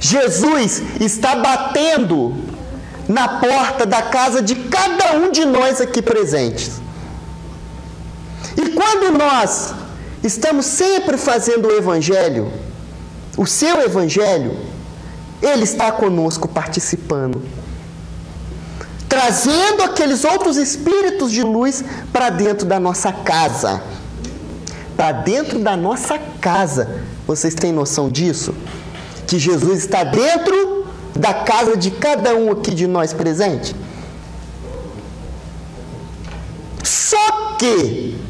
Jesus 0.00 0.82
está 1.00 1.36
batendo 1.36 2.34
na 3.08 3.28
porta 3.28 3.86
da 3.86 4.02
casa 4.02 4.42
de 4.42 4.54
cada 4.54 5.16
um 5.16 5.30
de 5.30 5.44
nós 5.44 5.80
aqui 5.80 6.02
presentes. 6.02 6.80
E 8.56 8.70
quando 8.70 9.16
nós 9.16 9.74
estamos 10.26 10.66
sempre 10.66 11.16
fazendo 11.16 11.68
o 11.68 11.72
Evangelho, 11.72 12.52
o 13.36 13.46
seu 13.46 13.80
Evangelho, 13.82 14.56
Ele 15.42 15.64
está 15.64 15.92
conosco 15.92 16.48
participando, 16.48 17.42
trazendo 19.08 19.82
aqueles 19.82 20.24
outros 20.24 20.56
espíritos 20.56 21.30
de 21.30 21.42
luz 21.42 21.84
para 22.12 22.30
dentro 22.30 22.66
da 22.66 22.80
nossa 22.80 23.12
casa. 23.12 23.82
Para 24.96 25.12
dentro 25.12 25.58
da 25.58 25.76
nossa 25.76 26.18
casa. 26.40 27.02
Vocês 27.26 27.54
têm 27.54 27.72
noção 27.72 28.08
disso? 28.08 28.54
Que 29.26 29.38
Jesus 29.38 29.78
está 29.78 30.04
dentro 30.04 30.86
da 31.14 31.34
casa 31.34 31.76
de 31.76 31.90
cada 31.90 32.34
um 32.34 32.50
aqui 32.52 32.74
de 32.74 32.86
nós 32.86 33.12
presente? 33.12 33.76
Só 36.82 37.56
que 37.58 38.25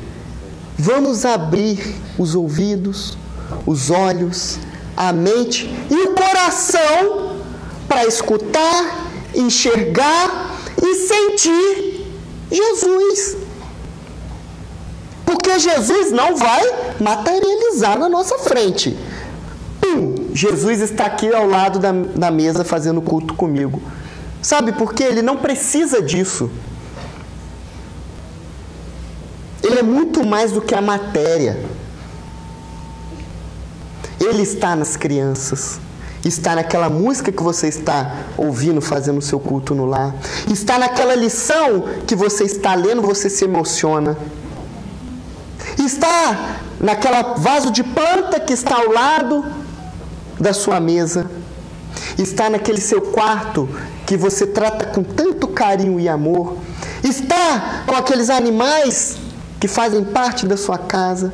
Vamos 0.79 1.25
abrir 1.25 1.97
os 2.19 2.35
ouvidos, 2.35 3.17
os 3.67 3.91
olhos, 3.91 4.59
a 4.97 5.13
mente 5.13 5.71
e 5.91 5.95
o 5.95 6.15
coração 6.15 7.37
para 7.89 8.07
escutar, 8.07 9.11
enxergar 9.35 10.59
e 10.83 10.95
sentir 10.95 12.07
Jesus. 12.51 13.37
Porque 15.25 15.59
Jesus 15.59 16.13
não 16.13 16.37
vai 16.37 16.63
materializar 17.01 17.99
na 17.99 18.09
nossa 18.09 18.39
frente. 18.39 18.97
Pum, 19.81 20.29
Jesus 20.33 20.81
está 20.81 21.07
aqui 21.07 21.33
ao 21.35 21.47
lado 21.49 21.79
da, 21.79 21.93
da 21.93 22.31
mesa 22.31 22.65
fazendo 22.65 23.01
culto 23.01 23.35
comigo. 23.35 23.81
Sabe 24.43 24.73
por 24.73 24.95
quê? 24.95 25.05
Ele 25.05 25.23
não 25.23 25.39
precisa 25.39 26.03
disso. 26.03 26.51
Ele 29.63 29.79
é 29.79 29.83
muito 29.83 30.25
mais 30.25 30.53
do 30.53 30.61
que 30.61 30.75
a 30.75 30.81
matéria. 30.81 31.59
Ele 34.21 34.43
está 34.43 34.75
nas 34.75 34.97
crianças. 34.97 35.79
Está 36.25 36.57
naquela 36.57 36.91
música 36.91 37.31
que 37.31 37.43
você 37.43 37.69
está 37.69 38.13
ouvindo, 38.37 38.81
fazendo 38.81 39.19
o 39.19 39.23
seu 39.23 39.39
culto 39.39 39.75
no 39.75 39.87
lar. 39.87 40.15
Está 40.51 40.79
naquela 40.79 41.15
lição 41.15 41.85
que 42.07 42.17
você 42.17 42.45
está 42.45 42.75
lendo, 42.75 43.03
você 43.03 43.31
se 43.31 43.45
emociona. 43.45 44.17
Está 45.79 46.57
naquela 46.81 47.35
vaso 47.35 47.71
de 47.71 47.85
planta 47.85 48.41
que 48.41 48.53
está 48.53 48.77
ao 48.77 48.91
lado 48.91 49.45
da 50.41 50.53
sua 50.53 50.81
mesa. 50.81 51.31
Está 52.19 52.51
naquele 52.51 52.81
seu 52.81 53.01
quarto 53.01 53.69
que 54.05 54.17
você 54.17 54.47
trata 54.47 54.87
com 54.87 55.05
tanto 55.05 55.47
carinho 55.47 56.01
e 56.01 56.09
amor. 56.09 56.57
Está 57.05 57.85
com 57.87 57.95
aqueles 57.95 58.31
animais 58.31 59.26
que 59.61 59.69
fazem 59.69 60.05
parte 60.05 60.47
da 60.47 60.57
sua 60.57 60.79
casa. 60.79 61.33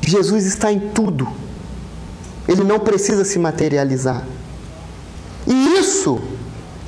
Jesus 0.00 0.46
está 0.46 0.72
em 0.72 0.80
tudo. 0.90 1.28
Ele 2.48 2.64
não 2.64 2.78
precisa 2.80 3.24
se 3.24 3.38
materializar. 3.38 4.24
E 5.46 5.78
isso 5.78 6.20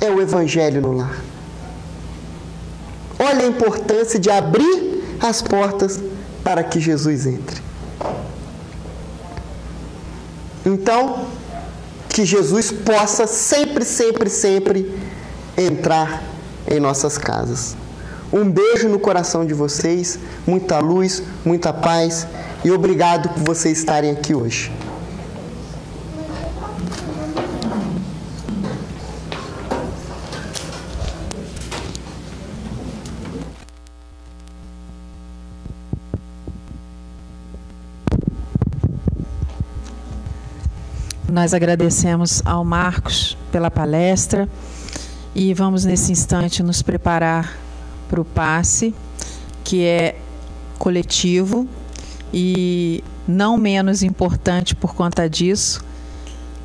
é 0.01 0.09
o 0.09 0.21
Evangelho 0.21 0.81
no 0.81 0.91
lar. 0.91 1.17
Olha 3.19 3.45
a 3.45 3.47
importância 3.47 4.19
de 4.19 4.29
abrir 4.29 5.17
as 5.19 5.41
portas 5.41 5.99
para 6.43 6.63
que 6.63 6.79
Jesus 6.79 7.25
entre. 7.25 7.61
Então, 10.65 11.25
que 12.09 12.25
Jesus 12.25 12.71
possa 12.71 13.25
sempre, 13.25 13.83
sempre, 13.83 14.29
sempre 14.29 14.99
entrar 15.57 16.23
em 16.67 16.79
nossas 16.79 17.17
casas. 17.17 17.75
Um 18.33 18.49
beijo 18.49 18.89
no 18.89 18.97
coração 18.97 19.45
de 19.45 19.53
vocês, 19.53 20.17
muita 20.47 20.79
luz, 20.79 21.21
muita 21.45 21.71
paz 21.71 22.25
e 22.65 22.71
obrigado 22.71 23.29
por 23.29 23.43
vocês 23.43 23.77
estarem 23.77 24.09
aqui 24.09 24.33
hoje. 24.33 24.71
Nós 41.31 41.53
agradecemos 41.53 42.41
ao 42.43 42.65
Marcos 42.65 43.37
pela 43.51 43.69
palestra 43.69 44.49
e 45.35 45.53
vamos 45.53 45.85
nesse 45.85 46.11
instante 46.11 46.63
nos 46.63 46.81
preparar 46.81 47.62
para 48.13 48.21
o 48.21 48.25
passe, 48.25 48.93
que 49.63 49.83
é 49.83 50.15
coletivo 50.77 51.67
e 52.31 53.03
não 53.27 53.57
menos 53.57 54.03
importante 54.03 54.75
por 54.75 54.93
conta 54.93 55.27
disso. 55.27 55.83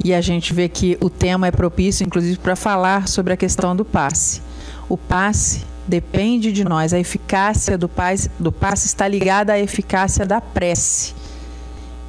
E 0.05 0.12
a 0.12 0.20
gente 0.20 0.53
vê 0.53 0.68
que 0.68 0.99
o 1.01 1.09
tema 1.09 1.46
é 1.46 1.51
propício, 1.51 2.05
inclusive, 2.05 2.38
para 2.38 2.55
falar 2.55 3.09
sobre 3.09 3.32
a 3.32 3.36
questão 3.36 3.74
do 3.74 3.82
passe. 3.82 4.42
O 4.90 4.96
passe 4.99 5.64
depende 5.86 6.53
de 6.53 6.64
nós, 6.64 6.92
a 6.92 6.99
eficácia 6.99 7.78
do 7.78 7.88
passe, 7.88 8.30
do 8.38 8.53
passe 8.53 8.86
está 8.86 9.09
ligada 9.09 9.55
à 9.55 9.59
eficácia 9.59 10.26
da 10.26 10.42
prece. 10.42 11.14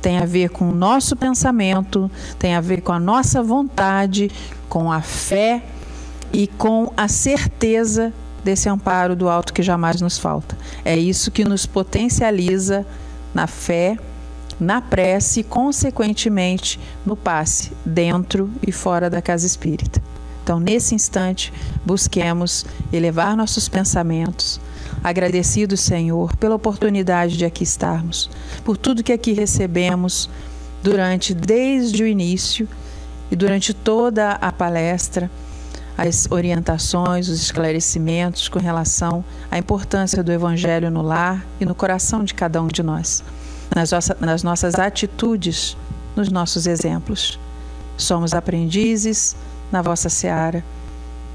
Tem 0.01 0.17
a 0.17 0.25
ver 0.25 0.49
com 0.49 0.69
o 0.69 0.75
nosso 0.75 1.15
pensamento, 1.15 2.11
tem 2.37 2.55
a 2.55 2.61
ver 2.61 2.81
com 2.81 2.91
a 2.91 2.99
nossa 2.99 3.41
vontade, 3.41 4.29
com 4.67 4.91
a 4.91 5.01
fé 5.01 5.63
e 6.33 6.45
com 6.45 6.91
a 6.97 7.07
certeza 7.07 8.13
desse 8.43 8.69
amparo 8.69 9.15
do 9.15 9.29
alto 9.29 9.53
que 9.53 9.63
jamais 9.63 10.01
nos 10.01 10.17
falta. 10.17 10.57
É 10.83 10.97
isso 10.97 11.31
que 11.31 11.43
nos 11.43 11.65
potencializa 11.65 12.85
na 13.33 13.47
fé, 13.47 13.97
na 14.59 14.81
prece 14.81 15.41
e, 15.41 15.43
consequentemente, 15.43 16.79
no 17.05 17.15
passe, 17.15 17.71
dentro 17.85 18.49
e 18.65 18.71
fora 18.71 19.09
da 19.09 19.21
casa 19.21 19.45
espírita. 19.45 20.01
Então, 20.43 20.59
nesse 20.59 20.95
instante, 20.95 21.53
busquemos 21.85 22.65
elevar 22.91 23.37
nossos 23.37 23.69
pensamentos, 23.69 24.59
agradecidos, 25.03 25.79
Senhor, 25.79 26.35
pela 26.37 26.55
oportunidade 26.55 27.37
de 27.37 27.45
aqui 27.45 27.63
estarmos, 27.63 28.29
por 28.63 28.75
tudo 28.75 29.03
que 29.03 29.13
aqui 29.13 29.31
recebemos 29.31 30.29
durante, 30.81 31.33
desde 31.33 32.03
o 32.03 32.07
início 32.07 32.67
e 33.29 33.35
durante 33.35 33.73
toda 33.73 34.31
a 34.31 34.51
palestra 34.51 35.29
as 36.07 36.31
orientações, 36.31 37.27
os 37.27 37.41
esclarecimentos 37.41 38.47
com 38.47 38.57
relação 38.57 39.23
à 39.51 39.57
importância 39.57 40.23
do 40.23 40.31
Evangelho 40.31 40.89
no 40.89 41.01
lar 41.01 41.45
e 41.59 41.65
no 41.65 41.75
coração 41.75 42.23
de 42.23 42.33
cada 42.33 42.61
um 42.61 42.67
de 42.67 42.81
nós, 42.81 43.21
nas, 43.75 43.91
nossa, 43.91 44.17
nas 44.21 44.41
nossas 44.41 44.75
atitudes, 44.75 45.75
nos 46.15 46.31
nossos 46.31 46.65
exemplos. 46.67 47.37
Somos 47.97 48.33
aprendizes 48.33 49.35
na 49.69 49.81
vossa 49.81 50.07
seara, 50.07 50.63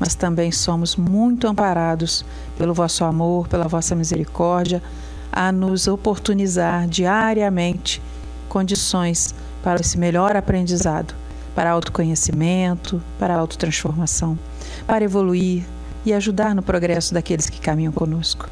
mas 0.01 0.15
também 0.15 0.51
somos 0.51 0.97
muito 0.97 1.47
amparados 1.47 2.25
pelo 2.57 2.73
vosso 2.73 3.05
amor, 3.05 3.47
pela 3.49 3.69
vossa 3.69 3.95
misericórdia, 3.95 4.83
a 5.31 5.53
nos 5.53 5.87
oportunizar 5.87 6.89
diariamente 6.89 8.01
condições 8.49 9.35
para 9.62 9.79
esse 9.79 9.99
melhor 9.99 10.35
aprendizado, 10.37 11.15
para 11.55 11.71
autoconhecimento, 11.71 13.03
para 13.19 13.35
autotransformação 13.35 14.39
para 14.87 15.05
evoluir 15.05 15.64
e 16.05 16.12
ajudar 16.12 16.55
no 16.55 16.62
progresso 16.62 17.14
daqueles 17.14 17.49
que 17.49 17.61
caminham 17.61 17.93
conosco. 17.93 18.49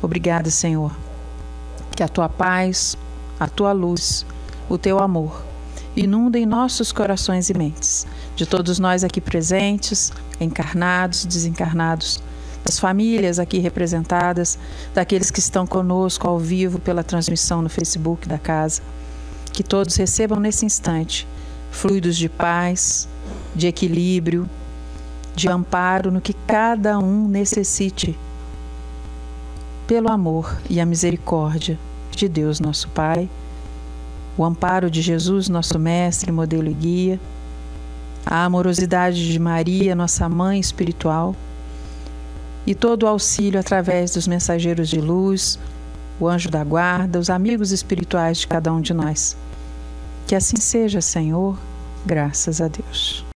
Obrigada, 0.00 0.50
Senhor. 0.50 0.94
Que 1.96 2.02
a 2.02 2.08
tua 2.08 2.28
paz, 2.28 2.96
a 3.38 3.48
tua 3.48 3.72
luz, 3.72 4.26
o 4.68 4.76
teu 4.76 4.98
amor 4.98 5.44
inundem 5.94 6.46
nossos 6.46 6.90
corações 6.90 7.50
e 7.50 7.54
mentes, 7.54 8.06
de 8.34 8.46
todos 8.46 8.78
nós 8.78 9.04
aqui 9.04 9.20
presentes, 9.20 10.12
encarnados, 10.40 11.26
desencarnados, 11.26 12.22
das 12.64 12.78
famílias 12.78 13.38
aqui 13.38 13.58
representadas, 13.58 14.58
daqueles 14.94 15.30
que 15.30 15.40
estão 15.40 15.66
conosco 15.66 16.26
ao 16.26 16.38
vivo 16.38 16.78
pela 16.78 17.02
transmissão 17.02 17.60
no 17.60 17.68
Facebook 17.68 18.28
da 18.28 18.38
casa. 18.38 18.80
Que 19.52 19.62
todos 19.62 19.96
recebam 19.96 20.40
nesse 20.40 20.64
instante 20.64 21.26
fluidos 21.70 22.16
de 22.16 22.28
paz, 22.28 23.08
de 23.54 23.66
equilíbrio, 23.66 24.48
de 25.34 25.48
amparo 25.48 26.10
no 26.10 26.20
que 26.20 26.32
cada 26.32 26.98
um 26.98 27.26
necessite, 27.26 28.18
pelo 29.86 30.10
amor 30.10 30.58
e 30.68 30.80
a 30.80 30.86
misericórdia 30.86 31.78
de 32.10 32.28
Deus, 32.28 32.60
nosso 32.60 32.88
Pai, 32.90 33.28
o 34.36 34.44
amparo 34.44 34.90
de 34.90 35.02
Jesus, 35.02 35.48
nosso 35.48 35.78
Mestre, 35.78 36.32
modelo 36.32 36.68
e 36.68 36.74
guia, 36.74 37.20
a 38.24 38.44
amorosidade 38.44 39.30
de 39.30 39.38
Maria, 39.38 39.94
nossa 39.94 40.28
mãe 40.28 40.60
espiritual, 40.60 41.34
e 42.66 42.74
todo 42.74 43.02
o 43.02 43.08
auxílio 43.08 43.58
através 43.58 44.12
dos 44.12 44.28
mensageiros 44.28 44.88
de 44.88 45.00
luz, 45.00 45.58
o 46.20 46.28
anjo 46.28 46.48
da 46.48 46.62
guarda, 46.62 47.18
os 47.18 47.28
amigos 47.28 47.72
espirituais 47.72 48.38
de 48.38 48.46
cada 48.46 48.72
um 48.72 48.80
de 48.80 48.94
nós. 48.94 49.36
Que 50.26 50.34
assim 50.34 50.56
seja, 50.56 51.00
Senhor, 51.00 51.58
graças 52.06 52.60
a 52.60 52.68
Deus. 52.68 53.31